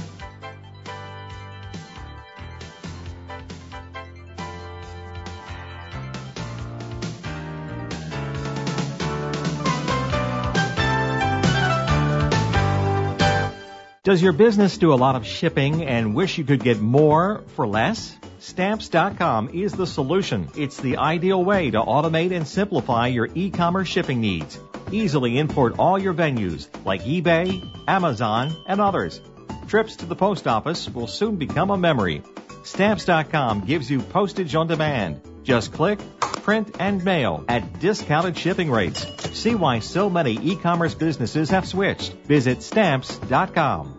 Does 14.01 14.21
your 14.21 14.31
business 14.31 14.77
do 14.77 14.93
a 14.93 14.95
lot 14.95 15.17
of 15.17 15.25
shipping 15.25 15.83
and 15.83 16.15
wish 16.15 16.37
you 16.37 16.45
could 16.45 16.63
get 16.63 16.79
more 16.79 17.43
for 17.55 17.67
less? 17.67 18.15
Stamps.com 18.39 19.49
is 19.53 19.73
the 19.73 19.85
solution. 19.85 20.47
It's 20.55 20.77
the 20.77 20.95
ideal 20.95 21.43
way 21.43 21.71
to 21.71 21.79
automate 21.79 22.31
and 22.31 22.47
simplify 22.47 23.07
your 23.07 23.27
e-commerce 23.35 23.89
shipping 23.89 24.21
needs. 24.21 24.57
Easily 24.89 25.37
import 25.37 25.77
all 25.77 25.99
your 25.99 26.13
venues 26.13 26.69
like 26.85 27.03
eBay, 27.03 27.61
Amazon, 27.89 28.55
and 28.67 28.79
others. 28.79 29.19
Trips 29.67 29.97
to 29.97 30.05
the 30.05 30.15
post 30.15 30.47
office 30.47 30.87
will 30.87 31.07
soon 31.07 31.35
become 31.35 31.69
a 31.69 31.77
memory. 31.77 32.23
Stamps.com 32.63 33.65
gives 33.65 33.91
you 33.91 33.99
postage 33.99 34.55
on 34.55 34.67
demand. 34.67 35.19
Just 35.43 35.73
click, 35.73 35.99
print, 36.19 36.75
and 36.79 37.03
mail 37.03 37.43
at 37.47 37.79
discounted 37.79 38.37
shipping 38.37 38.71
rates. 38.71 39.05
See 39.37 39.55
why 39.55 39.79
so 39.79 40.09
many 40.09 40.33
e-commerce 40.33 40.93
businesses 40.93 41.49
have 41.49 41.67
switched. 41.67 42.13
Visit 42.27 42.63
Stamps.com. 42.63 43.98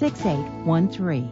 6813. 0.00 1.30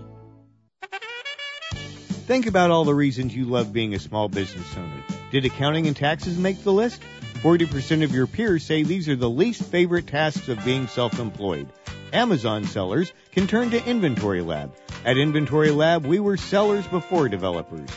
Think 2.26 2.44
about 2.44 2.70
all 2.70 2.84
the 2.84 2.94
reasons 2.94 3.34
you 3.34 3.46
love 3.46 3.72
being 3.72 3.94
a 3.94 3.98
small 3.98 4.28
business 4.28 4.76
owner. 4.76 5.02
Did 5.32 5.46
accounting 5.46 5.86
and 5.86 5.96
taxes 5.96 6.36
make 6.36 6.62
the 6.62 6.72
list? 6.72 7.00
40% 7.36 8.04
of 8.04 8.14
your 8.14 8.26
peers 8.26 8.66
say 8.66 8.82
these 8.82 9.08
are 9.08 9.16
the 9.16 9.30
least 9.30 9.62
favorite 9.62 10.06
tasks 10.06 10.50
of 10.50 10.62
being 10.66 10.86
self-employed. 10.86 11.66
Amazon 12.12 12.66
sellers 12.66 13.10
can 13.32 13.46
turn 13.46 13.70
to 13.70 13.82
Inventory 13.88 14.42
Lab. 14.42 14.76
At 15.02 15.16
Inventory 15.16 15.70
Lab, 15.70 16.04
we 16.04 16.20
were 16.20 16.36
sellers 16.36 16.86
before 16.88 17.30
developers. 17.30 17.88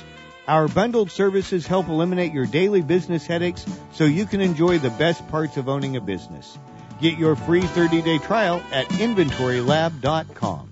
Our 0.48 0.70
bundled 0.70 1.12
services 1.12 1.68
help 1.68 1.90
eliminate 1.90 2.32
your 2.32 2.46
daily 2.46 2.82
business 2.82 3.28
headaches 3.28 3.66
so 3.92 4.06
you 4.06 4.26
can 4.26 4.40
enjoy 4.40 4.80
the 4.80 4.90
best 4.92 5.28
parts 5.28 5.58
of 5.58 5.68
owning 5.68 5.98
a 5.98 6.02
business. 6.02 6.58
Get 7.02 7.18
your 7.18 7.36
free 7.36 7.62
30-day 7.62 8.20
trial 8.20 8.62
at 8.72 8.88
inventorylab.com. 8.88 10.68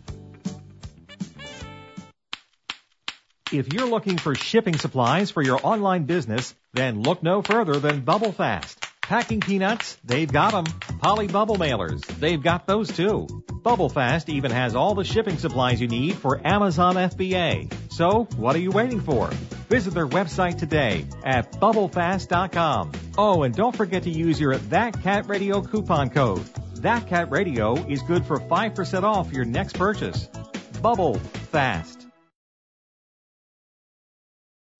If 3.51 3.73
you're 3.73 3.88
looking 3.88 4.19
for 4.19 4.36
shipping 4.36 4.77
supplies 4.77 5.32
for 5.32 5.41
your 5.41 5.59
online 5.63 6.03
business, 6.03 6.53
then 6.73 7.01
look 7.01 7.23
no 7.23 7.41
further 7.41 7.80
than 7.80 8.01
Bubble 8.01 8.32
Fast. 8.32 8.86
Packing 9.01 9.39
peanuts, 9.39 9.97
they've 10.03 10.32
got 10.32 10.51
them. 10.51 10.65
Poly 10.99 11.25
bubble 11.25 11.55
mailers, 11.55 12.05
they've 12.19 12.43
got 12.43 12.67
those 12.67 12.95
too. 12.95 13.25
Bubble 13.64 13.89
Fast 13.89 14.30
even 14.30 14.51
has 14.51 14.76
all 14.76 14.95
the 14.95 15.03
shipping 15.03 15.38
supplies 15.38 15.82
you 15.82 15.88
need 15.88 16.16
for 16.16 16.41
Amazon 16.45 16.95
FBA. 16.95 17.72
So, 17.91 18.24
what 18.38 18.55
are 18.55 18.60
you 18.60 18.72
waiting 18.72 19.01
for? 19.01 19.28
Visit 19.70 19.93
their 19.93 20.07
website 20.07 20.57
today 20.57 21.05
at 21.24 21.51
bubblefast.com. 21.53 22.91
Oh, 23.18 23.43
and 23.43 23.53
don't 23.53 23.76
forget 23.76 24.03
to 24.03 24.10
use 24.10 24.39
your 24.39 24.57
That 24.57 25.01
Kat 25.01 25.28
Radio 25.28 25.62
coupon 25.62 26.10
code. 26.10 26.43
That 26.76 27.07
Kat 27.07 27.30
Radio 27.32 27.76
is 27.86 28.01
good 28.03 28.26
for 28.26 28.39
5% 28.39 29.03
off 29.03 29.32
your 29.34 29.45
next 29.45 29.76
purchase. 29.76 30.28
Bubble 30.82 31.20
Fast. 31.51 32.07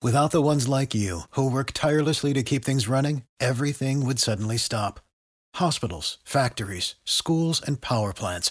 Without 0.02 0.30
the 0.30 0.40
ones 0.40 0.66
like 0.66 0.94
you, 0.94 1.22
who 1.32 1.50
work 1.50 1.72
tirelessly 1.74 2.32
to 2.32 2.42
keep 2.42 2.64
things 2.64 2.88
running, 2.88 3.24
everything 3.38 4.06
would 4.06 4.18
suddenly 4.18 4.56
stop. 4.56 4.98
Hospitals, 5.56 6.16
factories, 6.24 6.94
schools, 7.04 7.60
and 7.60 7.82
power 7.82 8.14
plants, 8.14 8.50